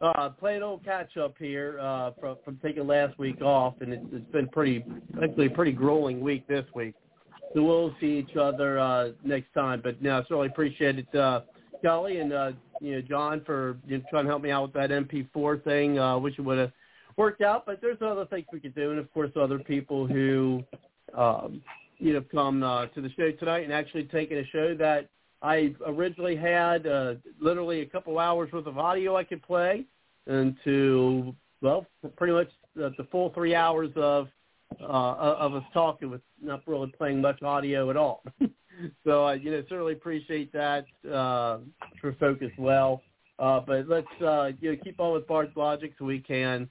[0.00, 4.06] uh, a little catch up here uh, from from taking last week off, and it's,
[4.12, 4.84] it's been pretty
[5.20, 6.94] actually a pretty grueling week this week.
[7.54, 9.80] So we'll see each other uh, next time.
[9.82, 11.42] But no, certainly appreciate it, uh,
[11.82, 14.72] Kelly and uh, you know John for you know, trying to help me out with
[14.74, 15.98] that MP4 thing.
[15.98, 16.72] Uh, wish it would have
[17.16, 20.62] worked out, but there's other things we could do, and of course other people who
[21.14, 21.62] um,
[21.98, 25.08] you know come uh, to the show tonight and actually taking a show that
[25.42, 29.84] I originally had uh, literally a couple hours worth of audio I could play,
[30.26, 34.28] and to well, pretty much the, the full three hours of
[34.80, 38.22] uh, of us talking with not really playing much audio at all.
[39.04, 41.58] so I, you know, certainly appreciate that uh,
[42.00, 43.02] for folk as well.
[43.38, 46.68] Uh, but let's uh, you know keep on with Bards Logic so we can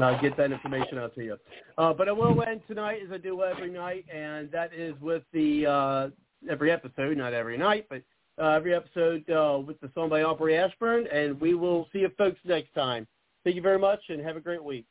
[0.00, 1.36] uh, get that information out to you.
[1.78, 5.22] Uh, but I will end tonight as I do every night, and that is with
[5.32, 6.08] the uh,
[6.50, 8.02] every episode, not every night, but
[8.40, 12.10] uh, every episode uh, with the song by Aubrey Ashburn, and we will see you
[12.16, 13.06] folks next time.
[13.44, 14.86] Thank you very much, and have a great week.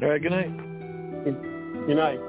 [0.00, 0.56] All right, good night.
[1.24, 2.20] Good night.